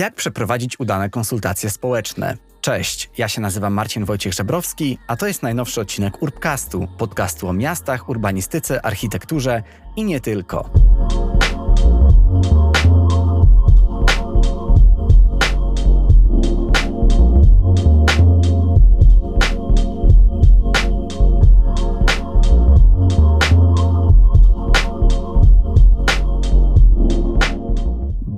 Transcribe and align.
Jak 0.00 0.14
przeprowadzić 0.14 0.80
udane 0.80 1.10
konsultacje 1.10 1.70
społeczne? 1.70 2.36
Cześć, 2.60 3.10
ja 3.18 3.28
się 3.28 3.40
nazywam 3.40 3.72
Marcin 3.72 4.04
Wojciech 4.04 4.32
Żebrowski, 4.32 4.98
a 5.06 5.16
to 5.16 5.26
jest 5.26 5.42
najnowszy 5.42 5.80
odcinek 5.80 6.22
Urbcastu, 6.22 6.88
podcastu 6.98 7.48
o 7.48 7.52
miastach, 7.52 8.08
urbanistyce, 8.08 8.86
architekturze 8.86 9.62
i 9.96 10.04
nie 10.04 10.20
tylko. 10.20 10.70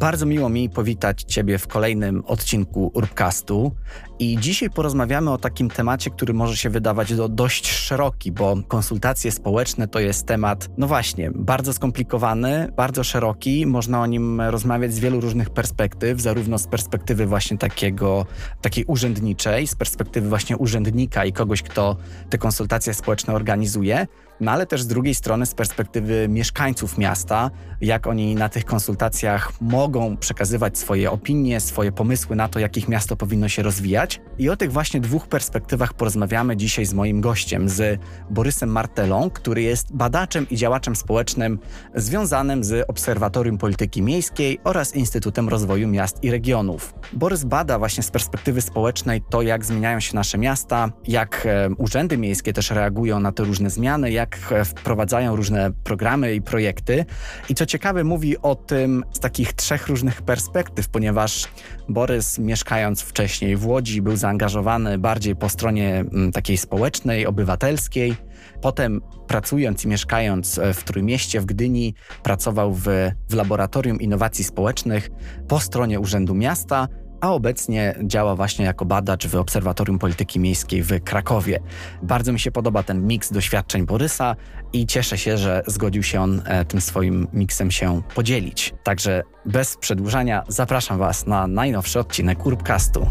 Bardzo 0.03 0.27
miło 0.27 0.49
mi 0.49 0.71
powitać 0.71 1.23
Ciebie 1.23 1.59
w 1.59 1.67
kolejnym 1.67 2.23
odcinku 2.27 2.91
Urbcastu. 2.95 3.73
I 4.19 4.39
dzisiaj 4.41 4.71
porozmawiamy 4.71 5.31
o 5.31 5.39
takim 5.39 5.71
temacie, 5.71 6.11
który 6.11 6.35
może 6.35 6.57
się 6.57 6.71
wydawać 6.71 7.15
do 7.15 7.29
dość 7.29 7.71
szeroki, 7.71 8.33
bo 8.33 8.57
konsultacje 8.69 9.33
społeczne 9.33 9.89
to 9.89 10.01
jest 10.01 10.27
temat, 10.27 10.69
no 10.79 10.87
właśnie, 10.87 11.31
bardzo 11.35 11.73
skomplikowany, 11.73 12.73
bardzo 12.77 13.05
szeroki. 13.05 13.67
Można 13.67 14.01
o 14.01 14.07
nim 14.07 14.41
rozmawiać 14.41 14.93
z 14.93 14.99
wielu 14.99 15.21
różnych 15.21 15.51
perspektyw, 15.51 16.21
zarówno 16.21 16.59
z 16.59 16.67
perspektywy 16.67 17.27
właśnie 17.27 17.59
takiego, 17.59 18.27
takiej 18.61 18.85
urzędniczej, 18.85 19.67
z 19.67 19.75
perspektywy 19.75 20.29
właśnie 20.29 20.57
urzędnika 20.57 21.25
i 21.25 21.33
kogoś, 21.33 21.63
kto 21.63 21.97
te 22.31 22.39
konsultacje 22.39 22.95
społeczne 22.95 23.35
organizuje, 23.35 24.07
no 24.43 24.53
ale 24.53 24.67
też 24.67 24.83
z 24.83 24.87
drugiej 24.87 25.15
strony 25.15 25.47
z 25.47 25.55
perspektywy 25.55 26.29
mieszkańców 26.29 26.99
miasta, 26.99 27.51
jak 27.81 28.07
oni 28.07 28.35
na 28.35 28.49
tych 28.49 28.65
konsultacjach 28.65 29.53
mogą 29.61 30.17
przekazywać 30.17 30.79
swoje 30.79 31.11
opinie, 31.11 31.61
swoje 31.61 31.93
pomysły 31.93 32.37
na 32.37 32.49
to, 32.49 32.59
jak 32.59 32.77
ich 32.77 32.89
miasto 32.89 33.17
powinno 33.17 33.49
się 33.49 33.63
rozwijać. 33.63 34.21
I 34.39 34.49
o 34.49 34.57
tych 34.57 34.73
właśnie 34.73 35.01
dwóch 35.01 35.27
perspektywach 35.27 35.95
porozmawiamy 35.95 36.57
dzisiaj 36.57 36.87
z 36.87 36.95
moim 36.95 37.21
gościem, 37.21 37.69
z 37.69 38.01
Borysem 38.31 38.69
Martelą, 38.69 39.31
który 39.31 39.63
jest 39.63 39.97
badaczem 39.97 40.47
i 40.51 40.57
działaczem 40.57 40.97
społecznym 40.97 41.59
związanym 41.95 42.65
z 42.65 42.91
Obserwatorium 42.91 43.59
Polityki 43.59 44.03
Miejskiej 44.03 44.59
oraz 44.65 44.97
Instytutem 44.97 45.49
Rozwoju 45.49 45.89
Miast 45.89 46.25
i 46.25 46.31
Regionów. 46.31 46.95
Borys 47.13 47.45
bada 47.45 47.79
właśnie 47.79 48.03
z 48.03 48.11
perspektywy 48.11 48.61
społecznej 48.61 49.23
to, 49.31 49.43
jak 49.43 49.65
zmieniają 49.65 50.01
się 50.01 50.15
nasze 50.15 50.39
miasta, 50.39 50.93
jak 51.09 51.47
e, 51.47 51.69
urzędy 51.79 52.19
miejskie 52.19 52.53
też 52.53 52.71
reagują 52.71 53.21
na 53.21 53.33
te 53.33 53.45
różne 53.45 53.71
zmiany, 53.71 54.11
jak 54.11 54.32
jak 54.33 54.53
e, 54.53 54.65
wprowadzają 54.65 55.37
różne 55.37 55.71
programy 55.85 56.35
i 56.35 56.43
projekty. 56.43 57.05
I 57.49 57.55
co 57.55 57.67
ciekawe, 57.67 58.05
mówi 58.05 58.39
o 58.39 58.55
tym 58.55 59.05
z 59.13 59.21
takich 59.21 59.53
trzech 59.53 59.89
różnych 59.89 60.23
perspektyw, 60.23 60.89
ponieważ 60.89 61.49
Borys, 61.89 62.39
mieszkając 62.39 63.03
wcześniej 63.03 63.57
w 63.57 63.67
Łodzi, 63.67 64.03
był 64.03 64.17
zaangażowany 64.17 64.99
bardziej 64.99 65.37
po 65.37 65.49
stronie 65.49 65.99
mm, 65.99 66.33
takiej 66.33 66.57
społecznej, 66.57 67.27
obywatelskiej. 67.27 68.17
Potem 68.61 69.01
pracując 69.27 69.85
i 69.85 69.89
mieszkając 69.89 70.59
e, 70.59 70.75
w 70.75 70.85
Trójmieście, 70.85 71.41
w 71.41 71.47
Gdyni, 71.47 71.95
pracował 72.23 72.75
w, 72.75 72.85
w 73.31 73.35
Laboratorium 73.35 74.01
Innowacji 74.01 74.45
Społecznych 74.45 75.11
po 75.49 75.61
stronie 75.61 76.01
Urzędu 76.01 76.35
Miasta, 76.35 76.89
a 77.23 77.33
obecnie 77.33 77.95
działa 78.03 78.37
właśnie 78.37 78.65
jako 78.65 78.85
badacz 78.85 79.27
w 79.27 79.37
Obserwatorium 79.37 79.99
Polityki 79.99 80.41
Miejskiej 80.41 80.83
w 80.83 81.05
Krakowie. 81.05 81.61
Bardzo 82.03 82.33
mi 82.33 82.41
się 82.41 82.51
podoba 82.51 82.83
ten 82.83 83.07
miks 83.07 83.33
doświadczeń 83.33 83.87
Borysa 83.87 84.37
i 84.73 84.87
cieszę 84.87 85.19
się, 85.19 85.39
że 85.39 85.63
zgodził 85.67 86.03
się 86.03 86.21
on 86.21 86.43
e, 86.45 86.65
tym 86.65 86.81
swoim 86.81 87.29
miksem 87.33 87.71
się 87.71 88.03
podzielić. 88.15 88.75
Także 88.83 89.23
bez 89.47 89.77
przedłużania 89.77 90.45
zapraszam 90.49 90.99
Was 90.99 91.27
na 91.27 91.47
najnowszy 91.47 92.01
odcinek 92.01 92.47
Urbcastu. 92.47 93.07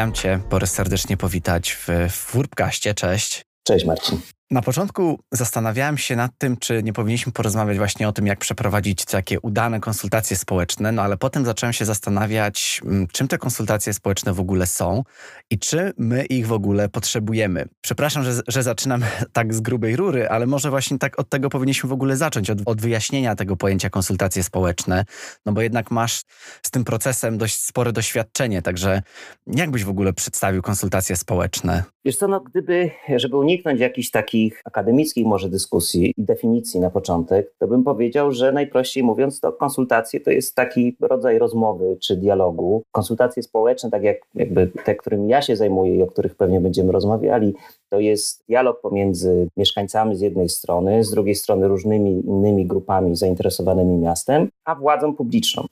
Chciałem 0.00 0.14
Cię, 0.14 0.40
Borys, 0.50 0.70
serdecznie 0.70 1.16
powitać 1.16 1.72
w, 1.72 1.88
w 2.10 2.36
Urbcaście. 2.36 2.94
Cześć. 2.94 3.44
Cześć 3.66 3.84
Marcin. 3.86 4.20
Na 4.52 4.62
początku 4.62 5.20
zastanawiałem 5.32 5.98
się 5.98 6.16
nad 6.16 6.38
tym, 6.38 6.56
czy 6.56 6.82
nie 6.82 6.92
powinniśmy 6.92 7.32
porozmawiać 7.32 7.78
właśnie 7.78 8.08
o 8.08 8.12
tym, 8.12 8.26
jak 8.26 8.38
przeprowadzić 8.38 9.04
takie 9.04 9.40
udane 9.40 9.80
konsultacje 9.80 10.36
społeczne, 10.36 10.92
no 10.92 11.02
ale 11.02 11.16
potem 11.16 11.44
zacząłem 11.44 11.72
się 11.72 11.84
zastanawiać, 11.84 12.80
mm, 12.84 13.06
czym 13.12 13.28
te 13.28 13.38
konsultacje 13.38 13.92
społeczne 13.92 14.32
w 14.32 14.40
ogóle 14.40 14.66
są 14.66 15.04
i 15.50 15.58
czy 15.58 15.92
my 15.98 16.24
ich 16.24 16.46
w 16.46 16.52
ogóle 16.52 16.88
potrzebujemy. 16.88 17.68
Przepraszam, 17.80 18.24
że, 18.24 18.40
że 18.48 18.62
zaczynam 18.62 19.04
tak 19.32 19.54
z 19.54 19.60
grubej 19.60 19.96
rury, 19.96 20.28
ale 20.28 20.46
może 20.46 20.70
właśnie 20.70 20.98
tak 20.98 21.18
od 21.18 21.28
tego 21.28 21.48
powinniśmy 21.50 21.88
w 21.88 21.92
ogóle 21.92 22.16
zacząć, 22.16 22.50
od, 22.50 22.58
od 22.64 22.80
wyjaśnienia 22.80 23.36
tego 23.36 23.56
pojęcia 23.56 23.90
konsultacje 23.90 24.42
społeczne, 24.42 25.04
no 25.46 25.52
bo 25.52 25.62
jednak 25.62 25.90
masz 25.90 26.22
z 26.62 26.70
tym 26.70 26.84
procesem 26.84 27.38
dość 27.38 27.60
spore 27.60 27.92
doświadczenie, 27.92 28.62
także 28.62 29.02
jak 29.46 29.70
byś 29.70 29.84
w 29.84 29.90
ogóle 29.90 30.12
przedstawił 30.12 30.62
konsultacje 30.62 31.16
społeczne? 31.16 31.84
Wiesz 32.04 32.16
co, 32.16 32.28
no 32.28 32.40
gdyby, 32.40 32.90
żeby 33.16 33.36
uniknąć 33.36 33.80
jakichś 33.80 34.10
takich 34.10 34.39
akademickich 34.64 35.26
może 35.26 35.48
dyskusji 35.48 36.14
i 36.16 36.24
definicji 36.24 36.80
na 36.80 36.90
początek, 36.90 37.54
to 37.58 37.68
bym 37.68 37.84
powiedział, 37.84 38.32
że 38.32 38.52
najprościej 38.52 39.02
mówiąc 39.02 39.40
to 39.40 39.52
konsultacje 39.52 40.20
to 40.20 40.30
jest 40.30 40.54
taki 40.54 40.96
rodzaj 41.00 41.38
rozmowy 41.38 41.96
czy 42.00 42.16
dialogu. 42.16 42.82
Konsultacje 42.92 43.42
społeczne, 43.42 43.90
tak 43.90 44.02
jak 44.02 44.16
jakby 44.34 44.70
te, 44.84 44.94
którymi 44.94 45.28
ja 45.28 45.42
się 45.42 45.56
zajmuję 45.56 45.96
i 45.96 46.02
o 46.02 46.06
których 46.06 46.34
pewnie 46.34 46.60
będziemy 46.60 46.92
rozmawiali, 46.92 47.54
to 47.90 48.00
jest 48.00 48.44
dialog 48.48 48.80
pomiędzy 48.80 49.48
mieszkańcami 49.56 50.16
z 50.16 50.20
jednej 50.20 50.48
strony, 50.48 51.04
z 51.04 51.10
drugiej 51.10 51.34
strony 51.34 51.68
różnymi 51.68 52.26
innymi 52.26 52.66
grupami 52.66 53.16
zainteresowanymi 53.16 53.98
miastem, 53.98 54.48
a 54.64 54.74
władzą 54.74 55.14
publiczną. 55.14 55.66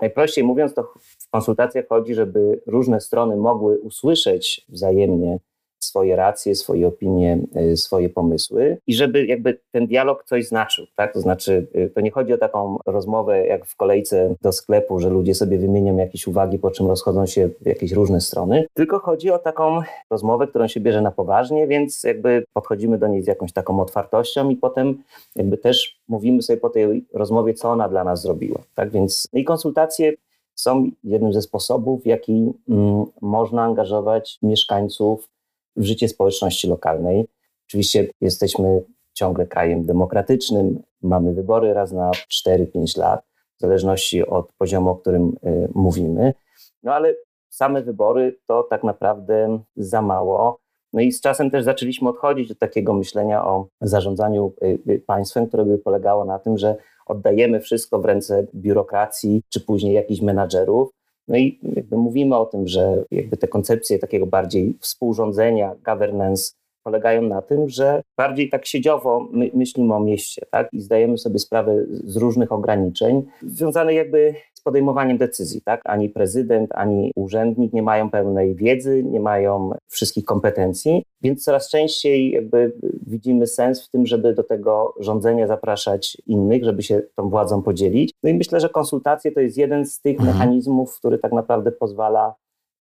Najprościej 0.00 0.44
mówiąc, 0.44 0.74
to 0.74 0.82
w 1.18 1.30
konsultacjach 1.30 1.88
chodzi, 1.88 2.14
żeby 2.14 2.60
różne 2.66 3.00
strony 3.00 3.36
mogły 3.36 3.78
usłyszeć 3.78 4.66
wzajemnie 4.68 5.38
swoje 5.84 6.16
racje, 6.16 6.54
swoje 6.54 6.86
opinie, 6.86 7.38
y, 7.72 7.76
swoje 7.76 8.08
pomysły 8.08 8.78
i 8.86 8.94
żeby 8.94 9.26
jakby 9.26 9.60
ten 9.70 9.86
dialog 9.86 10.24
coś 10.24 10.46
znaczył, 10.46 10.86
tak? 10.96 11.12
To 11.12 11.20
znaczy, 11.20 11.66
y, 11.76 11.90
to 11.94 12.00
nie 12.00 12.10
chodzi 12.10 12.32
o 12.32 12.38
taką 12.38 12.78
rozmowę 12.86 13.46
jak 13.46 13.66
w 13.66 13.76
kolejce 13.76 14.34
do 14.42 14.52
sklepu, 14.52 14.98
że 14.98 15.10
ludzie 15.10 15.34
sobie 15.34 15.58
wymienią 15.58 15.96
jakieś 15.96 16.26
uwagi, 16.26 16.58
po 16.58 16.70
czym 16.70 16.86
rozchodzą 16.86 17.26
się 17.26 17.48
w 17.60 17.66
jakieś 17.66 17.92
różne 17.92 18.20
strony, 18.20 18.66
tylko 18.74 18.98
chodzi 18.98 19.30
o 19.30 19.38
taką 19.38 19.80
rozmowę, 20.10 20.46
którą 20.46 20.68
się 20.68 20.80
bierze 20.80 21.02
na 21.02 21.10
poważnie, 21.10 21.66
więc 21.66 22.02
jakby 22.04 22.44
podchodzimy 22.52 22.98
do 22.98 23.08
niej 23.08 23.22
z 23.22 23.26
jakąś 23.26 23.52
taką 23.52 23.80
otwartością 23.80 24.50
i 24.50 24.56
potem 24.56 25.02
jakby 25.36 25.58
też 25.58 26.00
mówimy 26.08 26.42
sobie 26.42 26.56
po 26.56 26.70
tej 26.70 27.04
rozmowie, 27.12 27.54
co 27.54 27.70
ona 27.70 27.88
dla 27.88 28.04
nas 28.04 28.22
zrobiła, 28.22 28.60
tak? 28.74 28.90
Więc 28.90 29.28
no 29.32 29.38
i 29.38 29.44
konsultacje 29.44 30.12
są 30.54 30.90
jednym 31.04 31.32
ze 31.32 31.42
sposobów, 31.42 32.02
w 32.02 32.06
jaki 32.06 32.52
mm, 32.68 33.04
można 33.20 33.62
angażować 33.62 34.38
mieszkańców 34.42 35.28
w 35.76 35.84
życie 35.84 36.08
społeczności 36.08 36.68
lokalnej. 36.68 37.26
Oczywiście 37.68 38.08
jesteśmy 38.20 38.82
ciągle 39.12 39.46
krajem 39.46 39.86
demokratycznym, 39.86 40.82
mamy 41.02 41.34
wybory 41.34 41.74
raz 41.74 41.92
na 41.92 42.10
4-5 42.10 42.98
lat, 42.98 43.24
w 43.58 43.60
zależności 43.60 44.26
od 44.26 44.52
poziomu, 44.58 44.90
o 44.90 44.96
którym 44.96 45.36
y, 45.46 45.68
mówimy. 45.74 46.34
No 46.82 46.94
ale 46.94 47.14
same 47.48 47.82
wybory 47.82 48.38
to 48.46 48.62
tak 48.62 48.84
naprawdę 48.84 49.58
za 49.76 50.02
mało. 50.02 50.58
No 50.92 51.00
i 51.00 51.12
z 51.12 51.20
czasem 51.20 51.50
też 51.50 51.64
zaczęliśmy 51.64 52.08
odchodzić 52.08 52.50
od 52.50 52.58
takiego 52.58 52.92
myślenia 52.94 53.44
o 53.44 53.66
zarządzaniu 53.80 54.52
y, 54.62 54.92
y, 54.92 55.02
państwem, 55.06 55.46
które 55.46 55.64
by 55.64 55.78
polegało 55.78 56.24
na 56.24 56.38
tym, 56.38 56.58
że 56.58 56.76
oddajemy 57.06 57.60
wszystko 57.60 57.98
w 57.98 58.04
ręce 58.04 58.46
biurokracji 58.54 59.42
czy 59.48 59.60
później 59.60 59.94
jakichś 59.94 60.20
menadżerów, 60.20 60.90
no 61.28 61.36
i 61.36 61.58
jakby 61.62 61.96
mówimy 61.96 62.36
o 62.36 62.46
tym, 62.46 62.68
że 62.68 63.04
jakby 63.10 63.36
te 63.36 63.48
koncepcje 63.48 63.98
takiego 63.98 64.26
bardziej 64.26 64.76
współrządzenia, 64.80 65.74
governance 65.84 66.52
polegają 66.84 67.22
na 67.22 67.42
tym, 67.42 67.68
że 67.68 68.02
bardziej 68.16 68.48
tak 68.48 68.66
siedziowo 68.66 69.28
my, 69.30 69.50
myślimy 69.54 69.94
o 69.94 70.00
mieście, 70.00 70.42
tak? 70.50 70.68
I 70.72 70.80
zdajemy 70.80 71.18
sobie 71.18 71.38
sprawę 71.38 71.84
z 71.88 72.16
różnych 72.16 72.52
ograniczeń 72.52 73.22
związanych 73.42 73.96
jakby 73.96 74.34
podejmowaniem 74.64 75.18
decyzji, 75.18 75.60
tak? 75.62 75.80
Ani 75.84 76.08
prezydent, 76.08 76.70
ani 76.74 77.12
urzędnik 77.16 77.72
nie 77.72 77.82
mają 77.82 78.10
pełnej 78.10 78.54
wiedzy, 78.54 79.02
nie 79.04 79.20
mają 79.20 79.70
wszystkich 79.88 80.24
kompetencji, 80.24 81.04
więc 81.22 81.44
coraz 81.44 81.70
częściej 81.70 82.30
jakby 82.30 82.72
widzimy 83.06 83.46
sens 83.46 83.86
w 83.86 83.90
tym, 83.90 84.06
żeby 84.06 84.34
do 84.34 84.42
tego 84.42 84.94
rządzenia 85.00 85.46
zapraszać 85.46 86.16
innych, 86.26 86.64
żeby 86.64 86.82
się 86.82 87.02
tą 87.16 87.30
władzą 87.30 87.62
podzielić. 87.62 88.12
No 88.22 88.30
i 88.30 88.34
myślę, 88.34 88.60
że 88.60 88.68
konsultacje 88.68 89.32
to 89.32 89.40
jest 89.40 89.56
jeden 89.56 89.86
z 89.86 90.00
tych 90.00 90.20
mhm. 90.20 90.28
mechanizmów, 90.28 90.98
który 90.98 91.18
tak 91.18 91.32
naprawdę 91.32 91.72
pozwala 91.72 92.34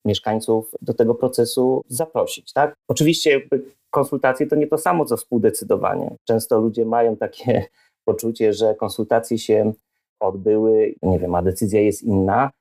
mieszkańców 0.05 0.71
do 0.81 0.93
tego 0.93 1.15
procesu 1.15 1.83
zaprosić, 1.87 2.53
tak? 2.53 2.75
Oczywiście 2.87 3.41
konsultacje 3.93 4.47
to 4.47 4.55
nie 4.55 4.67
to 4.67 4.77
samo, 4.77 5.05
co 5.05 5.17
współdecydowanie. 5.17 6.15
Często 6.23 6.59
ludzie 6.59 6.85
mają 6.85 7.17
takie 7.17 7.65
poczucie, 8.07 8.53
że 8.53 8.75
konsultacje 8.75 9.37
się 9.37 9.73
odbyły, 10.19 10.95
nie 11.01 11.19
wiem, 11.19 11.35
a 11.35 11.41
decyzja 11.41 11.81
jest 11.81 12.03
inna, 12.03 12.51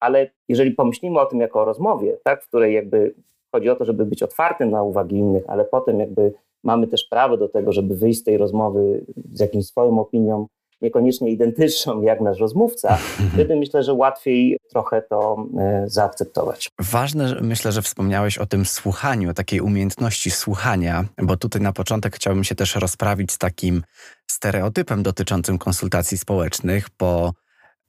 ale 0.00 0.30
jeżeli 0.48 0.70
pomyślimy 0.70 1.20
o 1.20 1.26
tym 1.26 1.40
jako 1.40 1.62
o 1.62 1.64
rozmowie, 1.64 2.16
tak, 2.24 2.44
w 2.44 2.48
której 2.48 2.74
jakby 2.74 3.14
chodzi 3.52 3.70
o 3.70 3.76
to, 3.76 3.84
żeby 3.84 4.06
być 4.06 4.22
otwartym 4.22 4.70
na 4.70 4.82
uwagi 4.82 5.16
innych, 5.16 5.44
ale 5.46 5.64
potem 5.64 6.00
jakby 6.00 6.32
mamy 6.64 6.86
też 6.86 7.04
prawo 7.04 7.36
do 7.36 7.48
tego, 7.48 7.72
żeby 7.72 7.96
wyjść 7.96 8.20
z 8.20 8.24
tej 8.24 8.36
rozmowy 8.36 9.04
z 9.32 9.40
jakimś 9.40 9.66
swoją 9.66 10.00
opinią, 10.00 10.46
niekoniecznie 10.82 11.30
identyczną 11.30 12.02
jak 12.02 12.20
nasz 12.20 12.38
rozmówca, 12.38 12.88
mhm. 12.88 13.30
wtedy 13.30 13.56
myślę, 13.56 13.82
że 13.82 13.92
łatwiej 13.92 14.58
trochę 14.70 15.02
to 15.02 15.46
e, 15.58 15.84
zaakceptować. 15.86 16.68
Ważne, 16.78 17.36
myślę, 17.40 17.72
że 17.72 17.82
wspomniałeś 17.82 18.38
o 18.38 18.46
tym 18.46 18.64
słuchaniu, 18.64 19.30
o 19.30 19.34
takiej 19.34 19.60
umiejętności 19.60 20.30
słuchania, 20.30 21.04
bo 21.22 21.36
tutaj 21.36 21.62
na 21.62 21.72
początek 21.72 22.16
chciałbym 22.16 22.44
się 22.44 22.54
też 22.54 22.74
rozprawić 22.74 23.32
z 23.32 23.38
takim 23.38 23.82
stereotypem 24.30 25.02
dotyczącym 25.02 25.58
konsultacji 25.58 26.18
społecznych, 26.18 26.88
bo 26.98 27.32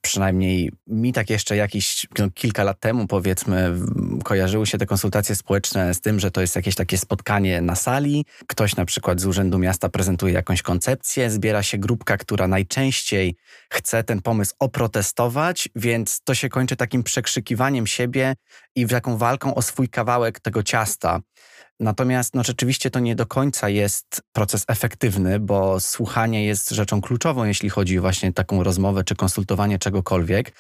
przynajmniej 0.03 0.71
mi 0.88 1.13
tak 1.13 1.29
jeszcze 1.29 1.55
jakiś 1.55 2.07
no, 2.19 2.29
kilka 2.33 2.63
lat 2.63 2.79
temu, 2.79 3.07
powiedzmy, 3.07 3.71
kojarzyły 4.23 4.67
się 4.67 4.77
te 4.77 4.85
konsultacje 4.85 5.35
społeczne 5.35 5.94
z 5.94 6.01
tym, 6.01 6.19
że 6.19 6.31
to 6.31 6.41
jest 6.41 6.55
jakieś 6.55 6.75
takie 6.75 6.97
spotkanie 6.97 7.61
na 7.61 7.75
sali. 7.75 8.25
Ktoś 8.47 8.75
na 8.75 8.85
przykład 8.85 9.21
z 9.21 9.25
Urzędu 9.25 9.59
Miasta 9.59 9.89
prezentuje 9.89 10.33
jakąś 10.33 10.61
koncepcję, 10.61 11.31
zbiera 11.31 11.63
się 11.63 11.77
grupka, 11.77 12.17
która 12.17 12.47
najczęściej 12.47 13.35
chce 13.69 14.03
ten 14.03 14.21
pomysł 14.21 14.53
oprotestować, 14.59 15.69
więc 15.75 16.21
to 16.23 16.35
się 16.35 16.50
kończy 16.50 16.75
takim 16.75 17.03
przekrzykiwaniem 17.03 17.88
siebie 17.88 18.35
i 18.75 18.88
taką 18.88 19.17
walką 19.17 19.55
o 19.55 19.61
swój 19.61 19.89
kawałek 19.89 20.39
tego 20.39 20.63
ciasta. 20.63 21.19
Natomiast 21.83 22.35
no, 22.35 22.44
rzeczywiście 22.44 22.89
to 22.89 23.00
nie 23.00 23.15
do 23.15 23.25
końca 23.25 23.69
jest 23.69 24.21
proces 24.33 24.65
efektywny, 24.68 25.39
bo 25.39 25.80
słuchanie 25.80 26.45
jest 26.45 26.69
rzeczą 26.69 27.01
kluczową, 27.01 27.44
jeśli 27.44 27.69
chodzi 27.69 28.00
o 28.00 28.01
właśnie 28.01 28.33
taką 28.33 28.63
rozmowę 28.63 29.03
czy 29.03 29.15
konsultowanie 29.15 29.80
czegokolwiek. 29.80 30.51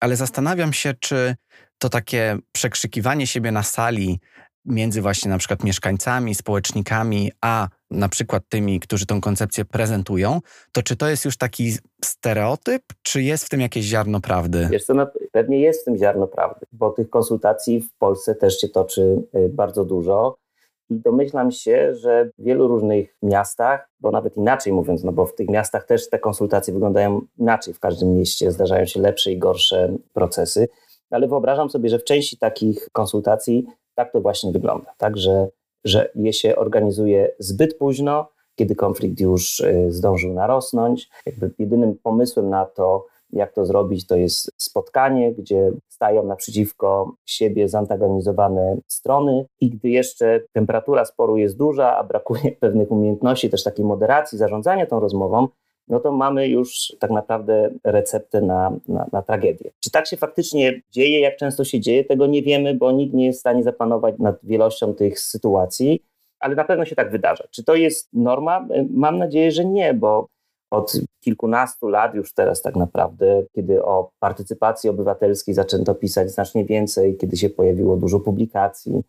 Ale 0.00 0.16
zastanawiam 0.16 0.72
się, 0.72 0.94
czy 1.00 1.34
to 1.78 1.88
takie 1.88 2.38
przekrzykiwanie 2.52 3.26
siebie 3.26 3.52
na 3.52 3.62
sali 3.62 4.20
między 4.64 5.02
właśnie 5.02 5.30
na 5.30 5.38
przykład 5.38 5.64
mieszkańcami, 5.64 6.34
społecznikami, 6.34 7.32
a 7.40 7.68
na 7.90 8.08
przykład 8.08 8.42
tymi, 8.48 8.80
którzy 8.80 9.06
tą 9.06 9.20
koncepcję 9.20 9.64
prezentują, 9.64 10.40
to 10.72 10.82
czy 10.82 10.96
to 10.96 11.08
jest 11.08 11.24
już 11.24 11.36
taki 11.36 11.72
stereotyp, 12.04 12.82
czy 13.02 13.22
jest 13.22 13.44
w 13.44 13.48
tym 13.48 13.60
jakieś 13.60 13.84
ziarno 13.84 14.20
prawdy? 14.20 14.68
Wiesz 14.70 14.84
co, 14.84 14.94
no, 14.94 15.06
pewnie 15.32 15.60
jest 15.60 15.82
w 15.82 15.84
tym 15.84 15.96
ziarno 15.98 16.26
prawdy, 16.26 16.66
bo 16.72 16.90
tych 16.90 17.10
konsultacji 17.10 17.80
w 17.80 17.98
Polsce 17.98 18.34
też 18.34 18.60
się 18.60 18.68
toczy 18.68 19.22
y, 19.34 19.48
bardzo 19.48 19.84
dużo. 19.84 20.43
I 20.90 21.00
domyślam 21.00 21.50
się, 21.50 21.94
że 21.94 22.30
w 22.38 22.42
wielu 22.42 22.68
różnych 22.68 23.16
miastach, 23.22 23.88
bo 24.00 24.10
nawet 24.10 24.36
inaczej 24.36 24.72
mówiąc, 24.72 25.04
no 25.04 25.12
bo 25.12 25.26
w 25.26 25.34
tych 25.34 25.48
miastach 25.48 25.86
też 25.86 26.10
te 26.10 26.18
konsultacje 26.18 26.74
wyglądają 26.74 27.20
inaczej. 27.38 27.74
W 27.74 27.80
każdym 27.80 28.14
mieście 28.14 28.52
zdarzają 28.52 28.86
się 28.86 29.00
lepsze 29.00 29.32
i 29.32 29.38
gorsze 29.38 29.96
procesy, 30.12 30.68
ale 31.10 31.28
wyobrażam 31.28 31.70
sobie, 31.70 31.88
że 31.88 31.98
w 31.98 32.04
części 32.04 32.38
takich 32.38 32.88
konsultacji 32.92 33.66
tak 33.94 34.12
to 34.12 34.20
właśnie 34.20 34.52
wygląda. 34.52 34.94
Tak, 34.98 35.16
że, 35.16 35.48
że 35.84 36.10
je 36.14 36.32
się 36.32 36.56
organizuje 36.56 37.34
zbyt 37.38 37.78
późno, 37.78 38.28
kiedy 38.54 38.74
konflikt 38.74 39.20
już 39.20 39.60
y, 39.60 39.86
zdążył 39.88 40.32
narosnąć. 40.32 41.08
Jakby 41.26 41.50
jedynym 41.58 41.98
pomysłem 42.02 42.50
na 42.50 42.64
to, 42.64 43.06
jak 43.34 43.52
to 43.52 43.66
zrobić, 43.66 44.06
to 44.06 44.16
jest 44.16 44.50
spotkanie, 44.56 45.32
gdzie 45.32 45.70
stają 45.88 46.26
naprzeciwko 46.26 47.14
siebie 47.26 47.68
zantagonizowane 47.68 48.76
strony 48.88 49.46
i 49.60 49.70
gdy 49.70 49.88
jeszcze 49.88 50.40
temperatura 50.52 51.04
sporu 51.04 51.36
jest 51.36 51.56
duża, 51.56 51.96
a 51.96 52.04
brakuje 52.04 52.52
pewnych 52.60 52.90
umiejętności, 52.90 53.50
też 53.50 53.62
takiej 53.62 53.84
moderacji, 53.84 54.38
zarządzania 54.38 54.86
tą 54.86 55.00
rozmową, 55.00 55.48
no 55.88 56.00
to 56.00 56.12
mamy 56.12 56.48
już 56.48 56.92
tak 56.98 57.10
naprawdę 57.10 57.70
receptę 57.84 58.40
na, 58.40 58.76
na, 58.88 59.06
na, 59.12 59.22
tragedię. 59.22 59.70
Czy 59.80 59.90
tak 59.90 60.06
się 60.06 60.16
faktycznie 60.16 60.80
dzieje, 60.90 61.20
jak 61.20 61.36
często 61.36 61.64
się 61.64 61.80
dzieje, 61.80 62.04
tego 62.04 62.26
nie 62.26 62.42
wiemy, 62.42 62.74
bo 62.74 62.92
nikt 62.92 63.14
nie 63.14 63.26
jest 63.26 63.38
w 63.38 63.40
stanie 63.40 63.62
zapanować 63.62 64.14
nad 64.18 64.36
wielością 64.42 64.94
tych 64.94 65.20
sytuacji, 65.20 66.00
ale 66.40 66.54
na 66.54 66.64
pewno 66.64 66.84
się 66.84 66.96
tak 66.96 67.10
wydarza. 67.10 67.44
Czy 67.50 67.64
to 67.64 67.74
jest 67.74 68.08
norma? 68.12 68.68
Mam 68.90 69.18
nadzieję, 69.18 69.50
że 69.50 69.64
nie, 69.64 69.94
bo 69.94 70.28
od 70.74 70.92
kilkunastu 71.20 71.88
lat 71.88 72.14
już 72.14 72.34
teraz 72.34 72.62
tak 72.62 72.76
naprawdę, 72.76 73.42
kiedy 73.52 73.84
o 73.84 74.10
partycypacji 74.18 74.90
obywatelskiej 74.90 75.54
zaczęto 75.54 75.94
pisać 75.94 76.30
znacznie 76.30 76.64
więcej, 76.64 77.16
kiedy 77.16 77.36
się 77.36 77.50
pojawiło 77.50 77.96
dużo 77.96 78.20
publikacji, 78.20 79.02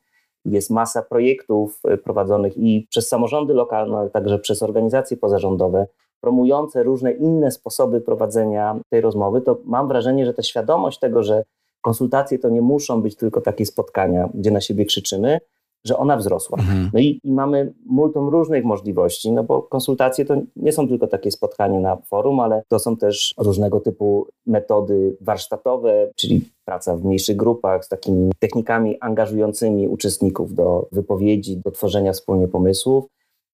jest 0.45 0.69
masa 0.69 1.01
projektów 1.01 1.79
e, 1.87 1.97
prowadzonych 1.97 2.57
i 2.57 2.87
przez 2.89 3.07
samorządy 3.07 3.53
lokalne, 3.53 3.97
ale 3.97 4.09
także 4.09 4.39
przez 4.39 4.63
organizacje 4.63 5.17
pozarządowe, 5.17 5.87
promujące 6.21 6.83
różne 6.83 7.11
inne 7.11 7.51
sposoby 7.51 8.01
prowadzenia 8.01 8.79
tej 8.89 9.01
rozmowy, 9.01 9.41
to 9.41 9.57
mam 9.65 9.87
wrażenie, 9.87 10.25
że 10.25 10.33
ta 10.33 10.43
świadomość 10.43 10.99
tego, 10.99 11.23
że 11.23 11.43
konsultacje 11.81 12.39
to 12.39 12.49
nie 12.49 12.61
muszą 12.61 13.01
być 13.01 13.15
tylko 13.15 13.41
takie 13.41 13.65
spotkania, 13.65 14.29
gdzie 14.33 14.51
na 14.51 14.61
siebie 14.61 14.85
krzyczymy, 14.85 15.39
że 15.85 15.97
ona 15.97 16.17
wzrosła. 16.17 16.57
Mhm. 16.59 16.89
No 16.93 16.99
i, 16.99 17.19
i, 17.23 17.31
mamy 17.31 17.73
multum 17.85 18.29
różnych 18.29 18.65
możliwości, 18.65 19.31
no 19.31 19.43
bo 19.43 19.61
konsultacje 19.61 20.25
to 20.25 20.35
nie 20.55 20.71
są 20.71 20.87
tylko 20.87 21.07
takie 21.07 21.31
spotkania 21.31 21.79
na 21.79 21.95
forum, 21.95 22.39
ale 22.39 22.63
to 22.67 22.79
są 22.79 22.97
też 22.97 23.33
różnego 23.37 23.79
typu 23.79 24.27
metody 24.45 25.17
warsztatowe, 25.21 26.11
czyli 26.15 26.49
praca 26.65 26.97
w 26.97 27.03
mniejszych 27.05 27.35
grupach 27.35 27.85
z 27.85 27.89
takimi 27.89 28.31
technikami 28.39 28.99
angażującymi 28.99 29.87
uczestników 29.87 30.53
do 30.53 30.87
wypowiedzi, 30.91 31.57
do 31.57 31.71
tworzenia 31.71 32.13
wspólnie 32.13 32.47
pomysłów. 32.47 33.05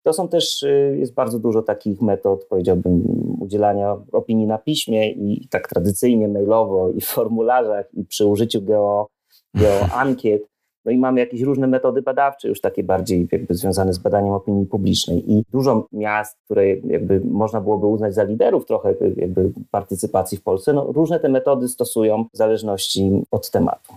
To 0.04 0.12
są 0.12 0.28
też, 0.28 0.62
y, 0.62 0.96
jest 0.98 1.14
bardzo 1.14 1.38
dużo 1.38 1.62
takich 1.62 2.02
metod, 2.02 2.44
powiedziałbym, 2.44 3.02
udzielania 3.40 3.96
opinii 4.12 4.46
na 4.46 4.58
piśmie 4.58 5.12
i 5.12 5.48
tak 5.48 5.68
tradycyjnie 5.68 6.28
mailowo 6.28 6.90
i 6.90 7.00
w 7.00 7.06
formularzach 7.06 7.94
i 7.94 8.04
przy 8.04 8.26
użyciu 8.26 8.62
geo, 8.62 9.06
geoankiet. 9.54 10.51
No 10.84 10.92
i 10.92 10.98
mamy 10.98 11.20
jakieś 11.20 11.40
różne 11.40 11.66
metody 11.66 12.02
badawcze, 12.02 12.48
już 12.48 12.60
takie 12.60 12.84
bardziej 12.84 13.28
jakby 13.32 13.54
związane 13.54 13.92
z 13.92 13.98
badaniem 13.98 14.34
opinii 14.34 14.66
publicznej. 14.66 15.32
I 15.32 15.44
dużo 15.52 15.86
miast, 15.92 16.38
które 16.44 16.68
jakby 16.68 17.20
można 17.24 17.60
byłoby 17.60 17.86
uznać 17.86 18.14
za 18.14 18.22
liderów 18.22 18.66
trochę 18.66 18.94
jakby 19.16 19.52
partycypacji 19.70 20.38
w 20.38 20.42
Polsce, 20.42 20.72
no 20.72 20.92
różne 20.92 21.20
te 21.20 21.28
metody 21.28 21.68
stosują 21.68 22.24
w 22.34 22.36
zależności 22.36 23.22
od 23.30 23.50
tematu. 23.50 23.91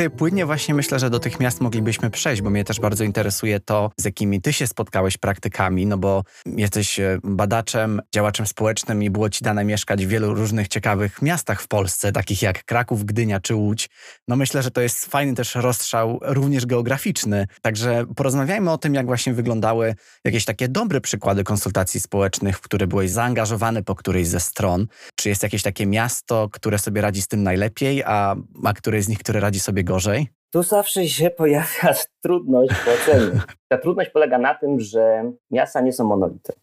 Tutaj 0.00 0.18
płynnie 0.18 0.46
właśnie 0.46 0.74
myślę, 0.74 0.98
że 0.98 1.10
do 1.10 1.18
tych 1.18 1.40
miast 1.40 1.60
moglibyśmy 1.60 2.10
przejść, 2.10 2.42
bo 2.42 2.50
mnie 2.50 2.64
też 2.64 2.80
bardzo 2.80 3.04
interesuje 3.04 3.60
to, 3.60 3.90
z 3.96 4.04
jakimi 4.04 4.40
ty 4.40 4.52
się 4.52 4.66
spotkałeś 4.66 5.18
praktykami, 5.18 5.86
no 5.86 5.98
bo 5.98 6.24
jesteś 6.46 7.00
e, 7.00 7.18
badaczem, 7.24 8.02
działaczem 8.14 8.46
społecznym 8.46 9.02
i 9.02 9.10
było 9.10 9.30
ci 9.30 9.44
dane 9.44 9.64
mieszkać 9.64 10.06
w 10.06 10.08
wielu 10.08 10.34
różnych 10.34 10.68
ciekawych 10.68 11.22
miastach 11.22 11.62
w 11.62 11.68
Polsce, 11.68 12.12
takich 12.12 12.42
jak 12.42 12.64
Kraków, 12.64 13.04
Gdynia 13.04 13.40
czy 13.40 13.54
Łódź. 13.54 13.88
No 14.28 14.36
myślę, 14.36 14.62
że 14.62 14.70
to 14.70 14.80
jest 14.80 15.06
fajny 15.06 15.34
też 15.34 15.54
rozstrzał, 15.54 16.18
również 16.22 16.66
geograficzny. 16.66 17.46
Także 17.62 18.04
porozmawiajmy 18.16 18.70
o 18.70 18.78
tym, 18.78 18.94
jak 18.94 19.06
właśnie 19.06 19.34
wyglądały 19.34 19.94
jakieś 20.24 20.44
takie 20.44 20.68
dobre 20.68 21.00
przykłady 21.00 21.44
konsultacji 21.44 22.00
społecznych, 22.00 22.58
w 22.58 22.60
które 22.60 22.86
byłeś 22.86 23.10
zaangażowany 23.10 23.82
po 23.82 23.94
którejś 23.94 24.28
ze 24.28 24.40
stron. 24.40 24.86
Czy 25.16 25.28
jest 25.28 25.42
jakieś 25.42 25.62
takie 25.62 25.86
miasto, 25.86 26.48
które 26.52 26.78
sobie 26.78 27.00
radzi 27.00 27.22
z 27.22 27.28
tym 27.28 27.42
najlepiej, 27.42 28.02
a, 28.02 28.36
a 28.64 28.72
które 28.72 29.02
z 29.02 29.08
nich, 29.08 29.18
które 29.18 29.40
radzi 29.40 29.60
sobie 29.60 29.84
gorzej? 29.90 30.28
Tu 30.52 30.62
zawsze 30.62 31.08
się 31.08 31.30
pojawia 31.30 31.94
trudność 32.24 32.72
w 32.72 32.88
ocenie. 32.88 33.40
Ta 33.68 33.78
trudność 33.78 34.10
polega 34.10 34.38
na 34.38 34.54
tym, 34.54 34.80
że 34.80 35.32
miasta 35.50 35.80
nie 35.80 35.92
są 35.92 36.04
monolitem. 36.04 36.56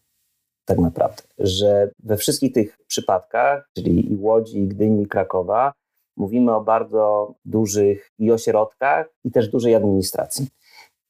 Tak 0.64 0.78
naprawdę. 0.78 1.22
Że 1.38 1.90
we 1.98 2.16
wszystkich 2.16 2.52
tych 2.52 2.78
przypadkach, 2.86 3.68
czyli 3.76 4.12
i 4.12 4.16
Łodzi, 4.16 4.58
i 4.58 4.68
Gdyni, 4.68 5.02
i 5.02 5.06
Krakowa, 5.06 5.72
mówimy 6.16 6.54
o 6.54 6.60
bardzo 6.60 7.34
dużych 7.44 8.10
i 8.18 8.32
ośrodkach, 8.32 9.06
i 9.24 9.30
też 9.30 9.48
dużej 9.48 9.74
administracji. 9.74 10.48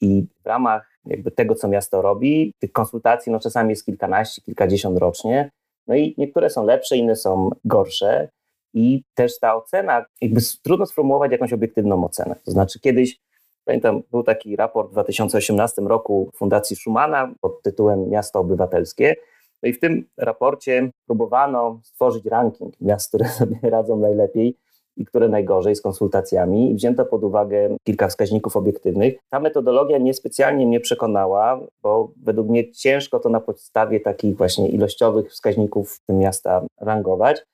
I 0.00 0.26
w 0.42 0.46
ramach 0.46 0.98
jakby 1.04 1.30
tego, 1.30 1.54
co 1.54 1.68
miasto 1.68 2.02
robi, 2.02 2.52
tych 2.58 2.72
konsultacji 2.72 3.32
no 3.32 3.40
czasami 3.40 3.70
jest 3.70 3.84
kilkanaście, 3.84 4.42
kilkadziesiąt 4.42 4.98
rocznie. 4.98 5.50
No 5.86 5.94
i 5.94 6.14
niektóre 6.18 6.50
są 6.50 6.64
lepsze, 6.64 6.96
inne 6.96 7.16
są 7.16 7.50
gorsze. 7.64 8.28
I 8.74 9.02
też 9.14 9.38
ta 9.38 9.56
ocena, 9.56 10.04
jakby 10.20 10.40
trudno 10.62 10.86
sformułować 10.86 11.32
jakąś 11.32 11.52
obiektywną 11.52 12.04
ocenę. 12.04 12.36
To 12.44 12.50
znaczy 12.50 12.80
kiedyś, 12.80 13.20
pamiętam, 13.64 14.02
był 14.10 14.22
taki 14.22 14.56
raport 14.56 14.88
w 14.88 14.92
2018 14.92 15.82
roku 15.82 16.30
Fundacji 16.34 16.76
Schumana 16.76 17.34
pod 17.40 17.62
tytułem 17.62 18.08
Miasto 18.10 18.40
Obywatelskie. 18.40 19.14
No 19.62 19.68
i 19.68 19.72
w 19.72 19.80
tym 19.80 20.04
raporcie 20.16 20.90
próbowano 21.06 21.80
stworzyć 21.84 22.24
ranking 22.24 22.80
miast, 22.80 23.08
które 23.08 23.28
sobie 23.38 23.58
radzą 23.62 23.96
najlepiej 23.96 24.56
i 24.98 25.04
które 25.04 25.28
najgorzej 25.28 25.76
z 25.76 25.82
konsultacjami 25.82 26.70
i 26.70 26.74
wzięto 26.74 27.04
pod 27.04 27.24
uwagę 27.24 27.76
kilka 27.84 28.08
wskaźników 28.08 28.56
obiektywnych. 28.56 29.14
Ta 29.30 29.40
metodologia 29.40 29.98
niespecjalnie 29.98 30.66
mnie 30.66 30.80
przekonała, 30.80 31.60
bo 31.82 32.12
według 32.24 32.48
mnie 32.48 32.72
ciężko 32.72 33.20
to 33.20 33.28
na 33.28 33.40
podstawie 33.40 34.00
takich 34.00 34.36
właśnie 34.36 34.68
ilościowych 34.68 35.30
wskaźników 35.30 36.00
miasta 36.08 36.62
rangować. 36.80 37.44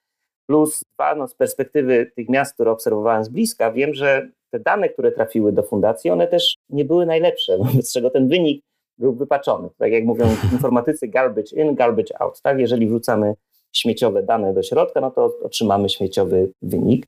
Plus 0.47 0.81
dwa, 0.95 1.15
no 1.15 1.29
z 1.29 1.35
perspektywy 1.35 2.11
tych 2.17 2.29
miast, 2.29 2.55
które 2.55 2.71
obserwowałem 2.71 3.25
z 3.25 3.29
bliska, 3.29 3.73
wiem, 3.73 3.95
że 3.95 4.29
te 4.51 4.61
dane, 4.61 4.89
które 4.89 5.13
trafiły 5.13 5.53
do 5.53 5.63
fundacji, 5.63 6.11
one 6.11 6.27
też 6.27 6.57
nie 6.71 6.85
były 6.85 7.07
najlepsze, 7.07 7.59
wobec 7.65 7.93
czego 7.93 8.11
ten 8.11 8.29
wynik 8.29 8.65
był 8.99 9.15
wypaczony. 9.15 9.69
Tak 9.79 9.93
jak 9.93 10.05
mówią 10.05 10.27
informatycy, 10.53 11.09
garbage 11.09 11.57
in, 11.57 11.75
garbage 11.75 12.21
out. 12.21 12.41
Tak? 12.43 12.59
Jeżeli 12.59 12.87
wrzucamy 12.87 13.35
śmieciowe 13.73 14.23
dane 14.23 14.55
do 14.55 14.63
środka, 14.63 15.01
no 15.01 15.11
to 15.11 15.33
otrzymamy 15.43 15.89
śmieciowy 15.89 16.53
wynik. 16.63 17.07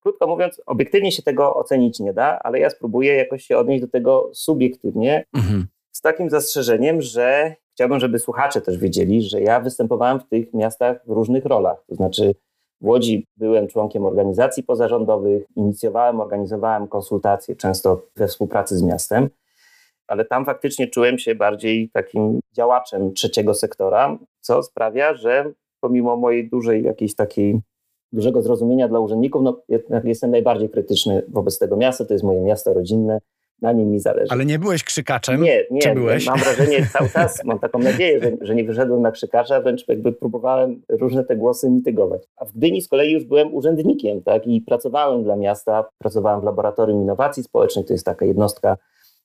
Krótko 0.00 0.26
mówiąc, 0.26 0.62
obiektywnie 0.66 1.12
się 1.12 1.22
tego 1.22 1.54
ocenić 1.54 2.00
nie 2.00 2.12
da, 2.12 2.38
ale 2.38 2.58
ja 2.58 2.70
spróbuję 2.70 3.14
jakoś 3.14 3.44
się 3.44 3.58
odnieść 3.58 3.82
do 3.82 3.88
tego 3.88 4.30
subiektywnie, 4.32 5.24
mhm. 5.34 5.66
z 5.92 6.00
takim 6.00 6.30
zastrzeżeniem, 6.30 7.02
że 7.02 7.54
chciałbym, 7.74 8.00
żeby 8.00 8.18
słuchacze 8.18 8.60
też 8.60 8.78
wiedzieli, 8.78 9.22
że 9.22 9.40
ja 9.40 9.60
występowałem 9.60 10.20
w 10.20 10.28
tych 10.28 10.54
miastach 10.54 11.06
w 11.06 11.10
różnych 11.10 11.44
rolach. 11.44 11.84
To 11.88 11.94
znaczy, 11.94 12.34
w 12.80 12.86
Łodzi 12.86 13.26
byłem 13.36 13.68
członkiem 13.68 14.04
organizacji 14.04 14.62
pozarządowych, 14.62 15.44
inicjowałem, 15.56 16.20
organizowałem 16.20 16.88
konsultacje, 16.88 17.56
często 17.56 18.02
we 18.16 18.28
współpracy 18.28 18.76
z 18.76 18.82
miastem, 18.82 19.28
ale 20.06 20.24
tam 20.24 20.44
faktycznie 20.44 20.88
czułem 20.88 21.18
się 21.18 21.34
bardziej 21.34 21.90
takim 21.90 22.40
działaczem 22.52 23.14
trzeciego 23.14 23.54
sektora, 23.54 24.18
co 24.40 24.62
sprawia, 24.62 25.14
że 25.14 25.52
pomimo 25.80 26.16
mojej 26.16 26.48
dużej 26.50 26.82
jakiejś 26.82 27.14
takiej 27.14 27.60
dużego 28.12 28.42
zrozumienia 28.42 28.88
dla 28.88 29.00
urzędników, 29.00 29.42
no, 29.42 29.62
jestem 30.04 30.30
najbardziej 30.30 30.70
krytyczny 30.70 31.22
wobec 31.28 31.58
tego 31.58 31.76
miasta. 31.76 32.04
To 32.04 32.12
jest 32.12 32.24
moje 32.24 32.40
miasto 32.40 32.74
rodzinne, 32.74 33.18
na 33.62 33.72
nim 33.72 33.90
mi 33.90 34.00
zależy. 34.00 34.32
Ale 34.32 34.44
nie 34.44 34.58
byłeś 34.58 34.84
krzykaczem? 34.84 35.42
Nie, 35.42 35.64
nie. 35.70 35.94
Byłeś? 35.94 36.26
Mam 36.26 36.38
wrażenie 36.38 36.86
cały 36.92 37.10
czas, 37.10 37.44
mam 37.44 37.58
taką 37.58 37.78
nadzieję, 37.78 38.20
że, 38.20 38.32
że 38.40 38.54
nie 38.54 38.64
wyszedłem 38.64 39.02
na 39.02 39.10
krzykacza, 39.10 39.60
wręcz 39.60 39.88
jakby 39.88 40.12
próbowałem 40.12 40.82
różne 40.88 41.24
te 41.24 41.36
głosy 41.36 41.70
mitygować. 41.70 42.22
A 42.36 42.44
w 42.44 42.52
Gdyni 42.52 42.82
z 42.82 42.88
kolei 42.88 43.12
już 43.12 43.24
byłem 43.24 43.54
urzędnikiem, 43.54 44.22
tak, 44.22 44.46
i 44.46 44.60
pracowałem 44.60 45.24
dla 45.24 45.36
miasta, 45.36 45.84
pracowałem 45.98 46.40
w 46.40 46.44
Laboratorium 46.44 47.02
Innowacji 47.02 47.42
Społecznych, 47.42 47.86
to 47.86 47.92
jest 47.92 48.04
taka 48.04 48.24
jednostka 48.24 48.76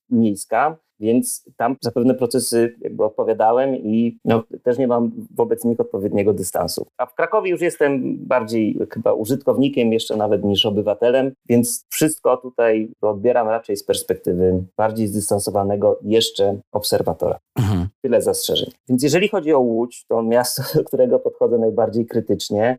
miejska, 0.09 0.77
więc 1.01 1.45
tam 1.57 1.75
za 1.81 1.91
pewne 1.91 2.15
procesy 2.15 2.75
jakby 2.81 3.03
odpowiadałem 3.03 3.75
i 3.75 4.19
no, 4.25 4.43
też 4.63 4.77
nie 4.77 4.87
mam 4.87 5.11
wobec 5.35 5.65
nich 5.65 5.79
odpowiedniego 5.79 6.33
dystansu. 6.33 6.87
A 6.97 7.05
w 7.05 7.15
Krakowie 7.15 7.51
już 7.51 7.61
jestem 7.61 8.17
bardziej 8.17 8.77
chyba 8.93 9.13
użytkownikiem 9.13 9.93
jeszcze 9.93 10.15
nawet 10.15 10.43
niż 10.43 10.65
obywatelem, 10.65 11.31
więc 11.49 11.85
wszystko 11.89 12.37
tutaj 12.37 12.91
odbieram 13.01 13.47
raczej 13.47 13.77
z 13.77 13.83
perspektywy 13.83 14.63
bardziej 14.77 15.07
zdystansowanego 15.07 15.99
jeszcze 16.03 16.59
obserwatora. 16.71 17.39
Mhm. 17.59 17.87
Tyle 18.01 18.21
zastrzeżeń. 18.21 18.69
Więc 18.89 19.03
jeżeli 19.03 19.27
chodzi 19.27 19.53
o 19.53 19.59
Łódź, 19.59 20.05
to 20.07 20.23
miasto, 20.23 20.63
do 20.75 20.83
którego 20.83 21.19
podchodzę 21.19 21.57
najbardziej 21.57 22.05
krytycznie, 22.05 22.77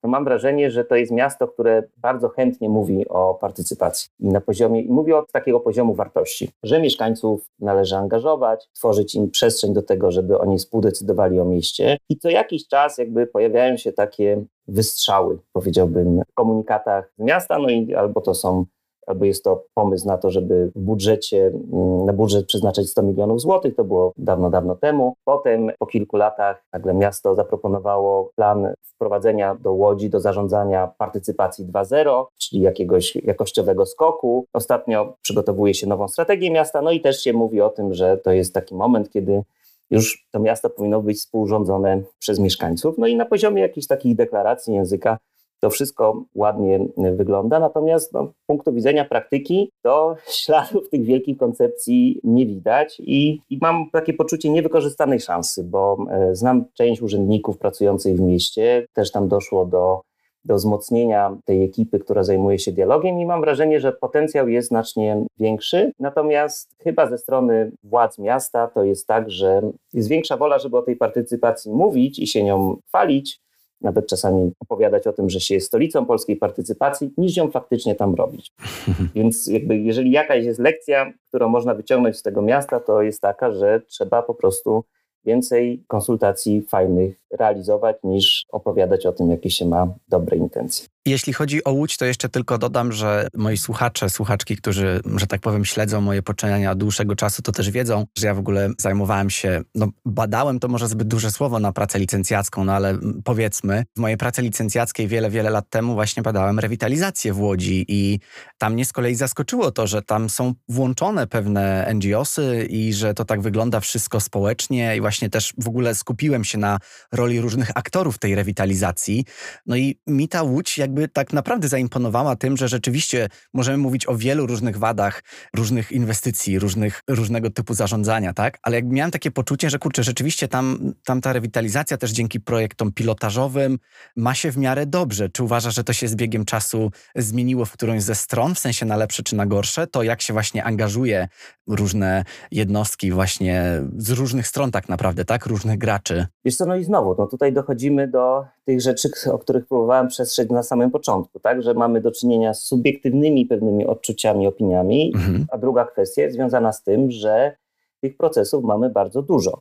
to 0.00 0.08
mam 0.08 0.24
wrażenie, 0.24 0.70
że 0.70 0.84
to 0.84 0.96
jest 0.96 1.12
miasto, 1.12 1.48
które 1.48 1.82
bardzo 1.96 2.28
chętnie 2.28 2.68
mówi 2.68 3.08
o 3.08 3.34
partycypacji 3.34 4.10
i 4.20 4.28
na 4.28 4.40
poziomie, 4.40 4.82
i 4.82 4.88
mówi 4.88 5.12
od 5.12 5.32
takiego 5.32 5.60
poziomu 5.60 5.94
wartości, 5.94 6.50
że 6.62 6.80
mieszkańców 6.80 7.50
należy 7.58 7.96
angażować, 7.96 8.68
tworzyć 8.72 9.14
im 9.14 9.30
przestrzeń 9.30 9.74
do 9.74 9.82
tego, 9.82 10.10
żeby 10.10 10.38
oni 10.38 10.58
współdecydowali 10.58 11.40
o 11.40 11.44
mieście. 11.44 11.96
I 12.08 12.18
co 12.18 12.30
jakiś 12.30 12.68
czas 12.68 12.98
jakby 12.98 13.26
pojawiają 13.26 13.76
się 13.76 13.92
takie 13.92 14.44
wystrzały, 14.68 15.38
powiedziałbym, 15.52 16.22
w 16.30 16.34
komunikatach 16.34 17.12
miasta, 17.18 17.58
no 17.58 17.70
i 17.70 17.94
albo 17.94 18.20
to 18.20 18.34
są 18.34 18.64
albo 19.06 19.24
jest 19.24 19.44
to 19.44 19.64
pomysł 19.74 20.06
na 20.06 20.18
to, 20.18 20.30
żeby 20.30 20.72
w 20.76 20.80
budżecie, 20.80 21.46
mm, 21.46 22.06
na 22.06 22.12
budżet 22.12 22.46
przeznaczyć 22.46 22.90
100 22.90 23.02
milionów 23.02 23.40
złotych, 23.40 23.76
to 23.76 23.84
było 23.84 24.12
dawno, 24.16 24.50
dawno 24.50 24.76
temu. 24.76 25.14
Potem 25.24 25.70
po 25.78 25.86
kilku 25.86 26.16
latach 26.16 26.64
nagle 26.72 26.94
miasto 26.94 27.34
zaproponowało 27.34 28.30
plan 28.36 28.74
wprowadzenia 28.82 29.54
do 29.54 29.72
Łodzi, 29.72 30.10
do 30.10 30.20
zarządzania 30.20 30.92
partycypacji 30.98 31.66
2.0, 31.66 32.26
czyli 32.38 32.62
jakiegoś 32.62 33.16
jakościowego 33.16 33.86
skoku. 33.86 34.46
Ostatnio 34.52 35.14
przygotowuje 35.22 35.74
się 35.74 35.86
nową 35.86 36.08
strategię 36.08 36.50
miasta, 36.50 36.82
no 36.82 36.90
i 36.90 37.00
też 37.00 37.22
się 37.22 37.32
mówi 37.32 37.60
o 37.60 37.68
tym, 37.68 37.94
że 37.94 38.16
to 38.16 38.32
jest 38.32 38.54
taki 38.54 38.74
moment, 38.74 39.10
kiedy 39.10 39.42
już 39.90 40.26
to 40.30 40.38
miasto 40.38 40.70
powinno 40.70 41.02
być 41.02 41.18
współrządzone 41.18 42.02
przez 42.18 42.38
mieszkańców. 42.38 42.98
No 42.98 43.06
i 43.06 43.16
na 43.16 43.26
poziomie 43.26 43.62
jakichś 43.62 43.86
takich 43.86 44.16
deklaracji 44.16 44.74
języka 44.74 45.18
to 45.60 45.70
wszystko 45.70 46.24
ładnie 46.34 46.86
wygląda, 46.96 47.60
natomiast 47.60 48.12
no, 48.12 48.32
z 48.42 48.46
punktu 48.46 48.72
widzenia 48.72 49.04
praktyki 49.04 49.70
to 49.82 50.16
śladów 50.42 50.90
tych 50.90 51.04
wielkich 51.04 51.38
koncepcji 51.38 52.20
nie 52.24 52.46
widać 52.46 53.00
i, 53.00 53.40
i 53.50 53.58
mam 53.60 53.90
takie 53.92 54.12
poczucie 54.12 54.50
niewykorzystanej 54.50 55.20
szansy, 55.20 55.64
bo 55.64 56.06
e, 56.10 56.34
znam 56.34 56.64
część 56.74 57.02
urzędników 57.02 57.58
pracujących 57.58 58.16
w 58.16 58.20
mieście, 58.20 58.86
też 58.92 59.12
tam 59.12 59.28
doszło 59.28 59.66
do 59.66 60.00
do 60.44 60.54
wzmocnienia 60.54 61.36
tej 61.44 61.64
ekipy, 61.64 61.98
która 61.98 62.22
zajmuje 62.22 62.58
się 62.58 62.72
dialogiem 62.72 63.20
i 63.20 63.26
mam 63.26 63.40
wrażenie, 63.40 63.80
że 63.80 63.92
potencjał 63.92 64.48
jest 64.48 64.68
znacznie 64.68 65.24
większy. 65.38 65.92
Natomiast 65.98 66.74
chyba 66.78 67.06
ze 67.06 67.18
strony 67.18 67.72
władz 67.82 68.18
miasta 68.18 68.68
to 68.68 68.84
jest 68.84 69.06
tak, 69.06 69.30
że 69.30 69.62
jest 69.92 70.08
większa 70.08 70.36
wola, 70.36 70.58
żeby 70.58 70.76
o 70.76 70.82
tej 70.82 70.96
partycypacji 70.96 71.72
mówić 71.72 72.18
i 72.18 72.26
się 72.26 72.44
nią 72.44 72.76
chwalić, 72.86 73.40
nawet 73.80 74.06
czasami 74.06 74.52
opowiadać 74.60 75.06
o 75.06 75.12
tym, 75.12 75.30
że 75.30 75.40
się 75.40 75.54
jest 75.54 75.66
stolicą 75.66 76.06
polskiej 76.06 76.36
partycypacji, 76.36 77.10
niż 77.18 77.36
ją 77.36 77.50
faktycznie 77.50 77.94
tam 77.94 78.14
robić. 78.14 78.52
Więc 79.14 79.46
jakby 79.46 79.78
jeżeli 79.78 80.10
jakaś 80.10 80.44
jest 80.44 80.60
lekcja, 80.60 81.12
którą 81.28 81.48
można 81.48 81.74
wyciągnąć 81.74 82.16
z 82.16 82.22
tego 82.22 82.42
miasta, 82.42 82.80
to 82.80 83.02
jest 83.02 83.20
taka, 83.20 83.52
że 83.52 83.80
trzeba 83.86 84.22
po 84.22 84.34
prostu 84.34 84.84
więcej 85.24 85.84
konsultacji 85.86 86.62
fajnych 86.62 87.19
realizować, 87.38 87.96
niż 88.04 88.46
opowiadać 88.48 89.06
o 89.06 89.12
tym, 89.12 89.30
jakie 89.30 89.50
się 89.50 89.66
ma 89.66 89.86
dobre 90.08 90.36
intencje. 90.36 90.86
Jeśli 91.06 91.32
chodzi 91.32 91.64
o 91.64 91.72
Łódź, 91.72 91.96
to 91.96 92.04
jeszcze 92.04 92.28
tylko 92.28 92.58
dodam, 92.58 92.92
że 92.92 93.28
moi 93.34 93.56
słuchacze, 93.56 94.10
słuchaczki, 94.10 94.56
którzy, 94.56 95.00
że 95.16 95.26
tak 95.26 95.40
powiem, 95.40 95.64
śledzą 95.64 96.00
moje 96.00 96.22
poczynania 96.22 96.70
od 96.70 96.78
dłuższego 96.78 97.16
czasu, 97.16 97.42
to 97.42 97.52
też 97.52 97.70
wiedzą, 97.70 98.04
że 98.18 98.26
ja 98.26 98.34
w 98.34 98.38
ogóle 98.38 98.70
zajmowałem 98.78 99.30
się, 99.30 99.62
no 99.74 99.88
badałem 100.04 100.60
to 100.60 100.68
może 100.68 100.88
zbyt 100.88 101.08
duże 101.08 101.30
słowo 101.30 101.58
na 101.58 101.72
pracę 101.72 101.98
licencjacką, 101.98 102.64
no 102.64 102.72
ale 102.72 102.98
powiedzmy, 103.24 103.84
w 103.96 104.00
mojej 104.00 104.16
pracy 104.16 104.42
licencjackiej 104.42 105.08
wiele, 105.08 105.30
wiele 105.30 105.50
lat 105.50 105.70
temu 105.70 105.94
właśnie 105.94 106.22
badałem 106.22 106.58
rewitalizację 106.58 107.32
w 107.32 107.40
Łodzi 107.40 107.84
i 107.88 108.20
tam 108.58 108.72
mnie 108.72 108.84
z 108.84 108.92
kolei 108.92 109.14
zaskoczyło 109.14 109.70
to, 109.70 109.86
że 109.86 110.02
tam 110.02 110.30
są 110.30 110.54
włączone 110.68 111.26
pewne 111.26 111.92
NGOsy 111.94 112.66
i 112.70 112.92
że 112.92 113.14
to 113.14 113.24
tak 113.24 113.40
wygląda 113.40 113.80
wszystko 113.80 114.20
społecznie 114.20 114.96
i 114.96 115.00
właśnie 115.00 115.30
też 115.30 115.54
w 115.58 115.68
ogóle 115.68 115.94
skupiłem 115.94 116.44
się 116.44 116.58
na 116.58 116.78
roli 117.20 117.40
różnych 117.40 117.70
aktorów 117.74 118.18
tej 118.18 118.34
rewitalizacji. 118.34 119.24
No 119.66 119.76
i 119.76 120.00
mi 120.06 120.28
ta 120.28 120.42
Łódź 120.42 120.78
jakby 120.78 121.08
tak 121.08 121.32
naprawdę 121.32 121.68
zaimponowała 121.68 122.36
tym, 122.36 122.56
że 122.56 122.68
rzeczywiście 122.68 123.28
możemy 123.54 123.78
mówić 123.78 124.08
o 124.08 124.16
wielu 124.16 124.46
różnych 124.46 124.76
wadach, 124.78 125.22
różnych 125.56 125.92
inwestycji, 125.92 126.58
różnych, 126.58 127.02
różnego 127.08 127.50
typu 127.50 127.74
zarządzania, 127.74 128.32
tak? 128.32 128.58
Ale 128.62 128.76
jakby 128.76 128.94
miałem 128.94 129.10
takie 129.10 129.30
poczucie, 129.30 129.70
że 129.70 129.78
kurczę, 129.78 130.02
rzeczywiście 130.02 130.48
tam, 130.48 130.92
tam 131.04 131.20
ta 131.20 131.32
rewitalizacja 131.32 131.96
też 131.96 132.10
dzięki 132.10 132.40
projektom 132.40 132.92
pilotażowym 132.92 133.78
ma 134.16 134.34
się 134.34 134.52
w 134.52 134.56
miarę 134.56 134.86
dobrze. 134.86 135.28
Czy 135.28 135.42
uważasz, 135.42 135.74
że 135.74 135.84
to 135.84 135.92
się 135.92 136.08
z 136.08 136.14
biegiem 136.14 136.44
czasu 136.44 136.90
zmieniło 137.16 137.64
w 137.64 137.72
którąś 137.72 138.02
ze 138.02 138.14
stron, 138.14 138.54
w 138.54 138.58
sensie 138.58 138.86
na 138.86 138.96
lepsze 138.96 139.22
czy 139.22 139.36
na 139.36 139.46
gorsze? 139.46 139.86
To 139.86 140.02
jak 140.02 140.22
się 140.22 140.32
właśnie 140.32 140.64
angażuje 140.64 141.28
różne 141.70 142.24
jednostki 142.52 143.12
właśnie 143.12 143.82
z 143.96 144.10
różnych 144.10 144.46
stron 144.46 144.70
tak 144.70 144.88
naprawdę, 144.88 145.24
tak? 145.24 145.46
Różnych 145.46 145.78
graczy. 145.78 146.26
Wiesz 146.44 146.56
co, 146.56 146.66
no 146.66 146.76
i 146.76 146.84
znowu, 146.84 147.14
no 147.18 147.26
tutaj 147.26 147.52
dochodzimy 147.52 148.08
do 148.08 148.44
tych 148.64 148.80
rzeczy, 148.80 149.08
o 149.32 149.38
których 149.38 149.66
próbowałem 149.66 150.08
przestrzec 150.08 150.50
na 150.50 150.62
samym 150.62 150.90
początku, 150.90 151.40
tak? 151.40 151.62
Że 151.62 151.74
mamy 151.74 152.00
do 152.00 152.10
czynienia 152.10 152.54
z 152.54 152.62
subiektywnymi 152.62 153.46
pewnymi 153.46 153.86
odczuciami, 153.86 154.46
opiniami, 154.46 155.12
mhm. 155.14 155.46
a 155.50 155.58
druga 155.58 155.84
kwestia 155.84 156.22
jest 156.22 156.36
związana 156.36 156.72
z 156.72 156.82
tym, 156.82 157.10
że 157.10 157.56
tych 158.00 158.16
procesów 158.16 158.64
mamy 158.64 158.90
bardzo 158.90 159.22
dużo 159.22 159.60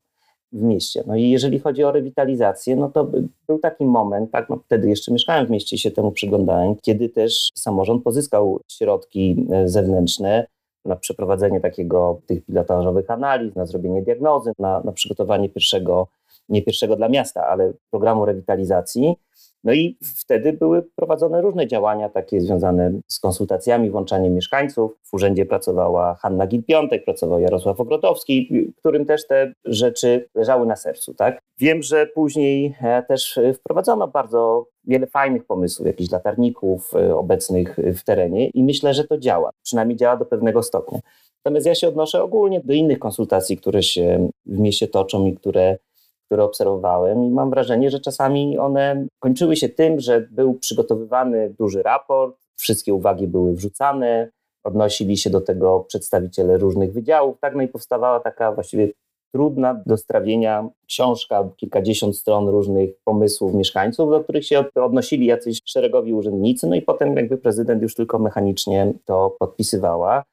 w 0.51 0.62
mieście. 0.62 1.04
No 1.08 1.16
i 1.16 1.30
jeżeli 1.30 1.60
chodzi 1.60 1.84
o 1.84 1.92
rewitalizację, 1.92 2.75
no 2.75 2.89
to 2.89 3.12
był 3.48 3.60
taki 3.60 3.86
moment, 3.86 4.32
tak, 4.32 4.50
no 4.50 4.60
wtedy 4.66 4.89
jeszcze 4.89 5.12
mieszkałem 5.12 5.48
w 5.48 5.50
mieście 5.50 5.75
i 5.75 5.80
się 5.80 5.92
temu 5.92 6.12
przyglądałem, 6.12 6.75
kiedy 6.82 7.10
też 7.10 7.50
samorząd 7.56 8.04
pozyskał 8.04 8.60
środki 8.72 9.46
e, 9.51 9.70
zewnętrzne 9.70 10.48
na 10.86 10.95
przeprowadzenie 10.95 11.62
takiego 11.62 12.21
tych 12.25 12.45
pilotażowych 12.45 13.09
analiz, 13.09 13.55
na 13.55 13.65
zrobienie 13.65 14.01
diagnozy, 14.01 14.51
na, 14.59 14.81
na 14.86 14.91
przygotowanie 14.91 15.50
pierwszego, 15.50 16.07
nie 16.50 16.62
pierwszego 16.62 16.95
dla 16.95 17.09
miasta, 17.09 17.48
ale 17.48 17.74
programu 17.91 18.25
rewitalizacji. 18.25 19.15
No 19.63 19.74
i 19.74 19.98
wtedy 20.01 20.54
były 20.54 20.84
prowadzone 20.96 21.42
różne 21.42 21.68
działania 21.68 22.10
takie 22.10 22.42
związane 22.42 22.92
z 23.08 23.20
konsultacjami, 23.20 23.89
włączaniem 23.89 24.34
mieszkańców. 24.34 24.92
W 25.04 25.13
urzędzie 25.13 25.46
pracowała 25.46 26.16
Hanna 26.16 26.48
Gil-Piątek, 26.48 27.04
pracował 27.06 27.39
Jarosław 27.39 27.80
Ogrodowski, 27.80 28.68
którym 28.78 29.06
też 29.06 29.28
te 29.28 29.54
rzeczy 29.66 30.30
leżały 30.36 30.66
na 30.66 30.75
sercu. 30.75 31.13
Tak? 31.13 31.39
Wiem, 31.58 31.84
że 31.84 32.08
później 32.08 32.75
e, 32.82 33.04
też 33.04 33.39
wprowadzono 33.54 34.08
bardzo 34.08 34.66
wiele 34.84 35.08
fajnych 35.08 35.46
pomysłów, 35.46 35.88
jakichś 35.88 36.12
latarników 36.12 36.92
e, 36.94 37.16
obecnych 37.16 37.78
w 37.96 38.04
terenie 38.04 38.50
i 38.50 38.63
myślę, 38.63 38.94
że 38.94 39.04
to 39.04 39.18
działa. 39.18 39.50
Przynajmniej 39.63 39.98
działa 39.98 40.18
do 40.18 40.25
pewnego 40.25 40.63
stopnia. 40.63 41.00
Natomiast 41.46 41.68
ja 41.68 41.75
się 41.75 41.88
odnoszę 41.88 42.24
ogólnie 42.24 42.62
do 42.63 42.74
innych 42.74 43.00
konsultacji, 43.00 43.58
które 43.58 43.84
się 43.84 44.30
w 44.46 44.60
mieście 44.60 44.88
toczą 44.88 45.25
i 45.25 45.34
które 45.36 45.78
które 46.29 46.43
obserwowałem 46.43 47.25
i 47.25 47.29
mam 47.29 47.50
wrażenie, 47.50 47.89
że 47.89 48.00
czasami 48.00 48.57
one 48.57 49.05
kończyły 49.19 49.55
się 49.55 49.69
tym, 49.69 50.00
że 50.00 50.21
był 50.31 50.53
przygotowywany 50.53 51.55
duży 51.59 51.83
raport, 51.83 52.38
wszystkie 52.55 52.93
uwagi 52.93 53.27
były 53.27 53.53
wrzucane, 53.53 54.29
odnosili 54.63 55.17
się 55.17 55.29
do 55.29 55.41
tego 55.41 55.79
przedstawiciele 55.79 56.57
różnych 56.57 56.93
wydziałów, 56.93 57.39
tak, 57.39 57.55
no 57.55 57.62
i 57.62 57.67
powstawała 57.67 58.19
taka 58.19 58.51
właściwie 58.51 58.89
trudna 59.33 59.81
do 59.86 59.98
strawienia 59.98 60.69
książka, 60.88 61.50
kilkadziesiąt 61.57 62.17
stron 62.17 62.48
różnych 62.48 62.89
pomysłów 63.03 63.53
mieszkańców, 63.53 64.09
do 64.09 64.24
których 64.24 64.45
się 64.45 64.63
odnosili 64.75 65.25
jacyś 65.25 65.59
szeregowi 65.65 66.13
urzędnicy, 66.13 66.67
no 66.67 66.75
i 66.75 66.81
potem 66.81 67.15
jakby 67.15 67.38
prezydent 67.38 67.81
już 67.81 67.95
tylko 67.95 68.19
mechanicznie 68.19 68.93
to 69.05 69.36
podpisywała. 69.39 70.24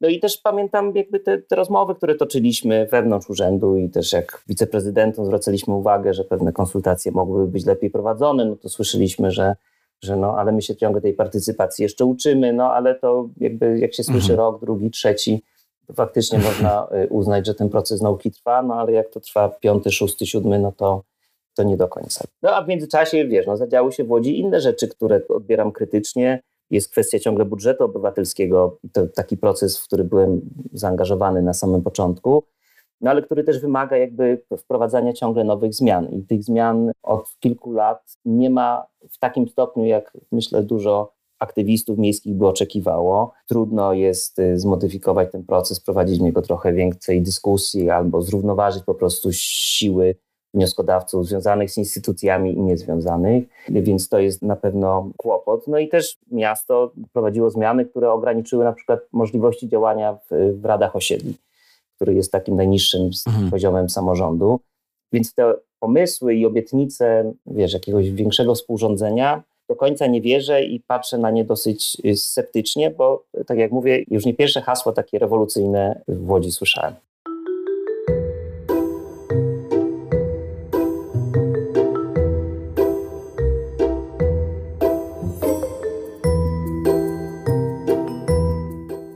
No 0.00 0.08
i 0.08 0.20
też 0.20 0.38
pamiętam 0.38 0.92
jakby 0.96 1.20
te, 1.20 1.38
te, 1.38 1.56
rozmowy, 1.56 1.94
które 1.94 2.14
toczyliśmy 2.14 2.86
wewnątrz 2.86 3.30
urzędu 3.30 3.76
i 3.76 3.90
też 3.90 4.12
jak 4.12 4.42
wiceprezydentom 4.48 5.26
zwracaliśmy 5.26 5.74
uwagę, 5.74 6.14
że 6.14 6.24
pewne 6.24 6.52
konsultacje 6.52 7.12
mogłyby 7.12 7.52
być 7.52 7.66
lepiej 7.66 7.90
prowadzone, 7.90 8.44
no 8.44 8.56
to 8.56 8.68
słyszeliśmy, 8.68 9.30
że, 9.30 9.54
że 10.02 10.16
no, 10.16 10.38
ale 10.38 10.52
my 10.52 10.62
się 10.62 10.76
ciągle 10.76 11.00
tej 11.00 11.12
partycypacji 11.12 11.82
jeszcze 11.82 12.04
uczymy, 12.04 12.52
no 12.52 12.72
ale 12.72 12.94
to 12.94 13.28
jakby 13.36 13.78
jak 13.78 13.94
się 13.94 14.04
słyszy 14.04 14.32
mhm. 14.32 14.38
rok, 14.38 14.60
drugi, 14.60 14.90
trzeci, 14.90 15.42
to 15.86 15.94
faktycznie 15.94 16.38
można 16.38 16.88
y, 17.04 17.08
uznać, 17.08 17.46
że 17.46 17.54
ten 17.54 17.68
proces 17.68 18.00
nauki 18.00 18.30
trwa, 18.30 18.62
no 18.62 18.74
ale 18.74 18.92
jak 18.92 19.10
to 19.10 19.20
trwa 19.20 19.48
piąty, 19.48 19.90
szósty, 19.90 20.26
siódmy, 20.26 20.58
no 20.58 20.72
to, 20.72 21.02
to 21.54 21.62
nie 21.62 21.76
do 21.76 21.88
końca. 21.88 22.24
No 22.42 22.50
a 22.50 22.62
w 22.62 22.68
międzyczasie, 22.68 23.24
wiesz, 23.24 23.46
no, 23.46 23.56
zadziały 23.56 23.92
się 23.92 24.04
w 24.04 24.10
Łodzi 24.10 24.38
inne 24.38 24.60
rzeczy, 24.60 24.88
które 24.88 25.20
odbieram 25.28 25.72
krytycznie, 25.72 26.42
jest 26.70 26.90
kwestia 26.90 27.18
ciągle 27.18 27.44
budżetu 27.44 27.84
obywatelskiego. 27.84 28.78
To 28.92 29.06
taki 29.06 29.36
proces, 29.36 29.78
w 29.78 29.84
który 29.84 30.04
byłem 30.04 30.40
zaangażowany 30.72 31.42
na 31.42 31.52
samym 31.52 31.82
początku, 31.82 32.42
no 33.00 33.10
ale 33.10 33.22
który 33.22 33.44
też 33.44 33.60
wymaga 33.60 33.96
jakby 33.96 34.42
wprowadzania 34.58 35.12
ciągle 35.12 35.44
nowych 35.44 35.74
zmian. 35.74 36.08
I 36.08 36.22
tych 36.22 36.44
zmian 36.44 36.90
od 37.02 37.38
kilku 37.40 37.72
lat 37.72 38.16
nie 38.24 38.50
ma 38.50 38.86
w 39.10 39.18
takim 39.18 39.48
stopniu, 39.48 39.84
jak 39.84 40.12
myślę 40.32 40.62
dużo 40.62 41.12
aktywistów 41.38 41.98
miejskich 41.98 42.34
by 42.34 42.46
oczekiwało. 42.46 43.32
Trudno 43.46 43.92
jest 43.92 44.38
y, 44.38 44.58
zmodyfikować 44.58 45.32
ten 45.32 45.44
proces, 45.44 45.80
prowadzić 45.80 46.18
w 46.18 46.22
niego 46.22 46.42
trochę 46.42 46.72
więcej 46.72 47.22
dyskusji 47.22 47.90
albo 47.90 48.22
zrównoważyć 48.22 48.84
po 48.84 48.94
prostu 48.94 49.28
siły 49.32 50.14
wnioskodawców 50.54 51.26
związanych 51.26 51.70
z 51.70 51.78
instytucjami 51.78 52.54
i 52.54 52.60
niezwiązanych, 52.60 53.44
więc 53.68 54.08
to 54.08 54.18
jest 54.18 54.42
na 54.42 54.56
pewno 54.56 55.10
kłopot. 55.16 55.68
No 55.68 55.78
i 55.78 55.88
też 55.88 56.18
miasto 56.30 56.92
prowadziło 57.12 57.50
zmiany, 57.50 57.84
które 57.84 58.12
ograniczyły 58.12 58.64
na 58.64 58.72
przykład 58.72 59.00
możliwości 59.12 59.68
działania 59.68 60.18
w, 60.30 60.60
w 60.60 60.64
radach 60.64 60.96
osiedli, 60.96 61.34
który 61.96 62.14
jest 62.14 62.32
takim 62.32 62.56
najniższym 62.56 63.10
mhm. 63.26 63.50
poziomem 63.50 63.90
samorządu. 63.90 64.60
Więc 65.12 65.34
te 65.34 65.54
pomysły 65.78 66.34
i 66.34 66.46
obietnice, 66.46 67.32
wiesz, 67.46 67.72
jakiegoś 67.72 68.10
większego 68.10 68.54
współrządzenia 68.54 69.42
do 69.68 69.76
końca 69.76 70.06
nie 70.06 70.20
wierzę 70.20 70.64
i 70.64 70.80
patrzę 70.80 71.18
na 71.18 71.30
nie 71.30 71.44
dosyć 71.44 71.96
sceptycznie, 72.14 72.90
bo 72.90 73.24
tak 73.46 73.58
jak 73.58 73.72
mówię, 73.72 74.04
już 74.08 74.26
nie 74.26 74.34
pierwsze 74.34 74.60
hasło 74.60 74.92
takie 74.92 75.18
rewolucyjne 75.18 76.02
w 76.08 76.30
Łodzi 76.30 76.52
słyszałem. 76.52 76.94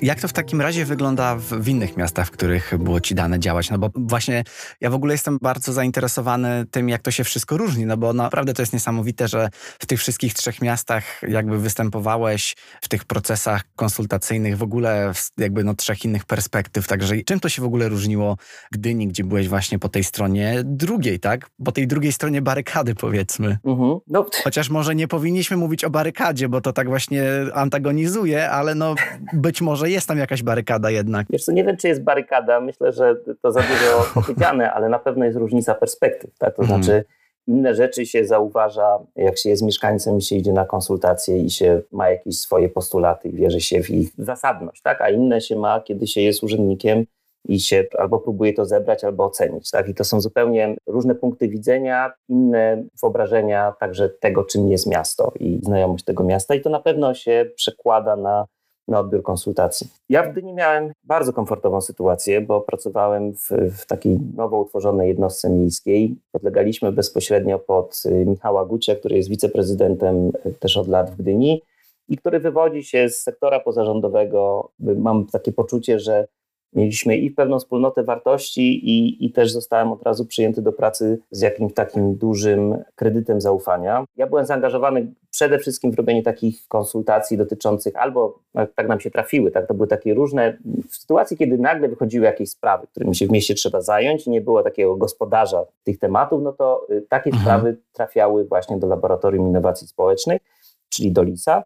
Jak 0.04 0.20
to 0.20 0.28
w 0.28 0.32
takim 0.32 0.60
razie 0.60 0.84
wygląda 0.84 1.36
w, 1.36 1.42
w, 1.42 1.68
innych 1.68 1.96
miastach, 1.96 2.26
w 2.26 2.30
których 2.30 2.74
było 2.78 3.00
ci 3.00 3.14
dane 3.14 3.40
działać? 3.40 3.70
No 3.70 3.78
bo 3.78 3.90
właśnie 3.94 4.44
ja 4.80 4.90
w 4.90 4.94
ogóle 4.94 5.14
jestem 5.14 5.38
bardzo 5.42 5.72
zainteresowany 5.72 6.64
tym, 6.70 6.88
jak 6.88 7.02
to 7.02 7.10
się 7.10 7.24
wszystko 7.24 7.56
różni, 7.56 7.86
no 7.86 7.96
bo 7.96 8.12
naprawdę 8.12 8.54
to 8.54 8.62
jest 8.62 8.72
niesamowite, 8.72 9.28
że 9.28 9.48
w 9.78 9.86
tych 9.86 10.00
wszystkich 10.00 10.34
trzech 10.34 10.62
miastach 10.62 11.04
jakby 11.28 11.58
występowałeś 11.58 12.56
w 12.80 12.88
tych 12.88 13.04
procesach 13.04 13.62
konsultacyjnych 13.76 14.58
w 14.58 14.62
ogóle 14.62 15.12
jakby 15.38 15.64
no 15.64 15.74
trzech 15.74 16.04
innych 16.04 16.24
perspektyw. 16.24 16.86
Także 16.86 17.22
czym 17.22 17.40
to 17.40 17.48
się 17.48 17.62
w 17.62 17.64
ogóle 17.64 17.88
różniło 17.88 18.36
Gdyni, 18.72 19.08
gdzie 19.08 19.24
byłeś 19.24 19.48
właśnie 19.48 19.78
po 19.78 19.88
tej 19.88 20.04
stronie 20.04 20.62
drugiej, 20.64 21.20
tak? 21.20 21.50
Po 21.64 21.72
tej 21.72 21.86
drugiej 21.86 22.12
stronie 22.12 22.42
barykady 22.42 22.94
powiedzmy. 22.94 23.58
Mhm. 23.64 23.98
No. 24.06 24.26
Chociaż 24.44 24.70
może 24.70 24.94
nie 24.94 25.08
powinniśmy 25.08 25.56
mówić 25.56 25.84
o 25.84 25.90
barykadzie, 25.90 26.48
bo 26.48 26.60
to 26.60 26.72
tak 26.72 26.88
właśnie 26.88 27.24
antagonizuje, 27.54 28.50
ale 28.50 28.74
no 28.74 28.94
być 29.32 29.60
może 29.60 29.93
jest 29.94 30.08
tam 30.08 30.18
jakaś 30.18 30.42
barykada 30.42 30.90
jednak. 30.90 31.26
Wiesz 31.30 31.44
co, 31.44 31.52
nie 31.52 31.64
wiem, 31.64 31.76
czy 31.76 31.88
jest 31.88 32.02
barykada. 32.02 32.60
Myślę, 32.60 32.92
że 32.92 33.16
to 33.42 33.52
za 33.52 33.60
dużo 33.60 34.04
powiedziane, 34.20 34.72
ale 34.72 34.88
na 34.88 34.98
pewno 34.98 35.24
jest 35.24 35.38
różnica 35.38 35.74
perspektyw. 35.74 36.38
Tak? 36.38 36.56
To 36.56 36.62
mhm. 36.62 36.82
znaczy, 36.82 37.04
inne 37.46 37.74
rzeczy 37.74 38.06
się 38.06 38.24
zauważa, 38.24 38.98
jak 39.16 39.38
się 39.38 39.50
jest 39.50 39.62
mieszkańcem 39.62 40.18
i 40.18 40.22
się 40.22 40.36
idzie 40.36 40.52
na 40.52 40.64
konsultacje 40.64 41.38
i 41.38 41.50
się 41.50 41.82
ma 41.92 42.10
jakieś 42.10 42.38
swoje 42.38 42.68
postulaty 42.68 43.28
i 43.28 43.32
wierzy 43.32 43.60
się 43.60 43.82
w 43.82 43.90
ich 43.90 44.12
zasadność, 44.18 44.82
tak? 44.82 45.00
a 45.00 45.10
inne 45.10 45.40
się 45.40 45.56
ma, 45.56 45.80
kiedy 45.80 46.06
się 46.06 46.20
jest 46.20 46.42
urzędnikiem 46.42 47.04
i 47.48 47.60
się 47.60 47.84
albo 47.98 48.20
próbuje 48.20 48.52
to 48.52 48.64
zebrać, 48.64 49.04
albo 49.04 49.24
ocenić. 49.24 49.70
Tak? 49.70 49.88
I 49.88 49.94
to 49.94 50.04
są 50.04 50.20
zupełnie 50.20 50.76
różne 50.86 51.14
punkty 51.14 51.48
widzenia, 51.48 52.12
inne 52.28 52.84
wyobrażenia 53.02 53.74
także 53.80 54.08
tego, 54.08 54.44
czym 54.44 54.68
jest 54.68 54.86
miasto 54.86 55.32
i 55.40 55.60
znajomość 55.62 56.04
tego 56.04 56.24
miasta. 56.24 56.54
I 56.54 56.60
to 56.60 56.70
na 56.70 56.80
pewno 56.80 57.14
się 57.14 57.50
przekłada 57.56 58.16
na 58.16 58.46
na 58.88 59.00
odbiór 59.00 59.22
konsultacji. 59.22 59.88
Ja 60.08 60.22
w 60.22 60.32
Gdyni 60.32 60.52
miałem 60.52 60.92
bardzo 61.04 61.32
komfortową 61.32 61.80
sytuację, 61.80 62.40
bo 62.40 62.60
pracowałem 62.60 63.34
w, 63.34 63.50
w 63.78 63.86
takiej 63.86 64.18
nowo 64.36 64.60
utworzonej 64.60 65.08
jednostce 65.08 65.50
miejskiej. 65.50 66.16
Podlegaliśmy 66.32 66.92
bezpośrednio 66.92 67.58
pod 67.58 68.02
y, 68.06 68.26
Michała 68.26 68.64
Gucia, 68.64 68.96
który 68.96 69.16
jest 69.16 69.28
wiceprezydentem 69.28 70.32
y, 70.46 70.52
też 70.52 70.76
od 70.76 70.88
lat 70.88 71.10
w 71.10 71.16
Gdyni 71.16 71.62
i 72.08 72.16
który 72.16 72.40
wywodzi 72.40 72.84
się 72.84 73.08
z 73.08 73.22
sektora 73.22 73.60
pozarządowego. 73.60 74.70
Mam 74.78 75.26
takie 75.26 75.52
poczucie, 75.52 75.98
że 75.98 76.26
mieliśmy 76.74 77.16
i 77.16 77.30
pewną 77.30 77.58
wspólnotę 77.58 78.04
wartości 78.04 78.90
i, 78.90 79.26
i 79.26 79.32
też 79.32 79.52
zostałem 79.52 79.92
od 79.92 80.02
razu 80.02 80.26
przyjęty 80.26 80.62
do 80.62 80.72
pracy 80.72 81.18
z 81.30 81.40
jakimś 81.40 81.74
takim 81.74 82.14
dużym 82.14 82.84
kredytem 82.94 83.40
zaufania. 83.40 84.04
Ja 84.16 84.26
byłem 84.26 84.46
zaangażowany 84.46 85.12
przede 85.30 85.58
wszystkim 85.58 85.92
w 85.92 85.94
robienie 85.94 86.22
takich 86.22 86.68
konsultacji 86.68 87.36
dotyczących 87.36 87.96
albo 87.96 88.38
no, 88.54 88.66
tak 88.74 88.88
nam 88.88 89.00
się 89.00 89.10
trafiły, 89.10 89.50
tak, 89.50 89.66
to 89.66 89.74
były 89.74 89.86
takie 89.86 90.14
różne, 90.14 90.58
w 90.90 90.96
sytuacji, 90.96 91.36
kiedy 91.36 91.58
nagle 91.58 91.88
wychodziły 91.88 92.24
jakieś 92.24 92.50
sprawy, 92.50 92.86
którymi 92.86 93.14
się 93.14 93.26
w 93.26 93.30
mieście 93.30 93.54
trzeba 93.54 93.80
zająć 93.80 94.26
i 94.26 94.30
nie 94.30 94.40
było 94.40 94.62
takiego 94.62 94.96
gospodarza 94.96 95.64
tych 95.84 95.98
tematów, 95.98 96.42
no 96.42 96.52
to 96.52 96.86
y, 96.90 97.06
takie 97.08 97.30
mhm. 97.30 97.42
sprawy 97.42 97.76
trafiały 97.92 98.44
właśnie 98.44 98.78
do 98.78 98.86
Laboratorium 98.86 99.46
Innowacji 99.46 99.86
Społecznych, 99.86 100.42
czyli 100.88 101.12
do 101.12 101.22
LISA 101.22 101.62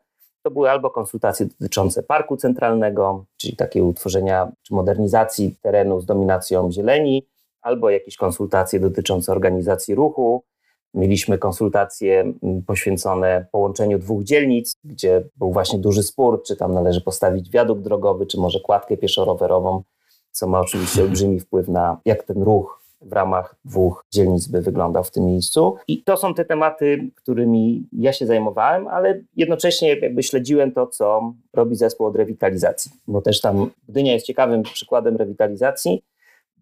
to 0.48 0.52
były 0.52 0.70
albo 0.70 0.90
konsultacje 0.90 1.46
dotyczące 1.46 2.02
parku 2.02 2.36
centralnego, 2.36 3.24
czyli 3.36 3.56
takie 3.56 3.84
utworzenia 3.84 4.52
czy 4.62 4.74
modernizacji 4.74 5.56
terenu 5.62 6.00
z 6.00 6.06
dominacją 6.06 6.72
zieleni, 6.72 7.26
albo 7.62 7.90
jakieś 7.90 8.16
konsultacje 8.16 8.80
dotyczące 8.80 9.32
organizacji 9.32 9.94
ruchu. 9.94 10.44
Mieliśmy 10.94 11.38
konsultacje 11.38 12.32
poświęcone 12.66 13.46
połączeniu 13.52 13.98
dwóch 13.98 14.22
dzielnic, 14.22 14.74
gdzie 14.84 15.24
był 15.36 15.52
właśnie 15.52 15.78
duży 15.78 16.02
spór, 16.02 16.42
czy 16.42 16.56
tam 16.56 16.74
należy 16.74 17.00
postawić 17.00 17.50
wiadukt 17.50 17.82
drogowy, 17.82 18.26
czy 18.26 18.38
może 18.40 18.60
kładkę 18.60 18.96
pieszo-rowerową, 18.96 19.82
co 20.30 20.46
ma 20.46 20.60
oczywiście 20.60 21.02
olbrzymi 21.04 21.40
wpływ 21.40 21.68
na 21.68 22.00
jak 22.04 22.22
ten 22.22 22.42
ruch 22.42 22.80
w 23.00 23.12
ramach 23.12 23.54
dwóch 23.64 24.04
dzielnic 24.12 24.48
by 24.48 24.62
wyglądał 24.62 25.04
w 25.04 25.10
tym 25.10 25.24
miejscu. 25.26 25.76
I 25.88 26.02
to 26.04 26.16
są 26.16 26.34
te 26.34 26.44
tematy, 26.44 27.10
którymi 27.14 27.88
ja 27.92 28.12
się 28.12 28.26
zajmowałem, 28.26 28.88
ale 28.88 29.20
jednocześnie 29.36 29.94
jakby 29.94 30.22
śledziłem 30.22 30.72
to, 30.72 30.86
co 30.86 31.34
robi 31.54 31.76
zespół 31.76 32.06
od 32.06 32.16
rewitalizacji, 32.16 32.90
bo 33.08 33.22
też 33.22 33.40
tam 33.40 33.70
Gdynia 33.88 34.12
jest 34.12 34.26
ciekawym 34.26 34.62
przykładem 34.62 35.16
rewitalizacji, 35.16 36.02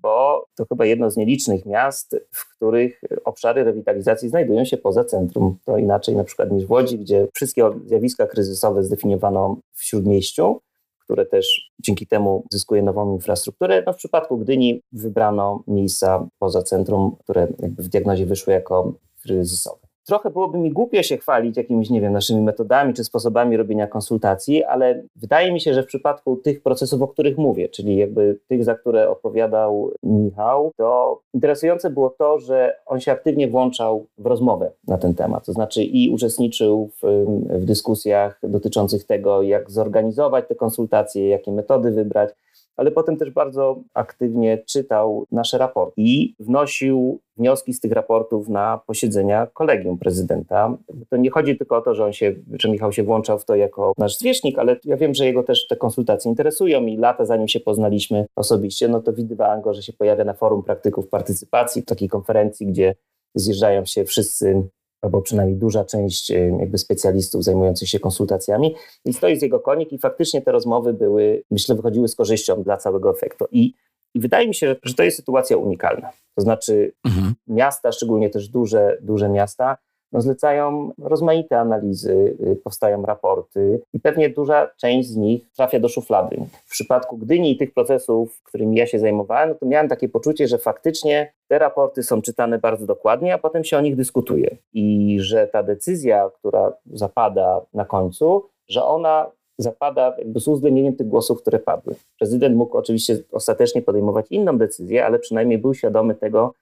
bo 0.02 0.46
to 0.56 0.66
chyba 0.66 0.86
jedno 0.86 1.10
z 1.10 1.16
nielicznych 1.16 1.66
miast, 1.66 2.16
w 2.32 2.56
których 2.56 3.00
obszary 3.24 3.64
rewitalizacji 3.64 4.28
znajdują 4.28 4.64
się 4.64 4.76
poza 4.76 5.04
centrum. 5.04 5.58
To 5.64 5.78
inaczej 5.78 6.16
na 6.16 6.24
przykład 6.24 6.52
niż 6.52 6.66
w 6.66 6.70
Łodzi, 6.70 6.98
gdzie 6.98 7.28
wszystkie 7.34 7.70
zjawiska 7.86 8.26
kryzysowe 8.26 8.84
zdefiniowano 8.84 9.56
w 9.72 9.84
śródmieściu, 9.84 10.60
które 11.06 11.26
też 11.26 11.70
dzięki 11.78 12.06
temu 12.06 12.44
zyskuje 12.52 12.82
nową 12.82 13.14
infrastrukturę. 13.14 13.82
No 13.86 13.92
w 13.92 13.96
przypadku 13.96 14.38
Gdyni 14.38 14.82
wybrano 14.92 15.62
miejsca 15.66 16.28
poza 16.38 16.62
centrum, 16.62 17.16
które 17.24 17.46
w 17.58 17.88
diagnozie 17.88 18.26
wyszły 18.26 18.52
jako 18.52 18.94
kryzysowe 19.22 19.85
trochę 20.06 20.30
byłoby 20.30 20.58
mi 20.58 20.70
głupio 20.70 21.02
się 21.02 21.16
chwalić 21.16 21.56
jakimiś, 21.56 21.90
nie 21.90 22.00
wiem, 22.00 22.12
naszymi 22.12 22.42
metodami 22.42 22.94
czy 22.94 23.04
sposobami 23.04 23.56
robienia 23.56 23.86
konsultacji, 23.86 24.64
ale 24.64 25.02
wydaje 25.16 25.52
mi 25.52 25.60
się, 25.60 25.74
że 25.74 25.82
w 25.82 25.86
przypadku 25.86 26.36
tych 26.36 26.62
procesów, 26.62 27.02
o 27.02 27.08
których 27.08 27.38
mówię, 27.38 27.68
czyli 27.68 27.96
jakby 27.96 28.38
tych, 28.48 28.64
za 28.64 28.74
które 28.74 29.10
odpowiadał 29.10 29.90
Michał, 30.02 30.72
to 30.76 31.20
interesujące 31.34 31.90
było 31.90 32.10
to, 32.10 32.38
że 32.38 32.76
on 32.86 33.00
się 33.00 33.12
aktywnie 33.12 33.48
włączał 33.48 34.06
w 34.18 34.26
rozmowę 34.26 34.70
na 34.88 34.98
ten 34.98 35.14
temat. 35.14 35.46
To 35.46 35.52
znaczy 35.52 35.82
i 35.82 36.10
uczestniczył 36.10 36.90
w, 37.02 37.26
w 37.48 37.64
dyskusjach 37.64 38.38
dotyczących 38.42 39.04
tego, 39.04 39.42
jak 39.42 39.70
zorganizować 39.70 40.48
te 40.48 40.54
konsultacje, 40.54 41.28
jakie 41.28 41.52
metody 41.52 41.90
wybrać 41.90 42.30
ale 42.76 42.90
potem 42.90 43.16
też 43.16 43.30
bardzo 43.30 43.80
aktywnie 43.94 44.58
czytał 44.58 45.26
nasze 45.32 45.58
raporty 45.58 45.94
i 45.96 46.34
wnosił 46.40 47.20
wnioski 47.36 47.72
z 47.72 47.80
tych 47.80 47.92
raportów 47.92 48.48
na 48.48 48.80
posiedzenia 48.86 49.46
kolegium 49.46 49.98
prezydenta. 49.98 50.76
To 51.10 51.16
nie 51.16 51.30
chodzi 51.30 51.56
tylko 51.56 51.76
o 51.76 51.80
to, 51.80 51.94
że 51.94 52.04
on 52.04 52.12
się, 52.12 52.34
że 52.62 52.68
Michał 52.68 52.92
się 52.92 53.02
włączał 53.02 53.38
w 53.38 53.44
to 53.44 53.56
jako 53.56 53.92
nasz 53.98 54.18
zwierzchnik, 54.18 54.58
ale 54.58 54.76
ja 54.84 54.96
wiem, 54.96 55.14
że 55.14 55.26
jego 55.26 55.42
też 55.42 55.66
te 55.66 55.76
konsultacje 55.76 56.30
interesują 56.30 56.86
i 56.86 56.96
lata 56.96 57.24
zanim 57.24 57.48
się 57.48 57.60
poznaliśmy 57.60 58.26
osobiście, 58.36 58.88
no 58.88 59.00
to 59.00 59.12
widywałem 59.12 59.60
go, 59.60 59.74
że 59.74 59.82
się 59.82 59.92
pojawia 59.92 60.24
na 60.24 60.34
forum 60.34 60.62
praktyków 60.62 61.08
partycypacji, 61.08 61.82
takiej 61.82 62.08
konferencji, 62.08 62.66
gdzie 62.66 62.94
zjeżdżają 63.34 63.84
się 63.84 64.04
wszyscy 64.04 64.62
albo 65.02 65.22
przynajmniej 65.22 65.58
duża 65.58 65.84
część 65.84 66.30
jakby 66.30 66.78
specjalistów 66.78 67.44
zajmujących 67.44 67.88
się 67.88 68.00
konsultacjami 68.00 68.74
i 69.04 69.12
stoi 69.12 69.36
z 69.36 69.42
jego 69.42 69.60
konik 69.60 69.92
i 69.92 69.98
faktycznie 69.98 70.42
te 70.42 70.52
rozmowy 70.52 70.92
były, 70.92 71.42
myślę, 71.50 71.74
wychodziły 71.74 72.08
z 72.08 72.14
korzyścią 72.14 72.62
dla 72.62 72.76
całego 72.76 73.10
efektu. 73.10 73.44
I, 73.50 73.74
i 74.14 74.20
wydaje 74.20 74.48
mi 74.48 74.54
się, 74.54 74.76
że 74.82 74.94
to 74.94 75.02
jest 75.02 75.16
sytuacja 75.16 75.56
unikalna. 75.56 76.10
To 76.34 76.42
znaczy 76.42 76.92
mhm. 77.04 77.34
miasta, 77.46 77.92
szczególnie 77.92 78.30
też 78.30 78.48
duże, 78.48 78.98
duże 79.00 79.28
miasta, 79.28 79.76
no 80.12 80.20
zlecają 80.20 80.90
rozmaite 80.98 81.60
analizy, 81.60 82.36
y, 82.52 82.56
powstają 82.64 83.02
raporty 83.02 83.80
i 83.92 84.00
pewnie 84.00 84.30
duża 84.30 84.70
część 84.76 85.08
z 85.08 85.16
nich 85.16 85.50
trafia 85.56 85.80
do 85.80 85.88
szuflady. 85.88 86.36
W 86.66 86.70
przypadku 86.70 87.18
Gdyni 87.18 87.52
i 87.52 87.56
tych 87.56 87.74
procesów, 87.74 88.42
którymi 88.42 88.76
ja 88.76 88.86
się 88.86 88.98
zajmowałem, 88.98 89.48
no 89.48 89.54
to 89.54 89.66
miałem 89.66 89.88
takie 89.88 90.08
poczucie, 90.08 90.48
że 90.48 90.58
faktycznie 90.58 91.32
te 91.48 91.58
raporty 91.58 92.02
są 92.02 92.22
czytane 92.22 92.58
bardzo 92.58 92.86
dokładnie, 92.86 93.34
a 93.34 93.38
potem 93.38 93.64
się 93.64 93.78
o 93.78 93.80
nich 93.80 93.96
dyskutuje. 93.96 94.56
I 94.72 95.16
że 95.20 95.46
ta 95.46 95.62
decyzja, 95.62 96.30
która 96.34 96.72
zapada 96.92 97.60
na 97.74 97.84
końcu, 97.84 98.48
że 98.68 98.84
ona 98.84 99.30
zapada 99.58 100.14
jakby 100.18 100.40
z 100.40 100.48
uwzględnieniem 100.48 100.96
tych 100.96 101.08
głosów, 101.08 101.40
które 101.40 101.58
padły. 101.58 101.94
Prezydent 102.18 102.56
mógł 102.56 102.76
oczywiście 102.76 103.18
ostatecznie 103.32 103.82
podejmować 103.82 104.26
inną 104.30 104.58
decyzję, 104.58 105.06
ale 105.06 105.18
przynajmniej 105.18 105.58
był 105.58 105.74
świadomy 105.74 106.14
tego, 106.14 106.54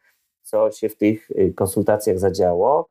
co 0.43 0.71
się 0.71 0.89
w 0.89 0.97
tych 0.97 1.31
y, 1.31 1.53
konsultacjach 1.57 2.19
zadziało 2.19 2.89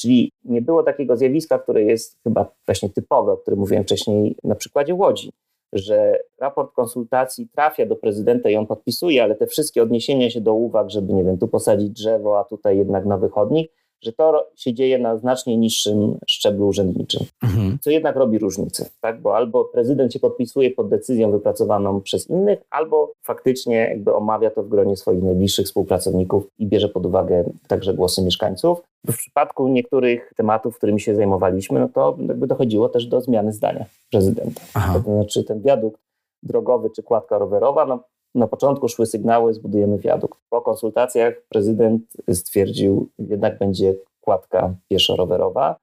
Czyli 0.00 0.32
nie 0.44 0.62
było 0.62 0.82
takiego 0.82 1.16
zjawiska, 1.16 1.58
które 1.58 1.82
jest 1.82 2.18
chyba 2.22 2.46
właśnie 2.66 2.90
typowe, 2.90 3.32
o 3.32 3.36
którym 3.36 3.60
mówiłem 3.60 3.84
wcześniej 3.84 4.36
na 4.44 4.54
przykładzie 4.54 4.94
Łodzi, 4.94 5.30
że 5.72 6.18
raport 6.38 6.74
konsultacji 6.74 7.48
trafia 7.48 7.86
do 7.86 7.96
prezydenta 7.96 8.50
i 8.50 8.56
on 8.56 8.66
podpisuje, 8.66 9.22
ale 9.22 9.34
te 9.34 9.46
wszystkie 9.46 9.82
odniesienia 9.82 10.30
się 10.30 10.40
do 10.40 10.54
uwag, 10.54 10.90
żeby 10.90 11.12
nie 11.12 11.24
wiem, 11.24 11.38
tu 11.38 11.48
posadzić 11.48 11.90
drzewo, 11.90 12.38
a 12.38 12.44
tutaj 12.44 12.78
jednak 12.78 13.06
nowy 13.06 13.28
chodnik, 13.28 13.72
że 14.02 14.12
to 14.12 14.46
się 14.56 14.74
dzieje 14.74 14.98
na 14.98 15.16
znacznie 15.16 15.56
niższym 15.56 16.18
szczeblu 16.26 16.68
urzędniczym, 16.68 17.26
mhm. 17.42 17.78
co 17.80 17.90
jednak 17.90 18.16
robi 18.16 18.38
różnicę, 18.38 18.90
tak? 19.00 19.20
bo 19.20 19.36
albo 19.36 19.64
prezydent 19.64 20.12
się 20.12 20.18
podpisuje 20.18 20.70
pod 20.70 20.88
decyzją 20.88 21.30
wypracowaną 21.30 22.00
przez 22.00 22.30
innych, 22.30 22.58
albo 22.70 23.12
faktycznie 23.22 23.76
jakby 23.76 24.14
omawia 24.14 24.50
to 24.50 24.62
w 24.62 24.68
gronie 24.68 24.96
swoich 24.96 25.22
najbliższych 25.22 25.66
współpracowników 25.66 26.46
i 26.58 26.66
bierze 26.66 26.88
pod 26.88 27.06
uwagę 27.06 27.44
także 27.68 27.94
głosy 27.94 28.22
mieszkańców. 28.22 28.82
W 29.06 29.16
przypadku 29.16 29.68
niektórych 29.68 30.32
tematów, 30.36 30.76
którymi 30.76 31.00
się 31.00 31.14
zajmowaliśmy, 31.14 31.80
no 31.80 31.88
to 31.88 32.16
jakby 32.28 32.46
dochodziło 32.46 32.88
też 32.88 33.06
do 33.06 33.20
zmiany 33.20 33.52
zdania 33.52 33.84
prezydenta. 34.10 34.60
Aha. 34.74 34.94
To 34.94 35.00
znaczy 35.00 35.44
ten 35.44 35.62
wiadukt 35.62 36.00
drogowy 36.42 36.90
czy 36.90 37.02
kładka 37.02 37.38
rowerowa, 37.38 37.86
no 37.86 38.04
na 38.34 38.46
początku 38.46 38.88
szły 38.88 39.06
sygnały, 39.06 39.54
zbudujemy 39.54 39.98
wiadukt. 39.98 40.38
Po 40.50 40.60
konsultacjach 40.60 41.34
prezydent 41.48 42.02
stwierdził, 42.32 43.08
jednak 43.18 43.58
będzie 43.58 43.94
kładka 44.20 44.74
pieszo-rowerowa, 44.88 45.76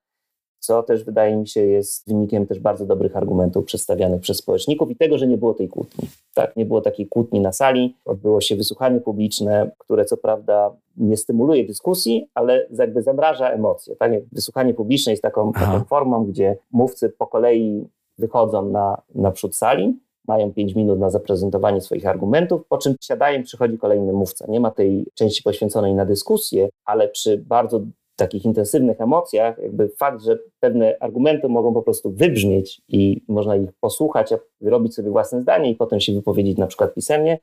co 0.60 0.84
też 0.84 1.04
wydaje 1.04 1.38
mi 1.38 1.48
się 1.48 1.62
jest 1.62 2.08
wynikiem 2.08 2.48
też 2.48 2.60
bardzo 2.60 2.86
dobrych 2.86 3.18
argumentów 3.18 3.66
przedstawianych 3.66 4.22
przez 4.22 4.38
społeczników 4.38 4.92
i 4.92 4.96
tego, 4.96 5.18
że 5.18 5.28
nie 5.28 5.38
było 5.38 5.54
tej 5.54 5.70
kłótni. 5.70 6.08
Tak, 6.34 6.56
nie 6.56 6.66
było 6.66 6.82
takiej 6.82 7.08
kłótni 7.08 7.40
na 7.40 7.52
sali, 7.52 7.96
odbyło 8.06 8.42
się 8.42 8.56
wysłuchanie 8.56 9.02
publiczne, 9.02 9.72
które 9.78 10.06
co 10.06 10.18
prawda 10.18 10.72
nie 10.98 11.18
stymuluje 11.18 11.66
dyskusji, 11.66 12.30
ale 12.34 12.68
jakby 12.78 13.02
zamraża 13.02 13.50
emocje. 13.50 13.96
Tak? 13.96 14.12
Wysłuchanie 14.32 14.74
publiczne 14.74 15.14
jest 15.14 15.24
taką, 15.24 15.54
taką 15.54 15.84
formą, 15.84 16.26
gdzie 16.26 16.58
mówcy 16.72 17.10
po 17.10 17.28
kolei 17.28 17.88
wychodzą 18.18 18.70
na, 18.70 19.02
na 19.16 19.32
przód 19.32 19.56
sali, 19.56 20.00
mają 20.28 20.54
5 20.54 20.76
minut 20.76 21.00
na 21.00 21.10
zaprezentowanie 21.10 21.82
swoich 21.82 22.08
argumentów, 22.08 22.62
po 22.70 22.78
czym 22.78 22.96
siadają, 23.02 23.44
przychodzi 23.44 23.78
kolejny 23.78 24.14
mówca. 24.14 24.46
Nie 24.48 24.60
ma 24.60 24.72
tej 24.72 25.06
części 25.14 25.44
poświęconej 25.44 25.94
na 25.94 26.06
dyskusję, 26.06 26.70
ale 26.86 27.08
przy 27.08 27.38
bardzo 27.38 27.82
takich 28.16 28.46
intensywnych 28.46 29.02
emocjach, 29.02 29.58
jakby 29.58 29.90
fakt, 29.90 30.22
że 30.22 30.38
pewne 30.60 30.98
argumenty 31.00 31.50
mogą 31.50 31.74
po 31.74 31.82
prostu 31.82 32.12
wybrzmieć 32.12 32.82
i 32.88 33.22
można 33.28 33.56
ich 33.56 33.70
posłuchać, 33.80 34.34
a 34.34 34.38
wyrobić 34.62 34.96
sobie 34.96 35.10
własne 35.10 35.42
zdanie 35.42 35.72
i 35.72 35.76
potem 35.76 36.00
się 36.00 36.14
wypowiedzieć 36.14 36.58
na 36.58 36.68
przykład 36.68 36.94
pisemnie, 36.94 37.40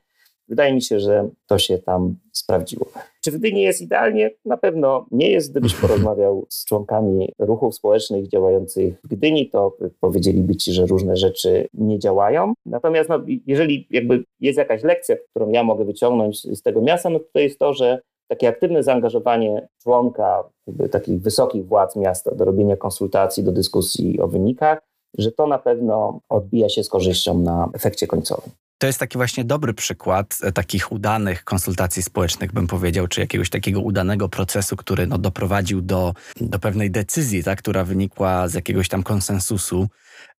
Wydaje 0.47 0.73
mi 0.73 0.81
się, 0.81 0.99
że 0.99 1.29
to 1.47 1.57
się 1.57 1.77
tam 1.77 2.15
sprawdziło. 2.31 2.85
Czy 3.23 3.31
w 3.31 3.37
Gdyni 3.37 3.61
jest 3.61 3.81
idealnie? 3.81 4.31
Na 4.45 4.57
pewno 4.57 5.05
nie 5.11 5.31
jest. 5.31 5.51
Gdybyś 5.51 5.75
porozmawiał 5.81 6.45
z 6.49 6.65
członkami 6.65 7.33
ruchów 7.39 7.75
społecznych 7.75 8.27
działających 8.27 9.01
w 9.03 9.07
Gdyni, 9.07 9.49
to 9.49 9.77
powiedzieliby 9.99 10.55
ci, 10.55 10.73
że 10.73 10.85
różne 10.85 11.17
rzeczy 11.17 11.67
nie 11.73 11.99
działają. 11.99 12.53
Natomiast 12.65 13.09
no, 13.09 13.19
jeżeli 13.47 13.87
jakby 13.91 14.23
jest 14.39 14.57
jakaś 14.57 14.83
lekcja, 14.83 15.15
którą 15.29 15.49
ja 15.49 15.63
mogę 15.63 15.85
wyciągnąć 15.85 16.41
z 16.41 16.61
tego 16.61 16.81
miasta, 16.81 17.09
no 17.09 17.19
to 17.33 17.39
jest 17.39 17.59
to, 17.59 17.73
że 17.73 18.01
takie 18.27 18.47
aktywne 18.47 18.83
zaangażowanie 18.83 19.67
członka 19.83 20.43
takich 20.91 21.21
wysokich 21.21 21.65
władz 21.65 21.95
miasta 21.95 22.35
do 22.35 22.45
robienia 22.45 22.77
konsultacji, 22.77 23.43
do 23.43 23.51
dyskusji 23.51 24.19
o 24.19 24.27
wynikach, 24.27 24.79
że 25.17 25.31
to 25.31 25.47
na 25.47 25.59
pewno 25.59 26.19
odbija 26.29 26.69
się 26.69 26.83
z 26.83 26.89
korzyścią 26.89 27.39
na 27.39 27.69
efekcie 27.73 28.07
końcowym. 28.07 28.51
To 28.77 28.87
jest 28.87 28.99
taki 28.99 29.17
właśnie 29.17 29.43
dobry 29.43 29.73
przykład 29.73 30.37
e, 30.43 30.51
takich 30.51 30.91
udanych 30.91 31.43
konsultacji 31.43 32.03
społecznych, 32.03 32.51
bym 32.51 32.67
powiedział, 32.67 33.07
czy 33.07 33.21
jakiegoś 33.21 33.49
takiego 33.49 33.81
udanego 33.81 34.29
procesu, 34.29 34.75
który 34.75 35.07
no, 35.07 35.17
doprowadził 35.17 35.81
do, 35.81 36.13
do 36.41 36.59
pewnej 36.59 36.91
decyzji, 36.91 37.43
tak, 37.43 37.59
która 37.59 37.83
wynikła 37.83 38.47
z 38.47 38.53
jakiegoś 38.53 38.89
tam 38.89 39.03
konsensusu. 39.03 39.89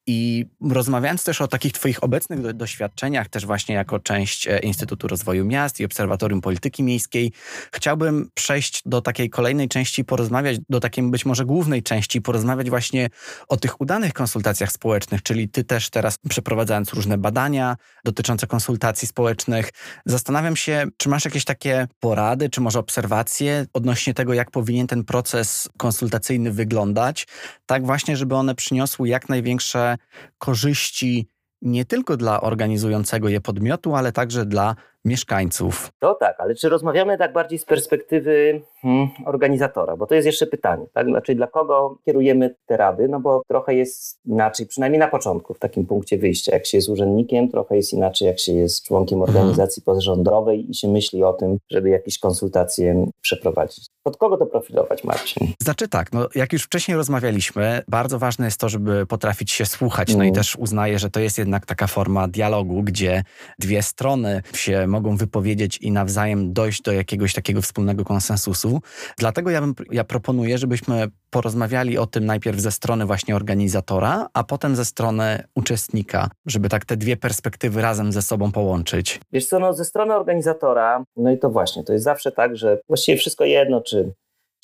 I 0.07 0.47
rozmawiając 0.61 1.25
też 1.25 1.41
o 1.41 1.49
takich 1.49 1.73
Twoich 1.73 2.05
obecnych 2.05 2.53
doświadczeniach, 2.53 3.29
też 3.29 3.47
właśnie 3.47 3.75
jako 3.75 3.99
część 3.99 4.47
e, 4.49 4.59
Instytutu 4.59 5.09
Rozwoju 5.09 5.45
Miast 5.45 5.81
i 5.81 5.85
Obserwatorium 5.85 6.41
Polityki 6.41 6.83
Miejskiej, 6.83 7.33
chciałbym 7.73 8.31
przejść 8.35 8.83
do 8.87 9.01
takiej 9.03 9.31
kolejnej 9.31 9.69
części 9.69 10.05
porozmawiać, 10.05 10.59
do 10.69 10.81
takiej 10.81 11.05
być 11.05 11.27
może 11.27 11.45
głównej 11.45 11.83
części, 11.83 12.23
porozmawiać 12.23 12.71
właśnie 12.71 13.09
o 13.49 13.57
tych 13.57 13.81
udanych 13.81 14.13
konsultacjach 14.13 14.73
społecznych, 14.73 15.23
czyli 15.23 15.49
Ty 15.49 15.65
też 15.65 15.91
teraz 15.91 16.19
przeprowadzając 16.29 16.93
różne 16.93 17.19
badania 17.19 17.77
dotyczące 18.05 18.47
konsultacji 18.47 19.09
społecznych, 19.09 19.71
zastanawiam 20.07 20.57
się, 20.57 20.87
czy 20.97 21.09
masz 21.09 21.25
jakieś 21.25 21.45
takie 21.45 21.87
porady, 22.01 22.51
czy 22.51 22.61
może 22.61 22.79
obserwacje 22.79 23.67
odnośnie 23.73 24.15
tego, 24.15 24.35
jak 24.35 24.51
powinien 24.51 24.87
ten 24.87 25.05
proces 25.05 25.69
konsultacyjny 25.77 26.53
wyglądać, 26.53 27.27
tak 27.67 27.87
właśnie, 27.87 28.17
żeby 28.17 28.35
one 28.35 28.55
przyniosły 28.55 29.09
jak 29.09 29.29
największe 29.29 29.96
korzyści 30.39 31.29
nie 31.63 31.85
tylko 31.85 32.17
dla 32.17 32.41
organizującego 32.41 33.29
je 33.29 33.41
podmiotu, 33.41 33.95
ale 33.95 34.13
także 34.13 34.47
dla 34.47 34.77
mieszkańców. 35.07 35.91
To 35.99 36.15
tak, 36.15 36.41
ale 36.41 36.55
czy 36.55 36.69
rozmawiamy 36.69 37.19
tak 37.19 37.33
bardziej 37.33 37.59
z 37.59 37.65
perspektywy 37.65 38.63
hmm, 38.83 39.09
organizatora? 39.27 39.97
Bo 39.97 40.07
to 40.07 40.15
jest 40.15 40.27
jeszcze 40.27 40.47
pytanie, 40.47 40.87
tak? 40.95 41.07
Znaczy 41.07 41.35
dla 41.35 41.47
kogo 41.47 41.99
kierujemy 42.05 42.55
te 42.67 42.77
rady? 42.77 43.09
No 43.09 43.21
bo 43.21 43.43
trochę 43.49 43.75
jest 43.75 44.19
inaczej, 44.25 44.67
przynajmniej 44.67 45.01
na 45.01 45.09
początku, 45.09 45.55
w 45.55 45.59
takim 45.59 45.87
punkcie 45.87 46.19
wyjścia. 46.19 46.53
Jak 46.53 46.67
się 46.67 46.79
jest 46.79 46.89
urzędnikiem, 46.89 47.49
trochę 47.49 47.77
jest 47.77 47.93
inaczej, 47.93 48.27
jak 48.27 48.39
się 48.39 48.53
jest 48.53 48.87
członkiem 48.87 49.19
mhm. 49.19 49.37
organizacji 49.37 49.83
hmm. 49.83 49.85
pozarządowej 49.85 50.71
i 50.71 50.75
się 50.75 50.89
myśli 50.89 51.25
o 51.25 51.33
tym, 51.33 51.59
żeby 51.71 51.89
jakieś 51.89 52.19
konsultacje 52.19 53.07
przeprowadzić. 53.21 53.87
Pod 54.03 54.17
kogo 54.17 54.37
to 54.37 54.47
profilować, 54.47 55.05
Marcin? 55.05 55.53
Znaczy 55.63 55.89
tak, 55.89 56.13
no 56.13 56.29
jak 56.35 56.53
już 56.53 56.63
wcześniej 56.63 56.97
rozmawialiśmy, 56.97 57.83
bardzo 57.89 58.19
ważne 58.19 58.45
jest 58.45 58.61
to, 58.61 58.69
żeby 58.69 59.07
potrafić 59.07 59.51
się 59.51 59.67
słuchać. 59.67 60.09
No 60.09 60.25
i 60.25 60.29
mhm. 60.29 60.35
też 60.35 60.57
uznaję, 60.57 60.99
że 60.99 61.11
to 61.11 61.21
jest 61.21 61.39
jednak 61.39 61.67
taka 61.67 61.87
forma 61.87 62.29
dialogu, 62.29 62.83
gdzie 62.83 63.23
dwie 63.59 63.83
strony 63.83 64.43
się 64.55 64.87
mogą 64.97 65.17
wypowiedzieć 65.17 65.79
i 65.79 65.93
nawzajem 65.93 66.53
dojść 66.53 66.83
do 66.83 66.93
jakiegoś 66.93 67.33
takiego 67.33 67.63
wspólnego 67.63 68.05
konsensusu. 68.05 68.81
Dlatego 69.19 69.51
ja, 69.51 69.61
bym, 69.61 69.75
ja 69.91 70.05
proponuję, 70.05 70.59
żebyśmy 70.59 71.09
porozmawiali 71.31 71.99
o 71.99 72.07
tym 72.07 72.27
najpierw 72.27 72.61
ze 72.61 72.71
strony 72.71 73.07
właśnie 73.07 73.37
organizatora, 73.37 74.27
a 74.35 74.45
potem 74.45 74.77
ze 74.77 74.85
strony 74.85 75.43
uczestnika, 75.55 76.29
żeby 76.47 76.69
tak 76.69 76.85
te 76.85 76.97
dwie 76.97 77.17
perspektywy 77.17 77.83
razem 77.83 78.13
ze 78.13 78.23
sobą 78.23 78.53
połączyć. 78.53 79.21
Wiesz 79.33 79.47
co, 79.47 79.59
no 79.59 79.73
ze 79.73 79.85
strony 79.85 80.15
organizatora, 80.15 81.05
no 81.17 81.31
i 81.31 81.39
to 81.39 81.51
właśnie, 81.51 81.85
to 81.85 81.93
jest 81.93 82.05
zawsze 82.05 82.33
tak, 82.33 82.57
że 82.57 82.79
właściwie 82.89 83.19
wszystko 83.19 83.45
jedno, 83.45 83.81
czy, 83.81 84.13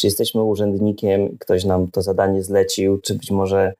czy 0.00 0.06
jesteśmy 0.06 0.42
urzędnikiem, 0.42 1.38
ktoś 1.38 1.64
nam 1.64 1.90
to 1.90 2.02
zadanie 2.02 2.42
zlecił, 2.42 2.98
czy 2.98 3.14
być 3.14 3.30
może 3.30 3.74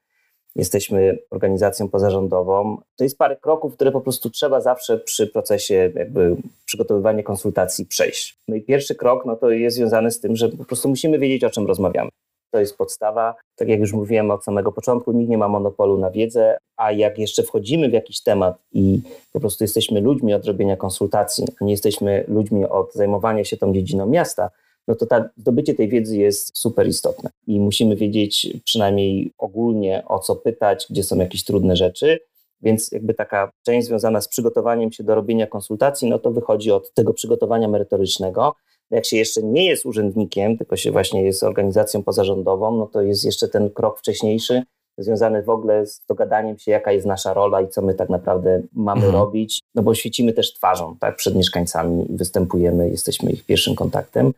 jesteśmy 0.56 1.18
organizacją 1.30 1.88
pozarządową. 1.88 2.76
To 2.96 3.04
jest 3.04 3.18
parę 3.18 3.36
kroków, 3.36 3.74
które 3.74 3.92
po 3.92 4.00
prostu 4.00 4.30
trzeba 4.30 4.60
zawsze 4.60 4.98
przy 4.98 5.26
procesie 5.26 5.92
jakby 5.94 6.36
przygotowywania 6.64 7.22
konsultacji 7.22 7.86
przejść. 7.86 8.38
No 8.48 8.56
i 8.56 8.60
pierwszy 8.60 8.94
krok 8.94 9.26
no 9.26 9.36
to 9.36 9.50
jest 9.50 9.76
związany 9.76 10.10
z 10.10 10.20
tym, 10.20 10.36
że 10.36 10.48
po 10.48 10.64
prostu 10.64 10.88
musimy 10.88 11.18
wiedzieć, 11.18 11.44
o 11.44 11.50
czym 11.50 11.66
rozmawiamy. 11.66 12.10
to 12.50 12.60
jest 12.60 12.76
podstawa. 12.76 13.34
Tak 13.56 13.68
jak 13.68 13.80
już 13.80 13.92
mówiłem 13.92 14.30
od 14.30 14.44
samego 14.44 14.72
początku, 14.72 15.12
nikt 15.12 15.30
nie 15.30 15.38
ma 15.38 15.48
monopolu 15.48 15.98
na 15.98 16.10
wiedzę, 16.10 16.58
a 16.76 16.92
jak 16.92 17.18
jeszcze 17.18 17.42
wchodzimy 17.42 17.88
w 17.88 17.92
jakiś 17.92 18.22
temat 18.22 18.56
i 18.72 19.00
po 19.32 19.40
prostu 19.40 19.64
jesteśmy 19.64 20.00
ludźmi 20.00 20.34
od 20.34 20.44
robienia 20.44 20.76
konsultacji, 20.76 21.44
nie 21.60 21.72
jesteśmy 21.72 22.24
ludźmi 22.28 22.64
od 22.64 22.94
zajmowania 22.94 23.44
się 23.44 23.56
tą 23.56 23.72
dziedziną 23.74 24.06
miasta, 24.06 24.50
no 24.88 24.94
to 24.94 25.06
ta, 25.06 25.30
zdobycie 25.36 25.74
tej 25.74 25.88
wiedzy 25.88 26.16
jest 26.16 26.58
super 26.58 26.88
istotne. 26.88 27.30
I 27.46 27.60
musimy 27.60 27.96
wiedzieć 27.96 28.56
przynajmniej 28.64 29.32
ogólnie 29.38 30.02
o 30.08 30.18
co 30.18 30.36
pytać, 30.36 30.86
gdzie 30.90 31.02
są 31.02 31.16
jakieś 31.16 31.44
trudne 31.44 31.76
rzeczy. 31.76 32.18
Więc 32.62 32.92
jakby 32.92 33.14
taka 33.14 33.50
część 33.62 33.86
związana 33.86 34.20
z 34.20 34.28
przygotowaniem 34.28 34.92
się 34.92 35.04
do 35.04 35.14
robienia 35.14 35.46
konsultacji, 35.46 36.10
no 36.10 36.18
to 36.18 36.30
wychodzi 36.30 36.70
od 36.70 36.94
tego 36.94 37.14
przygotowania 37.14 37.68
merytorycznego. 37.68 38.54
Jak 38.90 39.04
się 39.04 39.16
jeszcze 39.16 39.42
nie 39.42 39.66
jest 39.66 39.86
urzędnikiem, 39.86 40.58
tylko 40.58 40.76
się 40.76 40.90
właśnie 40.90 41.22
jest 41.22 41.42
organizacją 41.42 42.02
pozarządową, 42.02 42.76
no 42.76 42.86
to 42.86 43.02
jest 43.02 43.24
jeszcze 43.24 43.48
ten 43.48 43.70
krok 43.70 43.98
wcześniejszy, 43.98 44.62
związany 44.98 45.42
w 45.42 45.50
ogóle 45.50 45.86
z 45.86 46.00
dogadaniem 46.08 46.58
się, 46.58 46.70
jaka 46.70 46.92
jest 46.92 47.06
nasza 47.06 47.34
rola 47.34 47.60
i 47.60 47.68
co 47.68 47.82
my 47.82 47.94
tak 47.94 48.08
naprawdę 48.08 48.62
mamy 48.72 49.06
mhm. 49.06 49.22
robić, 49.22 49.60
no 49.74 49.82
bo 49.82 49.94
świecimy 49.94 50.32
też 50.32 50.54
twarzą, 50.54 50.96
tak, 51.00 51.16
przed 51.16 51.34
mieszkańcami, 51.34 52.06
występujemy, 52.10 52.90
jesteśmy 52.90 53.30
ich 53.30 53.46
pierwszym 53.46 53.74
kontaktem 53.74 54.32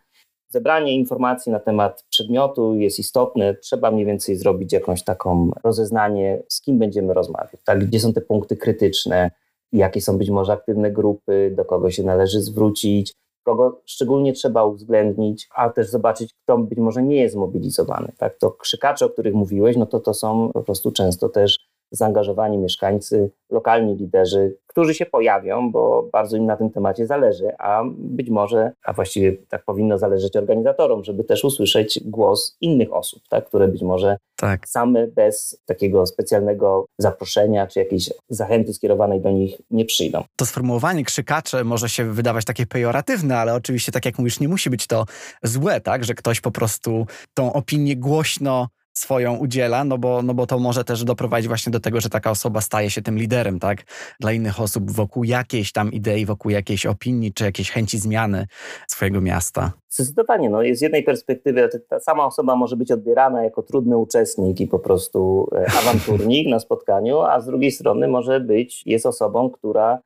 zebranie 0.54 0.94
informacji 0.94 1.52
na 1.52 1.60
temat 1.60 2.04
przedmiotu 2.10 2.74
jest 2.74 2.98
istotne. 2.98 3.54
Trzeba 3.54 3.90
mniej 3.90 4.06
więcej 4.06 4.36
zrobić 4.36 4.72
jakąś 4.72 5.04
taką 5.04 5.50
rozeznanie, 5.64 6.42
z 6.48 6.60
kim 6.60 6.78
będziemy 6.78 7.14
rozmawiać, 7.14 7.60
tak? 7.64 7.84
gdzie 7.86 8.00
są 8.00 8.12
te 8.12 8.20
punkty 8.20 8.56
krytyczne, 8.56 9.30
jakie 9.72 10.00
są 10.00 10.18
być 10.18 10.30
może 10.30 10.52
aktywne 10.52 10.90
grupy, 10.90 11.54
do 11.56 11.64
kogo 11.64 11.90
się 11.90 12.02
należy 12.02 12.40
zwrócić, 12.40 13.14
kogo 13.44 13.82
szczególnie 13.84 14.32
trzeba 14.32 14.64
uwzględnić, 14.64 15.48
a 15.54 15.70
też 15.70 15.90
zobaczyć, 15.90 16.34
kto 16.44 16.58
być 16.58 16.78
może 16.78 17.02
nie 17.02 17.16
jest 17.16 17.34
zmobilizowany. 17.34 18.12
Tak? 18.18 18.38
To 18.38 18.50
krzykacze, 18.50 19.06
o 19.06 19.08
których 19.08 19.34
mówiłeś, 19.34 19.76
no 19.76 19.86
to 19.86 20.00
to 20.00 20.14
są 20.14 20.50
po 20.52 20.62
prostu 20.62 20.92
często 20.92 21.28
też 21.28 21.58
zaangażowani 21.90 22.58
mieszkańcy, 22.58 23.30
lokalni 23.50 23.96
liderzy, 23.96 24.56
którzy 24.66 24.94
się 24.94 25.06
pojawią, 25.06 25.72
bo 25.72 26.08
bardzo 26.12 26.36
im 26.36 26.46
na 26.46 26.56
tym 26.56 26.70
temacie 26.70 27.06
zależy, 27.06 27.48
a 27.58 27.82
być 27.96 28.30
może, 28.30 28.72
a 28.84 28.92
właściwie 28.92 29.32
tak 29.32 29.64
powinno 29.64 29.98
zależeć 29.98 30.36
organizatorom, 30.36 31.04
żeby 31.04 31.24
też 31.24 31.44
usłyszeć 31.44 32.00
głos 32.04 32.56
innych 32.60 32.92
osób, 32.92 33.22
tak, 33.28 33.46
które 33.46 33.68
być 33.68 33.82
może 33.82 34.16
tak. 34.36 34.68
same 34.68 35.06
bez 35.06 35.62
takiego 35.66 36.06
specjalnego 36.06 36.86
zaproszenia 36.98 37.66
czy 37.66 37.78
jakiejś 37.78 38.10
zachęty 38.28 38.74
skierowanej 38.74 39.20
do 39.20 39.30
nich 39.30 39.56
nie 39.70 39.84
przyjdą. 39.84 40.24
To 40.36 40.46
sformułowanie 40.46 41.04
krzykacze 41.04 41.64
może 41.64 41.88
się 41.88 42.12
wydawać 42.12 42.44
takie 42.44 42.66
pejoratywne, 42.66 43.38
ale 43.38 43.54
oczywiście, 43.54 43.92
tak 43.92 44.04
jak 44.04 44.18
mówisz, 44.18 44.40
nie 44.40 44.48
musi 44.48 44.70
być 44.70 44.86
to 44.86 45.04
złe, 45.42 45.80
tak, 45.80 46.04
że 46.04 46.14
ktoś 46.14 46.40
po 46.40 46.50
prostu 46.50 47.06
tą 47.34 47.52
opinię 47.52 47.96
głośno 47.96 48.68
swoją 48.94 49.36
udziela, 49.36 49.84
no 49.84 49.98
bo, 49.98 50.22
no 50.22 50.34
bo 50.34 50.46
to 50.46 50.58
może 50.58 50.84
też 50.84 51.04
doprowadzić 51.04 51.48
właśnie 51.48 51.72
do 51.72 51.80
tego, 51.80 52.00
że 52.00 52.08
taka 52.08 52.30
osoba 52.30 52.60
staje 52.60 52.90
się 52.90 53.02
tym 53.02 53.18
liderem, 53.18 53.58
tak? 53.58 53.84
Dla 54.20 54.32
innych 54.32 54.60
osób 54.60 54.90
wokół 54.90 55.24
jakiejś 55.24 55.72
tam 55.72 55.92
idei, 55.92 56.26
wokół 56.26 56.50
jakiejś 56.50 56.86
opinii, 56.86 57.32
czy 57.32 57.44
jakiejś 57.44 57.70
chęci 57.70 57.98
zmiany 57.98 58.46
swojego 58.88 59.20
miasta. 59.20 59.72
Zdecydowanie, 59.90 60.50
no 60.50 60.58
z 60.72 60.80
jednej 60.80 61.02
perspektywy 61.02 61.68
ta 61.88 62.00
sama 62.00 62.26
osoba 62.26 62.56
może 62.56 62.76
być 62.76 62.92
odbierana 62.92 63.44
jako 63.44 63.62
trudny 63.62 63.96
uczestnik 63.96 64.60
i 64.60 64.66
po 64.66 64.78
prostu 64.78 65.48
e, 65.52 65.66
awanturnik 65.78 66.48
na 66.48 66.60
spotkaniu, 66.60 67.20
a 67.20 67.40
z 67.40 67.46
drugiej 67.46 67.72
strony 67.72 68.08
może 68.08 68.40
być, 68.40 68.82
jest 68.86 69.06
osobą, 69.06 69.50
która 69.50 69.98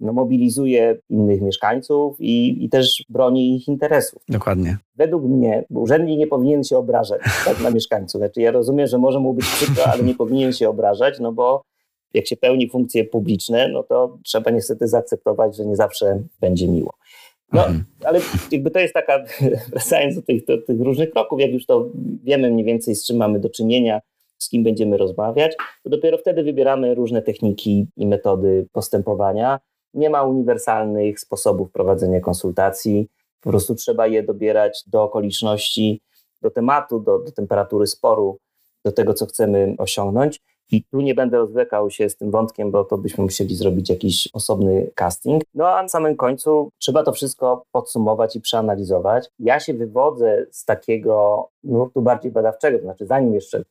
no, 0.00 0.12
mobilizuje 0.12 0.98
innych 1.10 1.42
mieszkańców 1.42 2.16
i, 2.20 2.64
i 2.64 2.68
też 2.68 3.04
broni 3.08 3.56
ich 3.56 3.68
interesów. 3.68 4.22
Dokładnie. 4.28 4.78
Według 4.96 5.24
mnie 5.24 5.64
urzędnik 5.70 6.18
nie 6.18 6.26
powinien 6.26 6.64
się 6.64 6.78
obrażać 6.78 7.20
tak, 7.44 7.60
na 7.60 7.70
mieszkańców. 7.70 8.18
Znaczy, 8.18 8.40
ja 8.40 8.50
rozumiem, 8.50 8.86
że 8.86 8.98
może 8.98 9.20
mu 9.20 9.34
być 9.34 9.46
przykro, 9.46 9.84
ale 9.92 10.02
nie 10.02 10.14
powinien 10.14 10.52
się 10.52 10.68
obrażać, 10.68 11.20
no 11.20 11.32
bo 11.32 11.62
jak 12.14 12.26
się 12.26 12.36
pełni 12.36 12.70
funkcje 12.70 13.04
publiczne, 13.04 13.68
no 13.68 13.82
to 13.82 14.18
trzeba 14.24 14.50
niestety 14.50 14.88
zaakceptować, 14.88 15.56
że 15.56 15.66
nie 15.66 15.76
zawsze 15.76 16.22
będzie 16.40 16.68
miło. 16.68 16.94
No, 17.52 17.60
mhm. 17.60 17.84
ale 18.04 18.20
jakby 18.52 18.70
to 18.70 18.78
jest 18.78 18.94
taka, 18.94 19.24
wracając 19.72 20.14
do 20.14 20.22
tych, 20.22 20.44
do 20.44 20.62
tych 20.62 20.80
różnych 20.80 21.10
kroków, 21.10 21.40
jak 21.40 21.50
już 21.50 21.66
to 21.66 21.88
wiemy 22.24 22.50
mniej 22.50 22.64
więcej, 22.64 22.94
z 22.94 23.06
czym 23.06 23.16
mamy 23.16 23.40
do 23.40 23.50
czynienia, 23.50 24.00
z 24.38 24.48
kim 24.48 24.62
będziemy 24.62 24.96
rozmawiać, 24.96 25.56
to 25.82 25.90
dopiero 25.90 26.18
wtedy 26.18 26.42
wybieramy 26.42 26.94
różne 26.94 27.22
techniki 27.22 27.86
i 27.96 28.06
metody 28.06 28.66
postępowania. 28.72 29.60
Nie 29.94 30.10
ma 30.10 30.22
uniwersalnych 30.22 31.20
sposobów 31.20 31.72
prowadzenia 31.72 32.20
konsultacji, 32.20 33.08
po 33.40 33.50
prostu 33.50 33.74
trzeba 33.74 34.06
je 34.06 34.22
dobierać 34.22 34.84
do 34.86 35.02
okoliczności, 35.02 36.02
do 36.42 36.50
tematu, 36.50 37.00
do, 37.00 37.18
do 37.18 37.32
temperatury 37.32 37.86
sporu, 37.86 38.38
do 38.84 38.92
tego, 38.92 39.14
co 39.14 39.26
chcemy 39.26 39.74
osiągnąć. 39.78 40.40
I 40.72 40.84
tu 40.84 41.00
nie 41.00 41.14
będę 41.14 41.38
rozwlekał 41.38 41.90
się 41.90 42.08
z 42.08 42.16
tym 42.16 42.30
wątkiem, 42.30 42.70
bo 42.70 42.84
to 42.84 42.98
byśmy 42.98 43.24
musieli 43.24 43.56
zrobić 43.56 43.90
jakiś 43.90 44.28
osobny 44.32 44.90
casting. 44.94 45.42
No 45.54 45.68
a 45.68 45.82
na 45.82 45.88
samym 45.88 46.16
końcu 46.16 46.70
trzeba 46.78 47.02
to 47.02 47.12
wszystko 47.12 47.64
podsumować 47.72 48.36
i 48.36 48.40
przeanalizować. 48.40 49.28
Ja 49.38 49.60
się 49.60 49.74
wywodzę 49.74 50.46
z 50.50 50.64
takiego 50.64 51.48
nurtu 51.64 52.02
bardziej 52.02 52.32
badawczego, 52.32 52.78
to 52.78 52.84
znaczy 52.84 53.06
zanim 53.06 53.34
jeszcze 53.34 53.62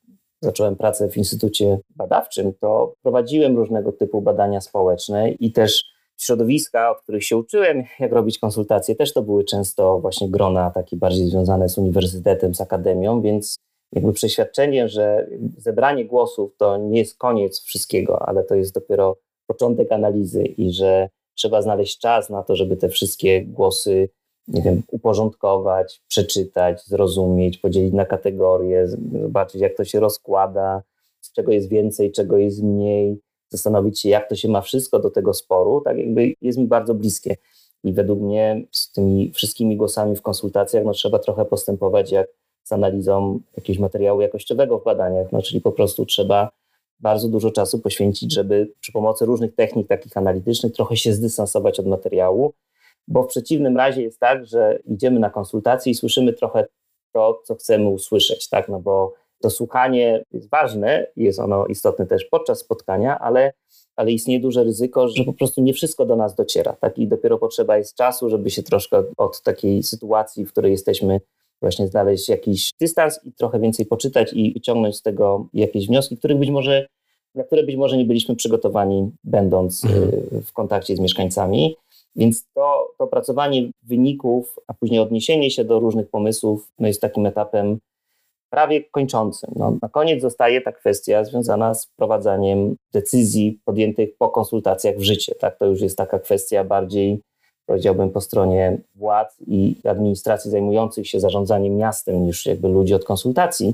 zacząłem 0.42 0.76
pracę 0.76 1.10
w 1.10 1.18
Instytucie 1.18 1.80
Badawczym, 1.96 2.54
to 2.60 2.94
prowadziłem 3.02 3.58
różnego 3.58 3.92
typu 3.92 4.22
badania 4.22 4.62
społeczne 4.62 5.32
i 5.32 5.52
też 5.52 5.84
środowiska, 6.22 6.92
od 6.92 7.02
których 7.02 7.24
się 7.24 7.38
uczyłem, 7.38 7.84
jak 8.00 8.12
robić 8.12 8.40
konsultacje, 8.40 8.96
też 8.96 9.14
to 9.14 9.22
były 9.22 9.44
często 9.44 10.00
właśnie 10.00 10.30
grona 10.30 10.72
takie 10.72 10.98
bardziej 10.98 11.26
związane 11.26 11.70
z 11.70 11.78
uniwersytetem, 11.78 12.56
z 12.56 12.62
akademią, 12.62 13.22
więc 13.22 13.56
jakby 13.94 14.14
przeświadczenie, 14.14 14.90
że 14.90 15.28
zebranie 15.58 16.06
głosów 16.06 16.56
to 16.58 16.78
nie 16.78 17.00
jest 17.00 17.18
koniec 17.18 17.62
wszystkiego, 17.62 18.28
ale 18.28 18.44
to 18.44 18.56
jest 18.56 18.74
dopiero 18.74 19.18
początek 19.48 19.92
analizy 19.92 20.44
i 20.44 20.72
że 20.72 21.10
trzeba 21.36 21.62
znaleźć 21.62 22.00
czas 22.00 22.30
na 22.30 22.44
to, 22.44 22.56
żeby 22.56 22.78
te 22.78 22.90
wszystkie 22.90 23.42
głosy, 23.46 24.10
nie 24.48 24.62
wiem, 24.62 24.82
uporządkować, 24.92 26.02
przeczytać, 26.08 26.86
zrozumieć, 26.86 27.58
podzielić 27.58 27.94
na 27.94 28.06
kategorie, 28.06 28.88
zobaczyć, 28.88 29.62
jak 29.62 29.76
to 29.76 29.86
się 29.86 30.00
rozkłada, 30.00 30.84
z 31.22 31.32
czego 31.32 31.52
jest 31.52 31.70
więcej, 31.70 32.12
czego 32.12 32.38
jest 32.38 32.64
mniej, 32.64 33.20
zastanowić 33.50 34.02
się, 34.02 34.10
jak 34.10 34.30
to 34.30 34.36
się 34.36 34.48
ma 34.48 34.62
wszystko 34.62 35.00
do 35.00 35.10
tego 35.10 35.34
sporu, 35.34 35.82
tak 35.82 35.98
jakby 35.98 36.34
jest 36.42 36.58
mi 36.58 36.68
bardzo 36.68 36.94
bliskie. 36.94 37.36
I 37.84 37.94
według 37.94 38.20
mnie 38.20 38.66
z 38.72 38.92
tymi 38.92 39.32
wszystkimi 39.32 39.78
głosami 39.78 40.16
w 40.16 40.22
konsultacjach 40.22 40.86
no, 40.86 40.92
trzeba 40.92 41.20
trochę 41.20 41.46
postępować 41.46 42.12
jak 42.12 42.28
z 42.64 42.72
analizą 42.72 43.40
jakiegoś 43.58 43.80
materiału 43.80 44.22
jakościowego 44.22 44.80
w 44.80 44.84
badaniach, 44.84 45.32
no, 45.32 45.42
czyli 45.42 45.62
po 45.62 45.72
prostu 45.72 46.06
trzeba 46.06 46.50
bardzo 47.00 47.30
dużo 47.30 47.52
czasu 47.52 47.80
poświęcić, 47.80 48.34
żeby 48.34 48.74
przy 48.80 48.92
pomocy 48.92 49.26
różnych 49.26 49.56
technik 49.56 49.88
takich 49.88 50.18
analitycznych 50.18 50.74
trochę 50.74 50.98
się 50.98 51.14
zdystansować 51.14 51.80
od 51.80 51.88
materiału, 51.88 52.54
bo 53.08 53.24
w 53.24 53.28
przeciwnym 53.28 53.78
razie 53.78 54.02
jest 54.02 54.20
tak, 54.20 54.46
że 54.46 54.80
idziemy 54.86 55.20
na 55.20 55.30
konsultacje 55.30 55.92
i 55.92 55.96
słyszymy 55.96 56.34
trochę 56.34 56.66
to, 57.14 57.42
co 57.44 57.56
chcemy 57.56 57.90
usłyszeć, 57.90 58.50
tak, 58.50 58.70
no 58.70 58.80
bo 58.80 59.14
to 59.42 59.50
słuchanie 59.50 60.24
jest 60.32 60.50
ważne, 60.50 61.08
jest 61.16 61.40
ono 61.40 61.66
istotne 61.66 62.06
też 62.06 62.26
podczas 62.26 62.60
spotkania, 62.60 63.20
ale, 63.20 63.54
ale 63.96 64.12
istnieje 64.12 64.40
duże 64.40 64.64
ryzyko, 64.64 65.08
że 65.08 65.24
po 65.24 65.34
prostu 65.34 65.62
nie 65.62 65.74
wszystko 65.74 66.06
do 66.06 66.16
nas 66.16 66.36
dociera. 66.36 66.74
Tak? 66.74 66.98
I 66.98 67.08
dopiero 67.08 67.38
potrzeba 67.38 67.78
jest 67.78 67.96
czasu, 67.96 68.30
żeby 68.30 68.50
się 68.50 68.64
troszkę 68.64 69.04
od 69.18 69.42
takiej 69.42 69.84
sytuacji, 69.84 70.46
w 70.46 70.52
której 70.52 70.72
jesteśmy, 70.72 71.22
właśnie 71.62 71.88
znaleźć 71.88 72.30
jakiś 72.30 72.72
dystans 72.80 73.20
i 73.24 73.34
trochę 73.34 73.60
więcej 73.60 73.86
poczytać 73.86 74.34
i 74.34 74.54
wyciągnąć 74.54 74.96
z 74.96 75.02
tego 75.02 75.48
jakieś 75.54 75.88
wnioski, 75.88 76.18
których 76.18 76.38
być 76.38 76.50
może, 76.50 76.88
na 77.36 77.44
które 77.44 77.64
być 77.64 77.76
może 77.76 77.98
nie 77.98 78.06
byliśmy 78.06 78.36
przygotowani, 78.36 79.12
będąc 79.24 79.86
mhm. 79.86 80.04
Y, 80.34 80.42
w 80.42 80.54
kontakcie 80.54 80.96
z 80.96 81.00
mieszkańcami. 81.00 81.76
Więc 82.16 82.46
to, 82.54 82.88
to 82.98 83.04
opracowanie 83.04 83.70
wyników, 83.84 84.56
a 84.68 84.74
później 84.74 85.00
odniesienie 85.00 85.52
się 85.52 85.64
do 85.64 85.80
różnych 85.80 86.10
pomysłów 86.10 86.72
no 86.80 86.88
jest 86.88 87.02
takim 87.02 87.26
etapem 87.26 87.80
prawie 88.50 88.84
kończącym. 88.84 89.52
No, 89.56 89.74
na 89.82 89.90
koniec 89.90 90.22
zostaje 90.22 90.62
ta 90.62 90.72
kwestia 90.72 91.24
związana 91.24 91.74
z 91.74 91.86
wprowadzaniem 91.86 92.76
decyzji 92.94 93.60
podjętych 93.66 94.18
po 94.18 94.30
konsultacjach 94.30 94.96
w 94.96 95.02
życie. 95.02 95.36
Tak? 95.36 95.58
To 95.58 95.66
już 95.66 95.82
jest 95.82 95.98
taka 95.98 96.20
kwestia 96.20 96.64
bardziej, 96.64 97.22
powiedziałbym, 97.66 98.10
po 98.10 98.22
stronie 98.22 98.78
władz 98.96 99.38
i 99.48 99.76
administracji 99.86 100.52
zajmujących 100.52 101.08
się 101.08 101.20
zarządzaniem 101.20 101.76
miastem 101.76 102.24
niż 102.24 102.46
jakby 102.46 102.68
ludzi 102.68 102.94
od 102.94 103.06
konsultacji. 103.06 103.74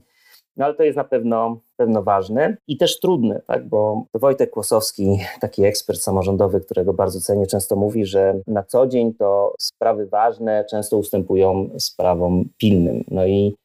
No 0.58 0.66
ale 0.66 0.74
to 0.74 0.84
jest 0.84 0.98
na 0.98 1.04
pewno, 1.04 1.60
pewno 1.78 2.04
ważne 2.04 2.58
i 2.68 2.78
też 2.78 3.00
trudne, 3.00 3.42
tak? 3.48 3.68
bo 3.70 4.06
Wojtek 4.14 4.50
Kłosowski, 4.50 5.20
taki 5.42 5.66
ekspert 5.66 6.00
samorządowy, 6.00 6.62
którego 6.62 6.94
bardzo 6.94 7.20
cenię, 7.20 7.48
często 7.48 7.76
mówi, 7.76 8.06
że 8.06 8.40
na 8.48 8.64
co 8.64 8.88
dzień 8.88 9.14
to 9.14 9.54
sprawy 9.60 10.08
ważne 10.08 10.66
często 10.70 10.98
ustępują 10.98 11.70
sprawom 11.78 12.50
pilnym. 12.58 13.04
No 13.12 13.26
i 13.26 13.56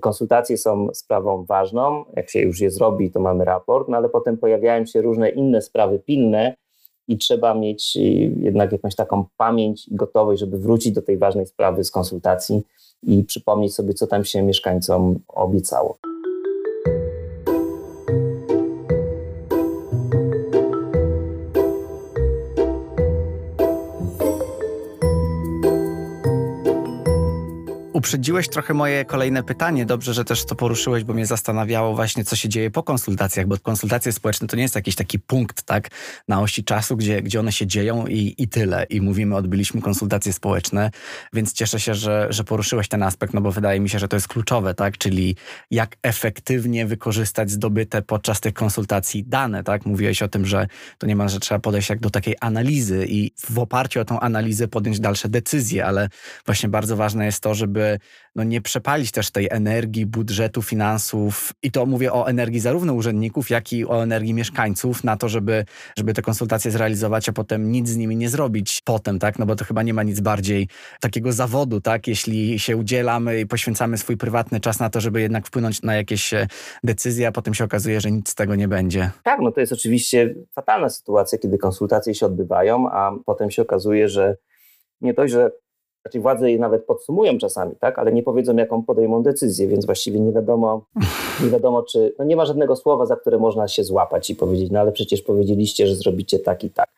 Konsultacje 0.00 0.58
są 0.58 0.88
sprawą 0.92 1.44
ważną. 1.44 2.04
Jak 2.16 2.30
się 2.30 2.40
już 2.40 2.60
je 2.60 2.70
zrobi, 2.70 3.10
to 3.10 3.20
mamy 3.20 3.44
raport, 3.44 3.88
no 3.88 3.96
ale 3.96 4.08
potem 4.08 4.38
pojawiają 4.38 4.86
się 4.86 5.02
różne 5.02 5.28
inne 5.28 5.62
sprawy 5.62 5.98
pilne 5.98 6.54
i 7.08 7.18
trzeba 7.18 7.54
mieć 7.54 7.96
y, 7.96 8.00
jednak 8.40 8.72
jakąś 8.72 8.94
taką 8.94 9.24
pamięć 9.36 9.88
i 9.88 9.96
gotowość, 9.96 10.40
żeby 10.40 10.58
wrócić 10.58 10.92
do 10.92 11.02
tej 11.02 11.18
ważnej 11.18 11.46
sprawy 11.46 11.84
z 11.84 11.90
konsultacji 11.90 12.62
i 13.02 13.24
przypomnieć 13.24 13.74
sobie, 13.74 13.94
co 13.94 14.06
tam 14.06 14.24
się 14.24 14.42
mieszkańcom 14.42 15.18
obiecało. 15.28 15.98
Uprzedziłeś 28.00 28.48
trochę 28.48 28.74
moje 28.74 29.04
kolejne 29.04 29.42
pytanie. 29.42 29.86
Dobrze, 29.86 30.14
że 30.14 30.24
też 30.24 30.44
to 30.44 30.54
poruszyłeś, 30.54 31.04
bo 31.04 31.14
mnie 31.14 31.26
zastanawiało 31.26 31.94
właśnie, 31.94 32.24
co 32.24 32.36
się 32.36 32.48
dzieje 32.48 32.70
po 32.70 32.82
konsultacjach, 32.82 33.46
bo 33.46 33.58
konsultacje 33.58 34.12
społeczne 34.12 34.48
to 34.48 34.56
nie 34.56 34.62
jest 34.62 34.74
jakiś 34.74 34.94
taki 34.94 35.18
punkt, 35.18 35.62
tak, 35.62 35.88
na 36.28 36.40
osi 36.40 36.64
czasu, 36.64 36.96
gdzie, 36.96 37.22
gdzie 37.22 37.40
one 37.40 37.52
się 37.52 37.66
dzieją 37.66 38.06
i, 38.06 38.34
i 38.38 38.48
tyle. 38.48 38.84
I 38.84 39.00
mówimy, 39.00 39.36
odbyliśmy 39.36 39.82
konsultacje 39.82 40.32
społeczne, 40.32 40.90
więc 41.32 41.52
cieszę 41.52 41.80
się, 41.80 41.94
że, 41.94 42.26
że 42.30 42.44
poruszyłeś 42.44 42.88
ten 42.88 43.02
aspekt, 43.02 43.34
no 43.34 43.40
bo 43.40 43.52
wydaje 43.52 43.80
mi 43.80 43.88
się, 43.88 43.98
że 43.98 44.08
to 44.08 44.16
jest 44.16 44.28
kluczowe, 44.28 44.74
tak, 44.74 44.98
czyli 44.98 45.36
jak 45.70 45.96
efektywnie 46.02 46.86
wykorzystać 46.86 47.50
zdobyte 47.50 48.02
podczas 48.02 48.40
tych 48.40 48.54
konsultacji 48.54 49.24
dane, 49.24 49.64
tak. 49.64 49.86
Mówiłeś 49.86 50.22
o 50.22 50.28
tym, 50.28 50.46
że 50.46 50.66
to 50.98 51.06
nie 51.06 51.16
ma, 51.16 51.28
że 51.28 51.40
trzeba 51.40 51.58
podejść 51.58 51.90
jak 51.90 52.00
do 52.00 52.10
takiej 52.10 52.34
analizy 52.40 53.06
i 53.08 53.32
w 53.50 53.58
oparciu 53.58 54.00
o 54.00 54.04
tą 54.04 54.20
analizę 54.20 54.68
podjąć 54.68 55.00
dalsze 55.00 55.28
decyzje, 55.28 55.86
ale 55.86 56.08
właśnie 56.46 56.68
bardzo 56.68 56.96
ważne 56.96 57.24
jest 57.26 57.40
to, 57.40 57.54
żeby 57.54 57.89
no 58.36 58.44
nie 58.44 58.60
przepalić 58.60 59.10
też 59.10 59.30
tej 59.30 59.48
energii, 59.50 60.06
budżetu, 60.06 60.62
finansów 60.62 61.52
i 61.62 61.70
to 61.70 61.86
mówię 61.86 62.12
o 62.12 62.28
energii 62.28 62.60
zarówno 62.60 62.92
urzędników, 62.92 63.50
jak 63.50 63.72
i 63.72 63.86
o 63.86 64.02
energii 64.02 64.34
mieszkańców 64.34 65.04
na 65.04 65.16
to, 65.16 65.28
żeby, 65.28 65.64
żeby 65.98 66.14
te 66.14 66.22
konsultacje 66.22 66.70
zrealizować, 66.70 67.28
a 67.28 67.32
potem 67.32 67.72
nic 67.72 67.88
z 67.88 67.96
nimi 67.96 68.16
nie 68.16 68.28
zrobić 68.28 68.80
potem, 68.84 69.18
tak? 69.18 69.38
No 69.38 69.46
bo 69.46 69.56
to 69.56 69.64
chyba 69.64 69.82
nie 69.82 69.94
ma 69.94 70.02
nic 70.02 70.20
bardziej 70.20 70.68
takiego 71.00 71.32
zawodu, 71.32 71.80
tak? 71.80 72.08
Jeśli 72.08 72.58
się 72.58 72.76
udzielamy 72.76 73.40
i 73.40 73.46
poświęcamy 73.46 73.98
swój 73.98 74.16
prywatny 74.16 74.60
czas 74.60 74.80
na 74.80 74.90
to, 74.90 75.00
żeby 75.00 75.20
jednak 75.20 75.46
wpłynąć 75.46 75.82
na 75.82 75.96
jakieś 75.96 76.34
e, 76.34 76.46
decyzje, 76.84 77.28
a 77.28 77.32
potem 77.32 77.54
się 77.54 77.64
okazuje, 77.64 78.00
że 78.00 78.10
nic 78.10 78.28
z 78.28 78.34
tego 78.34 78.54
nie 78.54 78.68
będzie. 78.68 79.10
Tak, 79.22 79.40
no 79.40 79.52
to 79.52 79.60
jest 79.60 79.72
oczywiście 79.72 80.34
fatalna 80.54 80.88
sytuacja, 80.88 81.38
kiedy 81.38 81.58
konsultacje 81.58 82.14
się 82.14 82.26
odbywają, 82.26 82.90
a 82.90 83.12
potem 83.26 83.50
się 83.50 83.62
okazuje, 83.62 84.08
że 84.08 84.36
nie 85.00 85.14
dość, 85.14 85.32
że 85.32 85.50
znaczy 86.02 86.20
władze 86.20 86.50
je 86.50 86.58
nawet 86.58 86.84
podsumują 86.84 87.38
czasami, 87.38 87.76
tak, 87.80 87.98
ale 87.98 88.12
nie 88.12 88.22
powiedzą, 88.22 88.56
jaką 88.56 88.82
podejmą 88.82 89.22
decyzję, 89.22 89.68
więc 89.68 89.86
właściwie 89.86 90.20
nie 90.20 90.32
wiadomo, 90.32 90.86
nie 91.44 91.50
wiadomo, 91.50 91.82
czy 91.82 92.14
no 92.18 92.24
nie 92.24 92.36
ma 92.36 92.46
żadnego 92.46 92.76
słowa, 92.76 93.06
za 93.06 93.16
które 93.16 93.38
można 93.38 93.68
się 93.68 93.84
złapać 93.84 94.30
i 94.30 94.36
powiedzieć, 94.36 94.70
no 94.70 94.80
ale 94.80 94.92
przecież 94.92 95.22
powiedzieliście, 95.22 95.86
że 95.86 95.94
zrobicie 95.94 96.38
tak 96.38 96.64
i 96.64 96.70
tak. 96.70 96.88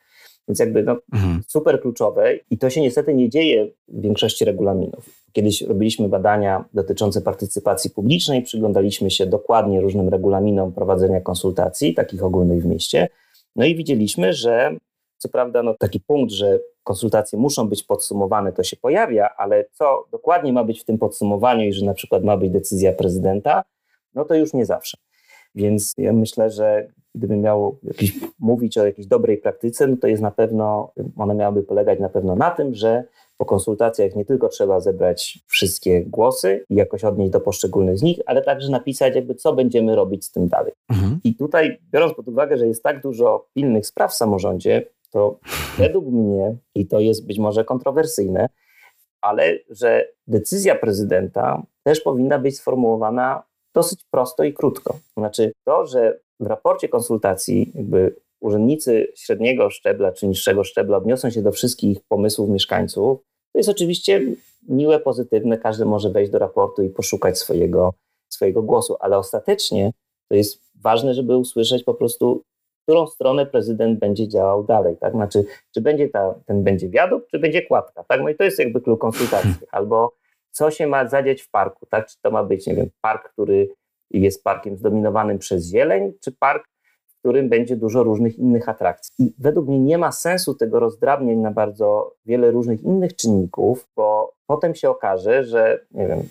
Więc 0.49 0.59
jakby 0.59 0.83
no, 0.83 0.97
mhm. 1.13 1.43
super 1.49 1.81
kluczowe 1.81 2.35
i 2.51 2.59
to 2.59 2.71
się 2.71 2.81
niestety 2.81 3.15
nie 3.15 3.29
dzieje 3.29 3.69
w 3.89 4.01
większości 4.01 4.45
regulaminów. 4.45 5.11
Kiedyś 5.33 5.63
robiliśmy 5.63 6.09
badania 6.09 6.65
dotyczące 6.75 7.21
partycypacji 7.21 7.91
publicznej, 7.91 8.43
przyglądaliśmy 8.43 9.11
się 9.11 9.27
dokładnie 9.27 9.81
różnym 9.81 10.09
regulaminom 10.09 10.73
prowadzenia 10.73 11.21
konsultacji, 11.21 11.95
takich 11.95 12.25
ogólnych 12.25 12.63
w 12.63 12.67
mieście, 12.67 13.09
no 13.57 13.65
i 13.65 13.75
widzieliśmy, 13.75 14.33
że 14.33 14.77
co 15.19 15.29
prawda 15.29 15.63
no, 15.63 15.75
taki 15.79 16.01
punkt, 16.01 16.33
że 16.33 16.61
konsultacje 16.85 17.39
muszą 17.39 17.69
być 17.69 17.83
podsumowane, 17.83 18.53
to 18.53 18.63
się 18.63 18.77
pojawia, 18.77 19.29
ale 19.37 19.65
co 19.73 20.05
dokładnie 20.11 20.53
ma 20.53 20.65
być 20.65 20.81
w 20.81 20.85
tym 20.85 20.99
podsumowaniu 20.99 21.65
i 21.65 21.73
że 21.73 21.87
na 21.87 21.95
przykład 21.95 22.25
ma 22.25 22.37
być 22.37 22.51
decyzja 22.51 22.93
prezydenta, 22.93 23.65
no 24.15 24.25
to 24.25 24.35
już 24.35 24.53
nie 24.53 24.67
zawsze. 24.67 24.99
Więc 25.55 25.93
ja 25.99 26.13
myślę, 26.13 26.51
że 26.51 26.89
gdybym 27.15 27.41
miał 27.41 27.79
jakiś, 27.83 28.13
mówić 28.39 28.79
o 28.79 28.87
jakiejś 28.87 29.07
dobrej 29.07 29.39
praktyce, 29.39 29.87
no 29.87 29.97
to 29.97 30.07
jest 30.07 30.23
na 30.23 30.31
pewno, 30.31 30.93
ona 31.17 31.35
miałaby 31.35 31.63
polegać 31.63 32.01
na 32.01 32.09
pewno 32.09 32.37
na 32.37 32.51
tym, 32.51 32.75
że 32.75 33.05
po 33.37 33.45
konsultacjach 33.45 34.17
nie 34.17 34.25
tylko 34.25 34.49
trzeba 34.49 34.81
zebrać 34.81 35.39
wszystkie 35.47 36.05
głosy 36.05 36.65
i 36.71 36.75
jakoś 36.75 37.05
odnieść 37.05 37.33
do 37.33 37.41
poszczególnych 37.41 37.99
z 37.99 38.03
nich, 38.03 38.19
ale 38.27 38.43
także 38.43 38.71
napisać 38.71 39.15
jakby 39.15 39.35
co 39.35 39.53
będziemy 39.53 39.97
robić 39.97 40.25
z 40.25 40.31
tym 40.31 40.49
dalej. 40.49 40.73
Mhm. 40.91 41.21
I 41.25 41.35
tutaj 41.35 41.79
biorąc 41.93 42.15
pod 42.15 42.29
uwagę, 42.29 42.59
że 42.59 42.67
jest 42.67 42.83
tak 42.83 43.03
dużo 43.03 43.47
pilnych 43.55 43.87
spraw 43.87 44.11
w 44.11 44.15
samorządzie, 44.15 44.87
to 45.13 45.39
według 45.79 46.07
mnie, 46.07 46.57
i 46.75 46.87
to 46.87 47.01
jest 47.01 47.27
być 47.27 47.39
może 47.39 47.65
kontrowersyjne, 47.65 48.49
ale 49.21 49.59
że 49.71 50.09
decyzja 50.27 50.75
prezydenta 50.75 51.63
też 51.83 52.01
powinna 52.01 52.39
być 52.39 52.57
sformułowana 52.57 53.43
dosyć 53.75 54.05
prosto 54.11 54.45
i 54.45 54.53
krótko. 54.53 54.99
Znaczy 55.17 55.53
to, 55.65 55.87
że 55.87 56.21
w 56.41 56.47
raporcie 56.47 56.89
konsultacji 56.89 57.73
jakby 57.75 58.17
urzędnicy 58.41 59.13
średniego 59.17 59.71
szczebla 59.71 60.13
czy 60.13 60.27
niższego 60.27 60.65
szczebla 60.65 60.97
odniosą 60.97 61.31
się 61.31 61.43
do 61.43 61.53
wszystkich 61.53 62.01
pomysłów 62.09 62.51
mieszkańców, 62.51 63.21
to 63.53 63.59
jest 63.59 63.69
oczywiście 63.69 64.23
miłe, 64.69 65.01
pozytywne, 65.01 65.59
każdy 65.59 65.85
może 65.85 66.11
wejść 66.11 66.33
do 66.33 66.39
raportu 66.39 66.83
i 66.83 66.89
poszukać 66.89 67.39
swojego, 67.39 67.95
swojego 68.29 68.63
głosu, 68.63 68.97
ale 69.01 69.19
ostatecznie 69.19 69.93
to 70.29 70.35
jest 70.35 70.63
ważne, 70.83 71.15
żeby 71.15 71.37
usłyszeć 71.37 71.85
po 71.85 71.95
prostu 71.95 72.43
którą 72.83 73.07
stronę 73.07 73.47
prezydent 73.47 73.99
będzie 73.99 74.29
działał 74.29 74.65
dalej, 74.65 74.97
tak? 74.97 75.13
Znaczy, 75.13 75.45
czy 75.75 75.81
będzie 75.81 76.09
ta, 76.09 76.35
ten 76.47 76.65
będzie 76.65 76.89
wiadukt, 76.89 77.31
czy 77.31 77.39
będzie 77.39 77.63
kładka, 77.63 78.05
tak? 78.05 78.21
No 78.21 78.29
i 78.29 78.35
to 78.35 78.45
jest 78.45 78.59
jakby 78.59 78.81
klucz 78.81 79.01
konsultacji. 79.01 79.67
Albo 79.73 80.13
co 80.51 80.71
się 80.71 80.87
ma 80.87 81.09
zadziać 81.09 81.43
w 81.43 81.51
parku, 81.51 81.87
tak? 81.87 82.07
Czy 82.07 82.17
to 82.23 82.31
ma 82.31 82.45
być, 82.45 82.67
nie 82.67 82.75
wiem, 82.75 82.91
park, 83.01 83.33
który 83.33 83.69
jest 84.11 84.45
parkiem 84.45 84.77
zdominowanym 84.77 85.39
przez 85.39 85.71
zieleń, 85.71 86.13
czy 86.21 86.33
park, 86.33 86.65
którym 87.23 87.49
będzie 87.49 87.77
dużo 87.77 88.03
różnych 88.03 88.39
innych 88.39 88.69
atrakcji. 88.69 89.15
I 89.19 89.35
według 89.39 89.69
mnie 89.69 89.79
nie 89.79 89.99
ma 89.99 90.13
sensu 90.13 90.55
tego 90.55 90.81
rozdrabniać 90.81 91.37
na 91.37 91.51
bardzo 91.51 92.15
wiele 92.27 92.51
różnych 92.51 92.83
innych 92.83 93.17
czynników, 93.17 93.89
bo 93.97 94.33
potem 94.47 94.75
się 94.75 94.91
okaże, 94.91 95.45
że 95.45 95.81
nie 95.91 96.09
wiem, 96.09 96.23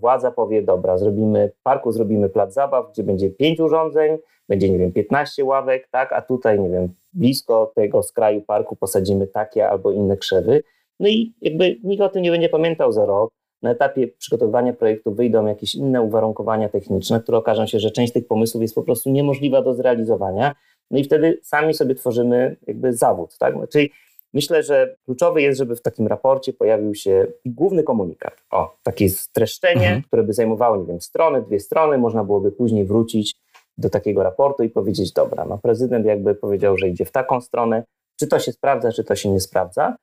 władza 0.00 0.30
powie, 0.30 0.62
dobra, 0.62 0.98
zrobimy 0.98 1.52
w 1.58 1.62
parku, 1.62 1.92
zrobimy 1.92 2.28
plac 2.28 2.54
zabaw, 2.54 2.92
gdzie 2.92 3.02
będzie 3.02 3.30
pięć 3.30 3.60
urządzeń, 3.60 4.18
będzie, 4.48 4.70
nie 4.70 4.78
wiem, 4.78 4.92
15 4.92 5.44
ławek, 5.44 5.88
tak, 5.90 6.12
a 6.12 6.22
tutaj, 6.22 6.60
nie 6.60 6.70
wiem, 6.70 6.88
blisko 7.12 7.72
tego 7.74 8.02
skraju 8.02 8.40
parku 8.40 8.76
posadzimy 8.76 9.26
takie 9.26 9.68
albo 9.68 9.92
inne 9.92 10.16
krzewy. 10.16 10.62
No 11.00 11.08
i 11.08 11.32
jakby 11.40 11.76
nikt 11.84 12.02
o 12.02 12.08
tym 12.08 12.22
nie 12.22 12.30
będzie 12.30 12.48
pamiętał 12.48 12.92
za 12.92 13.06
rok. 13.06 13.30
Na 13.62 13.70
etapie 13.70 14.08
przygotowywania 14.08 14.72
projektu 14.72 15.14
wyjdą 15.14 15.46
jakieś 15.46 15.74
inne 15.74 16.02
uwarunkowania 16.02 16.68
techniczne, 16.68 17.20
które 17.20 17.38
okażą 17.38 17.66
się, 17.66 17.80
że 17.80 17.90
część 17.90 18.12
tych 18.12 18.26
pomysłów 18.26 18.62
jest 18.62 18.74
po 18.74 18.82
prostu 18.82 19.10
niemożliwa 19.10 19.62
do 19.62 19.74
zrealizowania. 19.74 20.54
No 20.90 20.98
i 20.98 21.04
wtedy 21.04 21.40
sami 21.42 21.74
sobie 21.74 21.94
tworzymy 21.94 22.56
jakby 22.66 22.92
zawód, 22.92 23.38
tak? 23.38 23.54
Czyli 23.72 23.90
myślę, 24.34 24.62
że 24.62 24.96
kluczowe 25.04 25.42
jest, 25.42 25.58
żeby 25.58 25.76
w 25.76 25.82
takim 25.82 26.06
raporcie 26.06 26.52
pojawił 26.52 26.94
się 26.94 27.26
główny 27.46 27.82
komunikat. 27.82 28.34
O, 28.50 28.76
takie 28.82 29.08
streszczenie, 29.08 29.86
mhm. 29.86 30.02
które 30.02 30.22
by 30.22 30.32
zajmowało, 30.32 30.76
nie 30.76 30.86
wiem, 30.86 31.00
strony, 31.00 31.42
dwie 31.42 31.60
strony, 31.60 31.98
można 31.98 32.24
byłoby 32.24 32.52
później 32.52 32.84
wrócić 32.84 33.34
do 33.78 33.90
takiego 33.90 34.22
raportu 34.22 34.62
i 34.62 34.70
powiedzieć, 34.70 35.12
dobra, 35.12 35.44
no 35.44 35.58
prezydent 35.58 36.06
jakby 36.06 36.34
powiedział, 36.34 36.76
że 36.76 36.88
idzie 36.88 37.04
w 37.04 37.10
taką 37.10 37.40
stronę, 37.40 37.84
czy 38.20 38.26
to 38.26 38.38
się 38.38 38.52
sprawdza, 38.52 38.92
czy 38.92 39.04
to 39.04 39.16
się 39.16 39.28
nie 39.28 39.40
sprawdza. 39.40 39.96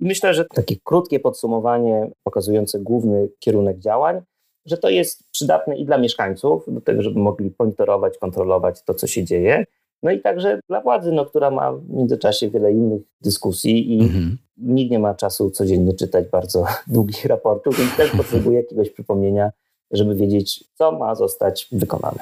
Myślę, 0.00 0.34
że 0.34 0.44
takie 0.44 0.76
krótkie 0.84 1.20
podsumowanie 1.20 2.10
pokazujące 2.24 2.78
główny 2.78 3.28
kierunek 3.38 3.78
działań, 3.78 4.20
że 4.66 4.78
to 4.78 4.90
jest 4.90 5.30
przydatne 5.30 5.76
i 5.76 5.84
dla 5.84 5.98
mieszkańców, 5.98 6.64
do 6.68 6.80
tego, 6.80 7.02
żeby 7.02 7.20
mogli 7.20 7.54
monitorować, 7.58 8.18
kontrolować 8.18 8.82
to, 8.82 8.94
co 8.94 9.06
się 9.06 9.24
dzieje, 9.24 9.64
no 10.02 10.10
i 10.10 10.20
także 10.20 10.60
dla 10.68 10.80
władzy, 10.80 11.12
no, 11.12 11.26
która 11.26 11.50
ma 11.50 11.72
w 11.72 11.90
międzyczasie 11.90 12.50
wiele 12.50 12.72
innych 12.72 13.02
dyskusji 13.20 13.98
i 13.98 14.02
mhm. 14.02 14.38
nikt 14.56 14.90
nie 14.90 14.98
ma 14.98 15.14
czasu 15.14 15.50
codziennie 15.50 15.94
czytać 15.94 16.28
bardzo 16.28 16.64
długich 16.86 17.24
raportów, 17.24 17.78
więc 17.78 17.96
też 17.96 18.10
potrzebuje 18.10 18.56
jakiegoś 18.56 18.90
przypomnienia, 18.90 19.50
żeby 19.90 20.14
wiedzieć, 20.14 20.64
co 20.74 20.92
ma 20.92 21.14
zostać 21.14 21.68
wykonane. 21.72 22.18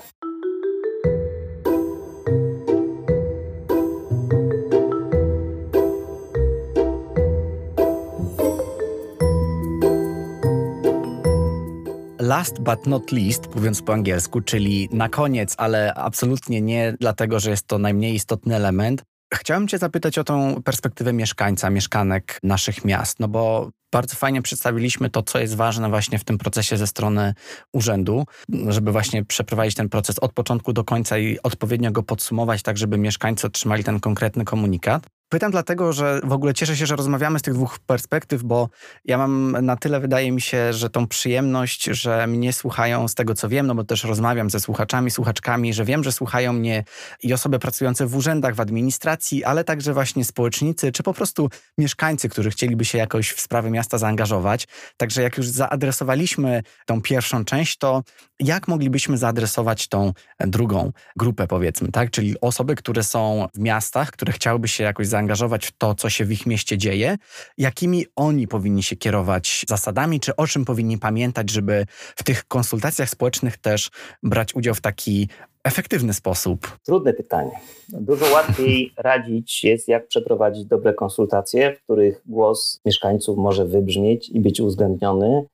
Last 12.30 12.60
but 12.60 12.86
not 12.86 13.12
least, 13.12 13.54
mówiąc 13.54 13.82
po 13.82 13.92
angielsku, 13.92 14.40
czyli 14.40 14.88
na 14.92 15.08
koniec, 15.08 15.54
ale 15.58 15.94
absolutnie 15.94 16.60
nie 16.60 16.94
dlatego, 17.00 17.40
że 17.40 17.50
jest 17.50 17.66
to 17.66 17.78
najmniej 17.78 18.14
istotny 18.14 18.56
element. 18.56 19.02
Chciałem 19.34 19.68
Cię 19.68 19.78
zapytać 19.78 20.18
o 20.18 20.24
tą 20.24 20.62
perspektywę 20.62 21.12
mieszkańca, 21.12 21.70
mieszkanek 21.70 22.38
naszych 22.42 22.84
miast, 22.84 23.20
no 23.20 23.28
bo 23.28 23.70
bardzo 23.92 24.16
fajnie 24.16 24.42
przedstawiliśmy 24.42 25.10
to, 25.10 25.22
co 25.22 25.38
jest 25.38 25.56
ważne 25.56 25.88
właśnie 25.88 26.18
w 26.18 26.24
tym 26.24 26.38
procesie 26.38 26.76
ze 26.76 26.86
strony 26.86 27.34
urzędu, 27.72 28.24
żeby 28.68 28.92
właśnie 28.92 29.24
przeprowadzić 29.24 29.74
ten 29.74 29.88
proces 29.88 30.18
od 30.18 30.32
początku 30.32 30.72
do 30.72 30.84
końca 30.84 31.18
i 31.18 31.38
odpowiednio 31.42 31.90
go 31.90 32.02
podsumować, 32.02 32.62
tak 32.62 32.78
żeby 32.78 32.98
mieszkańcy 32.98 33.46
otrzymali 33.46 33.84
ten 33.84 34.00
konkretny 34.00 34.44
komunikat. 34.44 35.06
Pytam 35.30 35.50
dlatego, 35.50 35.92
że 35.92 36.20
w 36.24 36.32
ogóle 36.32 36.54
cieszę 36.54 36.76
się, 36.76 36.86
że 36.86 36.96
rozmawiamy 36.96 37.38
z 37.38 37.42
tych 37.42 37.54
dwóch 37.54 37.78
perspektyw, 37.78 38.42
bo 38.42 38.68
ja 39.04 39.18
mam 39.18 39.56
na 39.62 39.76
tyle, 39.76 40.00
wydaje 40.00 40.32
mi 40.32 40.40
się, 40.40 40.72
że 40.72 40.90
tą 40.90 41.06
przyjemność, 41.06 41.84
że 41.84 42.26
mnie 42.26 42.52
słuchają 42.52 43.08
z 43.08 43.14
tego, 43.14 43.34
co 43.34 43.48
wiem, 43.48 43.66
no 43.66 43.74
bo 43.74 43.84
też 43.84 44.04
rozmawiam 44.04 44.50
ze 44.50 44.60
słuchaczami, 44.60 45.10
słuchaczkami, 45.10 45.74
że 45.74 45.84
wiem, 45.84 46.04
że 46.04 46.12
słuchają 46.12 46.52
mnie 46.52 46.84
i 47.22 47.32
osoby 47.32 47.58
pracujące 47.58 48.06
w 48.06 48.16
urzędach, 48.16 48.54
w 48.54 48.60
administracji, 48.60 49.44
ale 49.44 49.64
także 49.64 49.94
właśnie 49.94 50.24
społecznicy, 50.24 50.92
czy 50.92 51.02
po 51.02 51.14
prostu 51.14 51.48
mieszkańcy, 51.78 52.28
którzy 52.28 52.50
chcieliby 52.50 52.84
się 52.84 52.98
jakoś 52.98 53.32
w 53.32 53.40
sprawy 53.40 53.70
miasta 53.70 53.98
zaangażować. 53.98 54.68
Także 54.96 55.22
jak 55.22 55.36
już 55.36 55.48
zaadresowaliśmy 55.48 56.62
tą 56.86 57.02
pierwszą 57.02 57.44
część, 57.44 57.78
to 57.78 58.02
jak 58.40 58.68
moglibyśmy 58.68 59.18
zaadresować 59.18 59.88
tą 59.88 60.12
drugą 60.40 60.92
grupę, 61.16 61.46
powiedzmy, 61.46 61.92
tak? 61.92 62.10
Czyli 62.10 62.40
osoby, 62.40 62.74
które 62.74 63.02
są 63.02 63.46
w 63.54 63.58
miastach, 63.58 64.10
które 64.10 64.32
chciałyby 64.32 64.68
się 64.68 64.84
jakoś 64.84 65.06
zaangażować 65.06 65.19
w 65.28 65.72
to, 65.78 65.94
co 65.94 66.10
się 66.10 66.24
w 66.24 66.32
ich 66.32 66.46
mieście 66.46 66.78
dzieje, 66.78 67.16
jakimi 67.58 68.06
oni 68.16 68.48
powinni 68.48 68.82
się 68.82 68.96
kierować 68.96 69.64
zasadami, 69.68 70.20
czy 70.20 70.36
o 70.36 70.46
czym 70.46 70.64
powinni 70.64 70.98
pamiętać, 70.98 71.50
żeby 71.50 71.86
w 72.16 72.24
tych 72.24 72.44
konsultacjach 72.44 73.10
społecznych 73.10 73.58
też 73.58 73.90
brać 74.22 74.54
udział 74.54 74.74
w 74.74 74.80
taki 74.80 75.28
efektywny 75.64 76.14
sposób? 76.14 76.78
Trudne 76.86 77.12
pytanie. 77.12 77.60
Dużo 77.88 78.26
łatwiej 78.32 78.92
radzić 78.96 79.64
jest, 79.64 79.88
jak 79.88 80.06
przeprowadzić 80.06 80.64
dobre 80.64 80.94
konsultacje, 80.94 81.74
w 81.76 81.82
których 81.82 82.22
głos 82.26 82.80
mieszkańców 82.84 83.38
może 83.38 83.64
wybrzmieć 83.64 84.28
i 84.28 84.40
być 84.40 84.60
uwzględniony, 84.60 85.46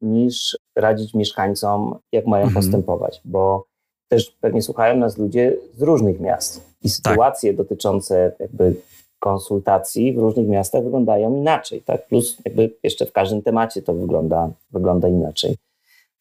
niż 0.00 0.58
radzić 0.76 1.14
mieszkańcom, 1.14 1.98
jak 2.12 2.26
mają 2.26 2.44
mhm. 2.44 2.64
postępować, 2.64 3.20
bo 3.24 3.66
też 4.08 4.30
pewnie 4.40 4.62
słuchają 4.62 4.96
nas 4.96 5.18
ludzie 5.18 5.56
z 5.76 5.82
różnych 5.82 6.20
miast 6.20 6.56
i 6.82 6.88
tak. 6.88 6.92
sytuacje 6.92 7.50
tak. 7.50 7.56
dotyczące 7.56 8.36
jakby 8.38 8.74
konsultacji 9.18 10.12
w 10.12 10.18
różnych 10.18 10.48
miastach 10.48 10.84
wyglądają 10.84 11.36
inaczej, 11.36 11.82
tak? 11.82 12.06
Plus 12.06 12.38
jakby 12.44 12.70
jeszcze 12.82 13.06
w 13.06 13.12
każdym 13.12 13.42
temacie 13.42 13.82
to 13.82 13.94
wygląda, 13.94 14.50
wygląda 14.70 15.08
inaczej. 15.08 15.56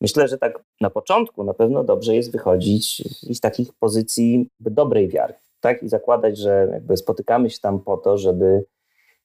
Myślę, 0.02 0.28
że 0.28 0.38
tak 0.38 0.64
na 0.82 0.90
początku 0.90 1.44
na 1.44 1.54
pewno 1.54 1.84
dobrze 1.84 2.16
jest 2.16 2.32
wychodzić 2.32 3.04
z 3.36 3.40
takich 3.40 3.74
pozycji 3.80 4.50
dobrej 4.60 5.08
wiary, 5.08 5.34
tak? 5.60 5.84
I 5.84 5.90
zakładać, 5.90 6.38
że 6.38 6.70
jakby 6.72 6.98
spotykamy 6.98 7.50
się 7.50 7.60
tam 7.60 7.80
po 7.80 7.98
to, 7.98 8.18
żeby, 8.18 8.66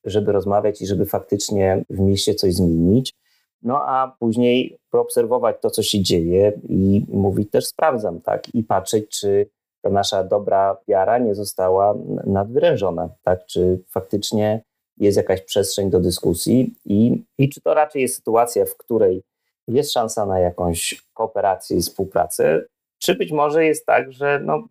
żeby 0.05 0.33
rozmawiać 0.33 0.83
i 0.83 0.87
żeby 0.87 1.07
faktycznie 1.07 1.85
w 1.91 2.01
mieście 2.01 2.35
coś 2.35 2.55
zmienić. 2.55 3.15
No 3.63 3.83
a 3.83 4.17
później 4.19 4.79
poobserwować 4.91 5.57
to, 5.61 5.71
co 5.71 5.83
się 5.83 6.03
dzieje 6.03 6.53
i 6.69 7.07
mówić 7.09 7.51
też 7.51 7.67
sprawdzam, 7.67 8.21
tak? 8.21 8.55
I 8.55 8.65
patrzeć, 8.65 9.09
czy 9.09 9.47
ta 9.83 9.91
nasza 9.91 10.25
dobra 10.25 10.77
wiara 10.89 11.19
nie 11.19 11.35
została 11.35 11.95
nadwyrężona, 12.27 13.09
tak? 13.23 13.47
Czy 13.47 13.85
faktycznie 13.89 14.63
jest 14.97 15.17
jakaś 15.17 15.41
przestrzeń 15.41 15.91
do 15.91 16.01
dyskusji 16.01 16.75
i, 16.85 17.25
i 17.39 17.49
czy 17.49 17.61
to 17.61 17.75
raczej 17.75 18.03
jest 18.03 18.17
sytuacja, 18.17 18.65
w 18.65 18.77
której 18.77 19.23
jest 19.69 19.93
szansa 19.93 20.27
na 20.27 20.39
jakąś 20.39 21.03
kooperację 21.15 21.77
i 21.77 21.81
współpracę, 21.81 22.65
czy 22.99 23.15
być 23.15 23.33
może 23.33 23.65
jest 23.65 23.87
tak, 23.87 24.13
że 24.13 24.41
no, 24.45 24.69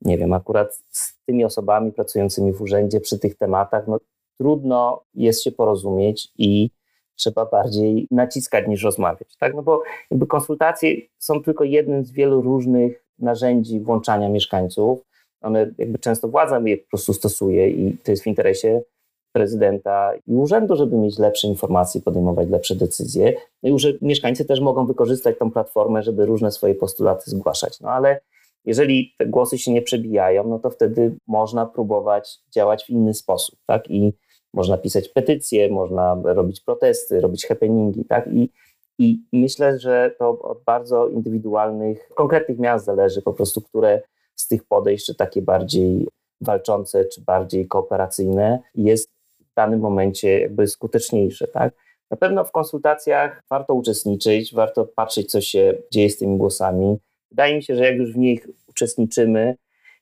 nie 0.00 0.18
wiem, 0.18 0.32
akurat 0.32 0.82
z 0.90 1.24
tymi 1.24 1.44
osobami 1.44 1.92
pracującymi 1.92 2.52
w 2.52 2.62
urzędzie 2.62 3.00
przy 3.00 3.18
tych 3.18 3.36
tematach, 3.36 3.86
no, 3.86 3.98
trudno 4.38 5.04
jest 5.14 5.42
się 5.42 5.52
porozumieć 5.52 6.28
i 6.38 6.70
trzeba 7.14 7.46
bardziej 7.46 8.08
naciskać 8.10 8.68
niż 8.68 8.82
rozmawiać, 8.82 9.36
tak? 9.36 9.54
No 9.54 9.62
bo 9.62 9.82
jakby 10.10 10.26
konsultacje 10.26 10.96
są 11.18 11.42
tylko 11.42 11.64
jednym 11.64 12.04
z 12.04 12.10
wielu 12.10 12.42
różnych 12.42 13.03
narzędzi 13.18 13.80
włączania 13.80 14.28
mieszkańców. 14.28 15.00
One 15.42 15.70
jakby 15.78 15.98
często 15.98 16.28
władza 16.28 16.60
je 16.64 16.76
po 16.76 16.88
prostu 16.88 17.12
stosuje 17.12 17.70
i 17.70 17.98
to 17.98 18.10
jest 18.10 18.22
w 18.22 18.26
interesie 18.26 18.82
prezydenta 19.32 20.12
i 20.26 20.32
urzędu, 20.32 20.76
żeby 20.76 20.96
mieć 20.96 21.18
lepsze 21.18 21.48
informacje, 21.48 22.00
podejmować 22.00 22.48
lepsze 22.48 22.74
decyzje. 22.74 23.32
No 23.62 23.76
i 23.76 23.78
że 23.78 23.92
mieszkańcy 24.02 24.44
też 24.44 24.60
mogą 24.60 24.86
wykorzystać 24.86 25.38
tą 25.38 25.50
platformę, 25.50 26.02
żeby 26.02 26.26
różne 26.26 26.50
swoje 26.50 26.74
postulaty 26.74 27.30
zgłaszać. 27.30 27.80
No 27.80 27.88
ale 27.88 28.20
jeżeli 28.64 29.14
te 29.18 29.26
głosy 29.26 29.58
się 29.58 29.72
nie 29.72 29.82
przebijają, 29.82 30.48
no 30.48 30.58
to 30.58 30.70
wtedy 30.70 31.16
można 31.26 31.66
próbować 31.66 32.38
działać 32.54 32.84
w 32.84 32.90
inny 32.90 33.14
sposób, 33.14 33.58
tak? 33.66 33.90
I 33.90 34.12
można 34.54 34.78
pisać 34.78 35.08
petycje, 35.08 35.68
można 35.68 36.20
robić 36.24 36.60
protesty, 36.60 37.20
robić 37.20 37.46
happeningi, 37.46 38.04
tak? 38.04 38.26
I, 38.26 38.50
I 38.98 39.18
myślę, 39.32 39.78
że 39.78 40.14
to 40.18 40.38
od 40.42 40.62
bardzo 40.64 41.08
indywidualnych, 41.08 42.08
konkretnych 42.14 42.58
miast 42.58 42.84
zależy 42.84 43.22
po 43.22 43.32
prostu, 43.32 43.60
które 43.60 44.02
z 44.34 44.48
tych 44.48 44.64
podejść, 44.64 45.06
czy 45.06 45.14
takie 45.14 45.42
bardziej 45.42 46.08
walczące, 46.40 47.04
czy 47.04 47.20
bardziej 47.20 47.68
kooperacyjne, 47.68 48.58
jest 48.74 49.10
w 49.40 49.54
danym 49.56 49.80
momencie 49.80 50.40
jakby 50.40 50.66
skuteczniejsze, 50.66 51.48
tak? 51.48 51.74
Na 52.10 52.16
pewno 52.16 52.44
w 52.44 52.52
konsultacjach 52.52 53.42
warto 53.50 53.74
uczestniczyć, 53.74 54.54
warto 54.54 54.84
patrzeć, 54.84 55.30
co 55.30 55.40
się 55.40 55.74
dzieje 55.92 56.10
z 56.10 56.18
tymi 56.18 56.38
głosami. 56.38 56.98
Wydaje 57.30 57.56
mi 57.56 57.62
się, 57.62 57.76
że 57.76 57.84
jak 57.84 57.96
już 57.96 58.12
w 58.12 58.16
nich 58.16 58.48
uczestniczymy, 58.68 59.56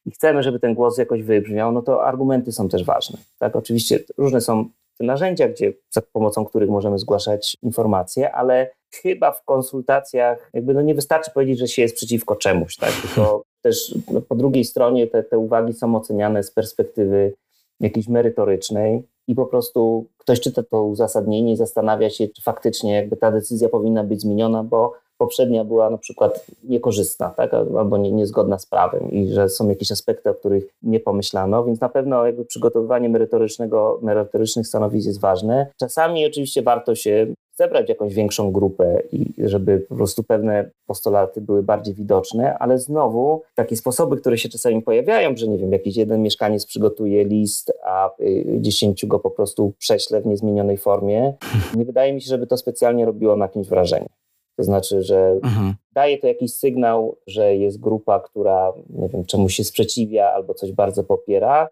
i 0.07 0.11
chcemy, 0.11 0.43
żeby 0.43 0.61
ten 0.61 0.75
głos 0.75 0.99
jakoś 0.99 1.23
wybrzmiał, 1.23 1.73
no 1.73 1.83
to 1.83 2.05
argumenty 2.05 2.53
są 2.53 2.69
też 2.69 2.85
ważne. 2.85 3.19
Tak, 3.39 3.57
oczywiście 3.57 3.99
różne 4.19 4.41
są 4.41 4.69
te 4.99 5.05
narzędzia, 5.05 5.49
gdzie, 5.49 5.73
za 5.91 6.03
pomocą 6.13 6.45
których 6.45 6.71
możemy 6.71 6.99
zgłaszać 6.99 7.57
informacje, 7.63 8.33
ale 8.33 8.71
chyba 9.03 9.33
w 9.33 9.45
konsultacjach 9.45 10.51
jakby 10.55 10.75
no 10.75 10.83
nie 10.83 10.95
wystarczy 10.95 11.31
powiedzieć, 11.31 11.59
że 11.59 11.69
się 11.69 11.83
jest 11.83 11.97
przeciwko 11.97 12.37
czemuś, 12.37 12.77
tak? 12.77 12.91
Tylko 13.03 13.43
też 13.65 13.95
no 14.13 14.21
po 14.21 14.35
drugiej 14.35 14.65
stronie 14.65 15.07
te, 15.07 15.23
te 15.23 15.39
uwagi 15.39 15.73
są 15.73 15.97
oceniane 15.97 16.43
z 16.43 16.51
perspektywy 16.51 17.35
jakiejś 17.81 18.09
merytorycznej 18.09 19.03
i 19.29 19.35
po 19.35 19.47
prostu 19.47 20.07
ktoś 20.19 20.41
czyta 20.41 20.63
to 20.63 20.85
uzasadnienie 20.85 21.53
i 21.53 21.57
zastanawia 21.57 22.11
się, 22.11 22.29
czy 22.29 22.43
faktycznie 22.43 22.95
jakby 22.95 23.17
ta 23.17 23.33
decyzja 23.33 23.69
powinna 23.69 24.05
być 24.05 24.21
zmieniona, 24.21 24.65
bo 24.65 24.93
poprzednia 25.23 25.65
była 25.65 25.91
na 25.91 25.99
przykład 25.99 26.47
niekorzystna, 26.65 27.31
tak? 27.31 27.55
albo 27.55 27.99
nie, 27.99 28.13
niezgodna 28.13 28.59
z 28.59 28.67
prawem 28.67 29.11
i 29.11 29.29
że 29.29 29.49
są 29.49 29.69
jakieś 29.69 29.93
aspekty, 29.93 30.31
o 30.31 30.35
których 30.35 30.65
nie 30.83 31.01
pomyślano, 31.01 31.65
więc 31.65 31.81
na 31.81 31.89
pewno 31.89 32.27
jakby 32.27 32.45
przygotowywanie 32.45 33.09
merytorycznego, 33.09 33.99
merytorycznych 34.03 34.67
stanowisk 34.67 35.07
jest 35.07 35.21
ważne. 35.21 35.67
Czasami 35.81 36.27
oczywiście 36.27 36.63
warto 36.63 36.95
się 36.95 37.27
zebrać 37.55 37.89
jakąś 37.89 38.15
większą 38.15 38.53
grupę 38.53 39.03
i 39.13 39.35
żeby 39.39 39.79
po 39.89 39.95
prostu 39.95 40.23
pewne 40.23 40.71
postulaty 40.87 41.41
były 41.41 41.63
bardziej 41.63 41.95
widoczne, 41.95 42.59
ale 42.59 42.79
znowu 42.79 43.43
takie 43.55 43.77
sposoby, 43.77 44.17
które 44.17 44.39
się 44.39 44.49
czasami 44.49 44.83
pojawiają, 44.83 45.37
że 45.37 45.49
nie 45.49 45.59
wiem, 45.59 45.73
jakiś 45.73 45.97
jeden 45.97 46.23
mieszkaniec 46.23 46.67
przygotuje 46.67 47.25
list, 47.25 47.73
a 47.85 48.11
y, 48.21 48.45
dziesięciu 48.61 49.07
go 49.07 49.19
po 49.19 49.31
prostu 49.31 49.73
prześle 49.79 50.21
w 50.21 50.27
niezmienionej 50.27 50.79
formie, 50.79 51.35
nie 51.77 51.85
wydaje 51.85 52.13
mi 52.13 52.23
się, 52.23 52.29
żeby 52.29 52.47
to 52.47 52.57
specjalnie 52.57 53.05
robiło 53.05 53.37
na 53.37 53.49
kimś 53.49 53.69
wrażenie. 53.69 54.09
To 54.57 54.65
znaczy, 54.65 55.03
że 55.03 55.39
mhm. 55.43 55.75
daje 55.93 56.19
to 56.19 56.27
jakiś 56.27 56.55
sygnał, 56.55 57.17
że 57.27 57.57
jest 57.57 57.81
grupa, 57.81 58.21
która 58.21 58.73
nie 58.91 59.09
wiem, 59.09 59.25
czemuś 59.25 59.55
się 59.55 59.65
sprzeciwia 59.65 60.31
albo 60.31 60.55
coś 60.55 60.73
bardzo 60.73 61.05
popiera. 61.05 61.69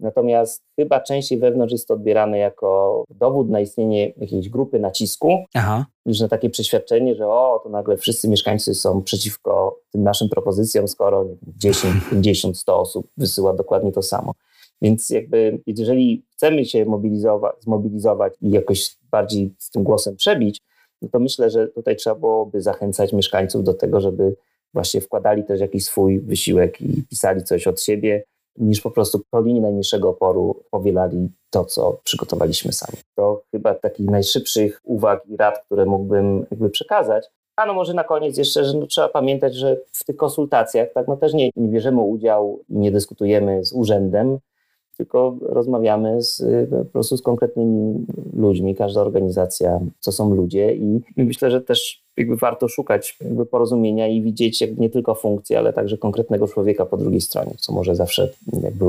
Natomiast 0.00 0.62
chyba 0.76 1.00
częściej 1.00 1.38
wewnątrz 1.38 1.72
jest 1.72 1.88
to 1.88 1.94
odbierane 1.94 2.38
jako 2.38 3.04
dowód 3.10 3.50
na 3.50 3.60
istnienie 3.60 4.12
jakiejś 4.16 4.48
grupy 4.48 4.78
nacisku, 4.78 5.44
Aha. 5.54 5.86
niż 6.06 6.20
na 6.20 6.28
takie 6.28 6.50
przeświadczenie, 6.50 7.14
że 7.14 7.28
o, 7.28 7.60
to 7.62 7.68
nagle 7.68 7.96
wszyscy 7.96 8.28
mieszkańcy 8.28 8.74
są 8.74 9.02
przeciwko 9.02 9.78
tym 9.90 10.02
naszym 10.02 10.28
propozycjom, 10.28 10.88
skoro 10.88 11.26
10, 11.56 11.94
50, 12.10 12.58
100 12.58 12.80
osób 12.80 13.06
wysyła 13.16 13.54
dokładnie 13.54 13.92
to 13.92 14.02
samo. 14.02 14.32
Więc 14.82 15.10
jakby 15.10 15.60
jeżeli 15.66 16.24
chcemy 16.32 16.64
się 16.64 16.84
mobilizować, 16.84 17.54
zmobilizować 17.60 18.32
i 18.40 18.50
jakoś 18.50 18.96
bardziej 19.10 19.54
z 19.58 19.70
tym 19.70 19.82
głosem 19.82 20.16
przebić, 20.16 20.60
no 21.02 21.08
to 21.12 21.20
myślę, 21.20 21.50
że 21.50 21.68
tutaj 21.68 21.96
trzeba 21.96 22.16
byłoby 22.16 22.62
zachęcać 22.62 23.12
mieszkańców 23.12 23.64
do 23.64 23.74
tego, 23.74 24.00
żeby 24.00 24.36
właśnie 24.74 25.00
wkładali 25.00 25.44
też 25.44 25.60
jakiś 25.60 25.84
swój 25.84 26.20
wysiłek 26.20 26.80
i 26.80 27.02
pisali 27.10 27.44
coś 27.44 27.66
od 27.66 27.80
siebie, 27.80 28.24
niż 28.58 28.80
po 28.80 28.90
prostu 28.90 29.20
po 29.30 29.40
linii 29.40 29.60
najmniejszego 29.60 30.08
oporu 30.08 30.62
powielali 30.70 31.28
to, 31.50 31.64
co 31.64 32.00
przygotowaliśmy 32.04 32.72
sami. 32.72 32.98
To 33.14 33.42
chyba 33.50 33.74
takich 33.74 34.06
najszybszych 34.06 34.80
uwag 34.84 35.26
i 35.26 35.36
rad, 35.36 35.64
które 35.66 35.86
mógłbym 35.86 36.46
jakby 36.50 36.70
przekazać. 36.70 37.30
A 37.56 37.66
no 37.66 37.74
może 37.74 37.94
na 37.94 38.04
koniec 38.04 38.38
jeszcze, 38.38 38.64
że 38.64 38.78
no 38.78 38.86
trzeba 38.86 39.08
pamiętać, 39.08 39.54
że 39.54 39.76
w 39.92 40.04
tych 40.04 40.16
konsultacjach 40.16 40.88
tak 40.94 41.08
no 41.08 41.16
też 41.16 41.34
nie, 41.34 41.50
nie 41.56 41.68
bierzemy 41.68 42.00
udziału 42.00 42.64
i 42.68 42.76
nie 42.76 42.92
dyskutujemy 42.92 43.64
z 43.64 43.72
urzędem, 43.72 44.38
tylko 44.96 45.36
rozmawiamy 45.40 46.22
z, 46.22 46.44
po 46.70 46.84
prostu 46.84 47.16
z 47.16 47.22
konkretnymi 47.22 48.06
ludźmi, 48.36 48.74
każda 48.74 49.00
organizacja, 49.00 49.80
co 50.00 50.12
są 50.12 50.34
ludzie 50.34 50.74
i 50.74 51.00
myślę, 51.16 51.50
że 51.50 51.60
też 51.60 52.02
jakby 52.16 52.36
warto 52.36 52.68
szukać 52.68 53.16
jakby 53.20 53.46
porozumienia 53.46 54.08
i 54.08 54.22
widzieć 54.22 54.64
nie 54.78 54.90
tylko 54.90 55.14
funkcję, 55.14 55.58
ale 55.58 55.72
także 55.72 55.98
konkretnego 55.98 56.48
człowieka 56.48 56.86
po 56.86 56.96
drugiej 56.96 57.20
stronie, 57.20 57.54
co 57.58 57.72
może 57.72 57.96
zawsze 57.96 58.28
jakby 58.62 58.84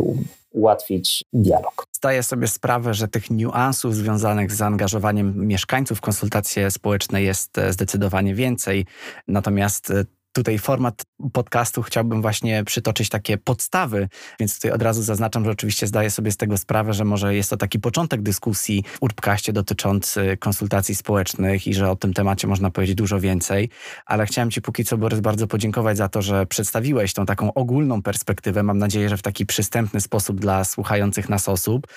ułatwić 0.52 1.24
dialog. 1.34 1.86
Zdaję 1.96 2.24
sobie 2.24 2.48
sprawę, 2.48 2.94
że 2.94 3.08
tych 3.08 3.32
niuansów 3.32 3.96
związanych 3.96 4.52
z 4.52 4.56
zaangażowaniem 4.56 5.48
mieszkańców 5.48 5.98
w 5.98 6.02
konsultacje 6.02 6.72
społeczne 6.72 7.22
jest 7.22 7.58
e, 7.58 7.74
zdecydowanie 7.74 8.36
więcej. 8.36 8.86
Natomiast 9.28 9.92
e, 9.92 10.06
tutaj 10.34 10.60
format 10.60 11.06
podcastu 11.34 11.82
chciałbym 11.82 12.22
właśnie 12.22 12.64
przytoczyć 12.64 13.10
takie 13.10 13.38
podstawy, 13.38 14.10
więc 14.40 14.56
tutaj 14.56 14.72
od 14.72 14.82
razu 14.82 15.04
zaznaczam, 15.04 15.46
że 15.46 15.52
oczywiście 15.52 15.88
zdaję 15.88 16.10
sobie 16.10 16.32
z 16.32 16.38
tego 16.38 16.58
sprawę, 16.58 16.94
że 16.94 17.06
może 17.06 17.36
jest 17.36 17.50
to 17.50 17.58
taki 17.58 17.80
początek 17.80 18.22
dyskusji 18.22 18.84
w 18.88 19.04
Urbcaście 19.04 19.54
dotyczący 19.54 20.38
konsultacji 20.40 20.96
społecznych 20.96 21.68
i 21.68 21.74
że 21.74 21.92
o 21.92 21.96
tym 21.96 22.14
temacie 22.14 22.48
można 22.48 22.72
powiedzieć 22.72 22.96
dużo 22.96 23.20
więcej, 23.20 23.70
ale 24.06 24.26
chciałem 24.26 24.52
Ci 24.52 24.62
póki 24.62 24.86
co, 24.86 24.98
Borys, 24.98 25.20
bardzo 25.20 25.48
podziękować 25.48 25.98
za 25.98 26.10
to, 26.10 26.22
że 26.22 26.46
przedstawiłeś 26.46 27.14
tą 27.14 27.26
taką 27.26 27.54
ogólną 27.54 28.02
perspektywę, 28.02 28.64
mam 28.64 28.78
nadzieję, 28.78 29.10
że 29.10 29.18
w 29.18 29.22
taki 29.22 29.46
przystępny 29.46 30.02
sposób 30.02 30.40
dla 30.40 30.64
słuchających 30.64 31.30
nas 31.30 31.50
osób. 31.50 31.88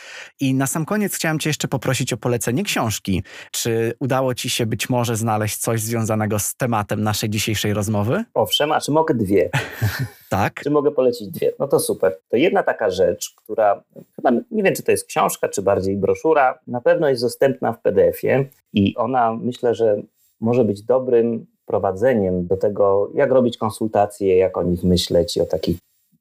I 0.40 0.54
na 0.54 0.66
sam 0.66 0.84
koniec 0.84 1.14
chciałem 1.14 1.38
Cię 1.38 1.50
jeszcze 1.50 1.68
poprosić 1.68 2.12
o 2.12 2.16
polecenie 2.16 2.64
książki. 2.64 3.22
Czy 3.50 3.92
udało 4.00 4.34
Ci 4.34 4.50
się 4.50 4.66
być 4.66 4.88
może 4.88 5.16
znaleźć 5.16 5.56
coś 5.56 5.80
związanego 5.80 6.38
z 6.38 6.54
tematem 6.54 7.02
naszej 7.02 7.30
dzisiejszej 7.30 7.74
rozmowy? 7.74 8.25
Owszem, 8.34 8.72
a 8.72 8.80
czy 8.80 8.92
mogę 8.92 9.14
dwie? 9.14 9.50
Tak. 10.30 10.60
czy 10.62 10.70
mogę 10.70 10.90
polecić 10.90 11.28
dwie? 11.28 11.52
No 11.58 11.68
to 11.68 11.80
super. 11.80 12.18
To 12.28 12.36
jedna 12.36 12.62
taka 12.62 12.90
rzecz, 12.90 13.34
która 13.36 13.82
chyba 14.16 14.30
nie 14.50 14.62
wiem, 14.62 14.74
czy 14.74 14.82
to 14.82 14.90
jest 14.90 15.06
książka, 15.06 15.48
czy 15.48 15.62
bardziej 15.62 15.96
broszura, 15.96 16.58
na 16.66 16.80
pewno 16.80 17.08
jest 17.08 17.22
dostępna 17.22 17.72
w 17.72 17.82
PDF-ie 17.82 18.44
i 18.72 18.96
ona 18.96 19.36
myślę, 19.36 19.74
że 19.74 20.02
może 20.40 20.64
być 20.64 20.82
dobrym 20.82 21.46
prowadzeniem 21.66 22.46
do 22.46 22.56
tego, 22.56 23.10
jak 23.14 23.30
robić 23.30 23.56
konsultacje, 23.56 24.36
jak 24.36 24.56
o 24.56 24.62
nich 24.62 24.84
myśleć 24.84 25.36
i 25.36 25.40
o 25.40 25.46
takich 25.46 25.78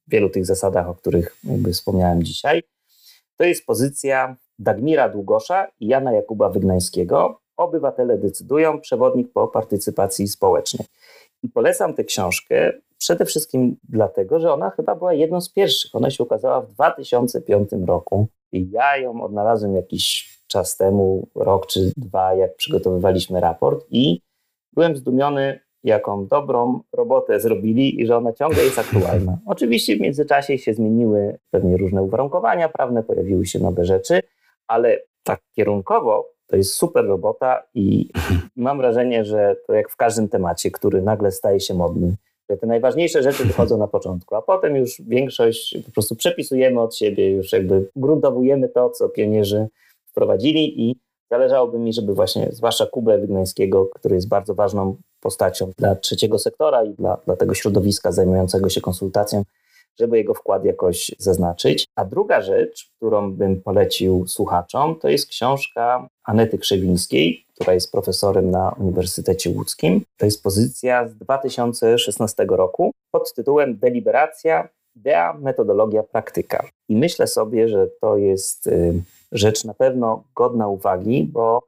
wielu 0.07 0.29
tych 0.29 0.45
zasadach, 0.45 0.89
o 0.89 0.95
których 0.95 1.37
jakby 1.43 1.71
wspomniałem 1.71 2.23
dzisiaj. 2.23 2.63
To 3.37 3.43
jest 3.43 3.65
pozycja 3.65 4.35
Dagmira 4.59 5.09
Długosza 5.09 5.67
i 5.79 5.87
Jana 5.87 6.13
Jakuba 6.13 6.49
Wygnańskiego. 6.49 7.39
Obywatele 7.57 8.17
decydują, 8.17 8.81
przewodnik 8.81 9.33
po 9.33 9.47
partycypacji 9.47 10.27
społecznej. 10.27 10.87
I 11.45 11.49
polecam 11.49 11.93
tę 11.93 12.03
książkę 12.03 12.73
przede 12.97 13.25
wszystkim 13.25 13.77
dlatego, 13.89 14.39
że 14.39 14.53
ona 14.53 14.69
chyba 14.69 14.95
była 14.95 15.13
jedną 15.13 15.41
z 15.41 15.49
pierwszych. 15.49 15.95
Ona 15.95 16.09
się 16.09 16.23
ukazała 16.23 16.61
w 16.61 16.71
2005 16.71 17.69
roku 17.87 18.27
i 18.51 18.71
ja 18.71 18.97
ją 18.97 19.23
odnalazłem 19.23 19.75
jakiś 19.75 20.35
czas 20.47 20.77
temu, 20.77 21.27
rok 21.35 21.67
czy 21.67 21.91
dwa, 21.97 22.33
jak 22.33 22.55
przygotowywaliśmy 22.55 23.39
raport 23.39 23.85
i 23.91 24.21
byłem 24.73 24.95
zdumiony, 24.95 25.59
jaką 25.83 26.27
dobrą 26.27 26.79
robotę 26.93 27.39
zrobili 27.39 28.01
i 28.01 28.07
że 28.07 28.17
ona 28.17 28.33
ciągle 28.33 28.63
jest 28.63 28.79
aktualna. 28.79 29.37
Oczywiście 29.45 29.95
w 29.95 30.01
międzyczasie 30.01 30.57
się 30.57 30.73
zmieniły 30.73 31.39
pewnie 31.51 31.77
różne 31.77 32.01
uwarunkowania 32.01 32.69
prawne, 32.69 33.03
pojawiły 33.03 33.45
się 33.45 33.59
nowe 33.59 33.85
rzeczy, 33.85 34.21
ale 34.67 34.99
tak 35.23 35.41
kierunkowo 35.55 36.34
to 36.47 36.55
jest 36.55 36.73
super 36.73 37.05
robota 37.05 37.63
i 37.73 38.09
mam 38.55 38.77
wrażenie, 38.77 39.25
że 39.25 39.55
to 39.67 39.73
jak 39.73 39.89
w 39.89 39.95
każdym 39.95 40.29
temacie, 40.29 40.71
który 40.71 41.01
nagle 41.01 41.31
staje 41.31 41.59
się 41.59 41.73
modny, 41.73 42.15
że 42.49 42.57
te 42.57 42.67
najważniejsze 42.67 43.23
rzeczy 43.23 43.45
wychodzą 43.45 43.77
na 43.77 43.87
początku, 43.87 44.35
a 44.35 44.41
potem 44.41 44.75
już 44.75 45.01
większość 45.07 45.77
po 45.85 45.91
prostu 45.91 46.15
przepisujemy 46.15 46.81
od 46.81 46.95
siebie, 46.95 47.31
już 47.31 47.51
jakby 47.53 47.89
gruntowujemy 47.95 48.69
to, 48.69 48.89
co 48.89 49.09
pionierzy 49.09 49.67
wprowadzili 50.05 50.89
i 50.89 50.95
zależałoby 51.31 51.79
mi, 51.79 51.93
żeby 51.93 52.13
właśnie, 52.13 52.49
zwłaszcza 52.51 52.85
Kubę 52.85 53.17
Wygnańskiego, 53.17 53.85
który 53.85 54.15
jest 54.15 54.27
bardzo 54.27 54.55
ważną 54.55 54.95
postacią 55.21 55.71
dla 55.77 55.95
trzeciego 55.95 56.39
sektora 56.39 56.83
i 56.83 56.93
dla, 56.93 57.17
dla 57.25 57.35
tego 57.35 57.53
środowiska 57.53 58.11
zajmującego 58.11 58.69
się 58.69 58.81
konsultacją, 58.81 59.43
żeby 59.99 60.17
jego 60.17 60.33
wkład 60.33 60.65
jakoś 60.65 61.11
zaznaczyć. 61.17 61.85
A 61.95 62.05
druga 62.05 62.41
rzecz, 62.41 62.89
którą 62.95 63.33
bym 63.33 63.61
polecił 63.61 64.27
słuchaczom, 64.27 64.99
to 64.99 65.09
jest 65.09 65.29
książka 65.29 66.07
Anety 66.23 66.57
Krzewińskiej, 66.57 67.45
która 67.55 67.73
jest 67.73 67.91
profesorem 67.91 68.51
na 68.51 68.75
Uniwersytecie 68.79 69.49
Łódzkim. 69.49 70.01
To 70.17 70.25
jest 70.25 70.43
pozycja 70.43 71.07
z 71.07 71.15
2016 71.15 72.45
roku 72.49 72.91
pod 73.11 73.33
tytułem 73.33 73.77
Deliberacja, 73.77 74.69
idea, 74.95 75.33
metodologia, 75.33 76.03
praktyka. 76.03 76.65
I 76.89 76.95
myślę 76.95 77.27
sobie, 77.27 77.69
że 77.69 77.87
to 78.01 78.17
jest 78.17 78.67
y, 78.67 78.93
rzecz 79.31 79.65
na 79.65 79.73
pewno 79.73 80.23
godna 80.35 80.67
uwagi, 80.67 81.29
bo 81.33 81.61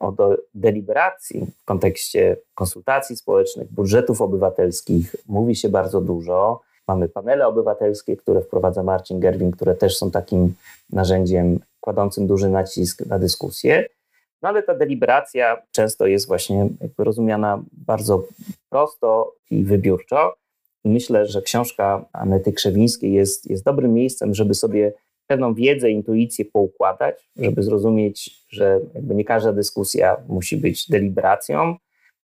o 0.00 0.12
do 0.12 0.36
deliberacji 0.54 1.46
w 1.62 1.64
kontekście 1.64 2.36
konsultacji 2.54 3.16
społecznych, 3.16 3.72
budżetów 3.72 4.20
obywatelskich 4.20 5.16
mówi 5.28 5.56
się 5.56 5.68
bardzo 5.68 6.00
dużo. 6.00 6.60
Mamy 6.90 7.08
panele 7.08 7.46
obywatelskie, 7.46 8.16
które 8.16 8.40
wprowadza 8.40 8.82
Marcin 8.82 9.20
Gerwin, 9.20 9.50
które 9.50 9.74
też 9.74 9.96
są 9.96 10.10
takim 10.10 10.54
narzędziem 10.92 11.60
kładącym 11.80 12.26
duży 12.26 12.48
nacisk 12.48 13.06
na 13.06 13.18
dyskusję. 13.18 13.86
No 14.42 14.48
ale 14.48 14.62
ta 14.62 14.74
deliberacja 14.74 15.62
często 15.70 16.06
jest 16.06 16.26
właśnie 16.26 16.68
rozumiana 16.98 17.62
bardzo 17.72 18.24
prosto 18.68 19.34
i 19.50 19.64
wybiórczo. 19.64 20.34
I 20.84 20.88
myślę, 20.88 21.26
że 21.26 21.42
książka 21.42 22.04
Anety 22.12 22.52
Krzewińskiej 22.52 23.12
jest, 23.12 23.50
jest 23.50 23.64
dobrym 23.64 23.94
miejscem, 23.94 24.34
żeby 24.34 24.54
sobie 24.54 24.92
pewną 25.26 25.54
wiedzę, 25.54 25.90
intuicję 25.90 26.44
poukładać, 26.44 27.30
żeby 27.36 27.62
zrozumieć, 27.62 28.44
że 28.48 28.80
nie 29.14 29.24
każda 29.24 29.52
dyskusja 29.52 30.16
musi 30.28 30.56
być 30.56 30.88
deliberacją, 30.88 31.76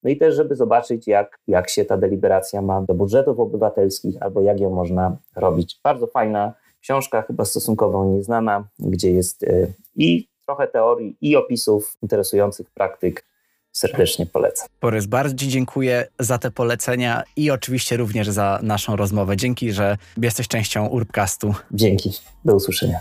no 0.03 0.11
i 0.11 0.17
też, 0.17 0.35
żeby 0.35 0.57
zobaczyć, 0.57 1.07
jak, 1.07 1.39
jak 1.49 1.71
się 1.71 1.85
ta 1.85 1.97
deliberacja 1.97 2.63
ma 2.63 2.83
do 2.83 2.95
budżetów 2.95 3.41
obywatelskich 3.41 4.23
albo 4.23 4.41
jak 4.41 4.61
ją 4.61 4.71
można 4.71 5.17
robić. 5.37 5.81
Bardzo 5.85 6.07
fajna 6.07 6.55
książka, 6.81 7.23
chyba 7.23 7.45
stosunkowo 7.45 8.05
nieznana, 8.05 8.69
gdzie 8.79 9.13
jest 9.13 9.43
y, 9.43 9.73
i 9.97 10.29
trochę 10.47 10.69
teorii, 10.69 11.17
i 11.21 11.37
opisów 11.37 11.97
interesujących 12.03 12.71
praktyk. 12.71 13.25
Serdecznie 13.73 14.27
polecam. 14.27 14.69
Borys, 14.81 15.07
bardzo 15.07 15.35
dziękuję 15.37 16.09
za 16.19 16.39
te 16.39 16.51
polecenia 16.51 17.23
i 17.37 17.51
oczywiście 17.51 17.97
również 17.97 18.29
za 18.29 18.59
naszą 18.63 18.97
rozmowę. 18.97 19.37
Dzięki, 19.37 19.73
że 19.73 19.97
jesteś 20.23 20.49
częścią 20.49 20.87
Urbcastu. 20.87 21.55
Dzięki. 21.71 22.11
Do 22.45 22.55
usłyszenia. 22.55 23.01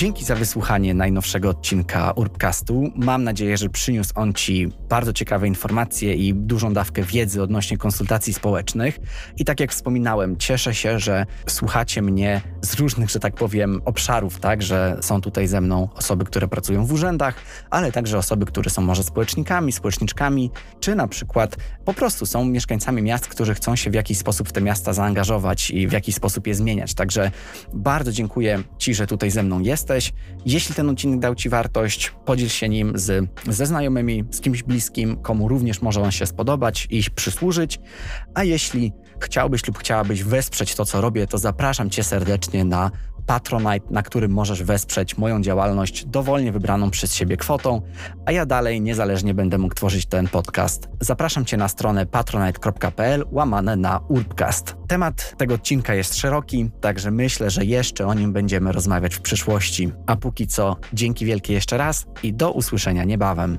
Dzięki 0.00 0.24
za 0.24 0.34
wysłuchanie 0.34 0.94
najnowszego 0.94 1.48
odcinka 1.48 2.12
Urbcastu. 2.16 2.92
Mam 2.96 3.24
nadzieję, 3.24 3.56
że 3.56 3.68
przyniósł 3.68 4.12
on 4.14 4.34
Ci 4.34 4.68
bardzo 4.88 5.12
ciekawe 5.12 5.48
informacje 5.48 6.14
i 6.14 6.34
dużą 6.34 6.72
dawkę 6.72 7.02
wiedzy 7.02 7.42
odnośnie 7.42 7.78
konsultacji 7.78 8.32
społecznych. 8.32 8.98
I 9.36 9.44
tak 9.44 9.60
jak 9.60 9.72
wspominałem, 9.72 10.36
cieszę 10.36 10.74
się, 10.74 10.98
że 10.98 11.26
słuchacie 11.48 12.02
mnie 12.02 12.40
z 12.62 12.74
różnych, 12.74 13.10
że 13.10 13.20
tak 13.20 13.34
powiem, 13.34 13.82
obszarów, 13.84 14.40
tak, 14.40 14.62
że 14.62 14.96
są 15.00 15.20
tutaj 15.20 15.46
ze 15.46 15.60
mną 15.60 15.88
osoby, 15.94 16.24
które 16.24 16.48
pracują 16.48 16.86
w 16.86 16.92
urzędach, 16.92 17.34
ale 17.70 17.92
także 17.92 18.18
osoby, 18.18 18.46
które 18.46 18.70
są 18.70 18.82
może 18.82 19.02
społecznikami, 19.02 19.72
społeczniczkami, 19.72 20.50
czy 20.80 20.94
na 20.94 21.08
przykład 21.08 21.56
po 21.84 21.94
prostu 21.94 22.26
są 22.26 22.44
mieszkańcami 22.44 23.02
miast, 23.02 23.28
którzy 23.28 23.54
chcą 23.54 23.76
się 23.76 23.90
w 23.90 23.94
jakiś 23.94 24.18
sposób 24.18 24.48
w 24.48 24.52
te 24.52 24.60
miasta 24.60 24.92
zaangażować 24.92 25.70
i 25.70 25.88
w 25.88 25.92
jakiś 25.92 26.14
sposób 26.14 26.46
je 26.46 26.54
zmieniać. 26.54 26.94
Także 26.94 27.30
bardzo 27.74 28.12
dziękuję 28.12 28.62
Ci, 28.78 28.94
że 28.94 29.06
tutaj 29.06 29.30
ze 29.30 29.42
mną 29.42 29.60
jesteś 29.60 29.89
jesteś. 29.94 30.12
Jeśli 30.46 30.74
ten 30.74 30.88
odcinek 30.88 31.20
dał 31.20 31.34
Ci 31.34 31.48
wartość, 31.48 32.12
podziel 32.24 32.48
się 32.48 32.68
nim 32.68 32.92
z, 32.94 33.30
ze 33.48 33.66
znajomymi, 33.66 34.24
z 34.30 34.40
kimś 34.40 34.62
bliskim, 34.62 35.16
komu 35.16 35.48
również 35.48 35.82
może 35.82 36.02
on 36.02 36.10
się 36.10 36.26
spodobać 36.26 36.86
i 36.90 37.02
przysłużyć. 37.14 37.80
A 38.34 38.44
jeśli 38.44 38.92
chciałbyś 39.20 39.66
lub 39.66 39.78
chciałabyś 39.78 40.22
wesprzeć 40.24 40.74
to, 40.74 40.84
co 40.84 41.00
robię, 41.00 41.26
to 41.26 41.38
zapraszam 41.38 41.90
Cię 41.90 42.04
serdecznie 42.04 42.64
na 42.64 42.90
Patronite, 43.30 43.86
na 43.90 44.02
którym 44.02 44.32
możesz 44.32 44.62
wesprzeć 44.62 45.18
moją 45.18 45.40
działalność 45.40 46.04
dowolnie 46.04 46.52
wybraną 46.52 46.90
przez 46.90 47.14
siebie 47.14 47.36
kwotą, 47.36 47.82
a 48.26 48.32
ja 48.32 48.46
dalej 48.46 48.80
niezależnie 48.80 49.34
będę 49.34 49.58
mógł 49.58 49.74
tworzyć 49.74 50.06
ten 50.06 50.28
podcast. 50.28 50.88
Zapraszam 51.00 51.44
Cię 51.44 51.56
na 51.56 51.68
stronę 51.68 52.06
patronite.pl 52.06 53.24
łamane 53.30 53.76
na 53.76 54.00
urbcast. 54.08 54.76
Temat 54.88 55.34
tego 55.36 55.54
odcinka 55.54 55.94
jest 55.94 56.16
szeroki, 56.16 56.70
także 56.80 57.10
myślę, 57.10 57.50
że 57.50 57.64
jeszcze 57.64 58.06
o 58.06 58.14
nim 58.14 58.32
będziemy 58.32 58.72
rozmawiać 58.72 59.14
w 59.14 59.20
przyszłości. 59.20 59.92
A 60.06 60.16
póki 60.16 60.46
co, 60.46 60.76
dzięki 60.92 61.26
wielkie 61.26 61.52
jeszcze 61.52 61.78
raz 61.78 62.06
i 62.22 62.32
do 62.32 62.52
usłyszenia 62.52 63.04
niebawem. 63.04 63.58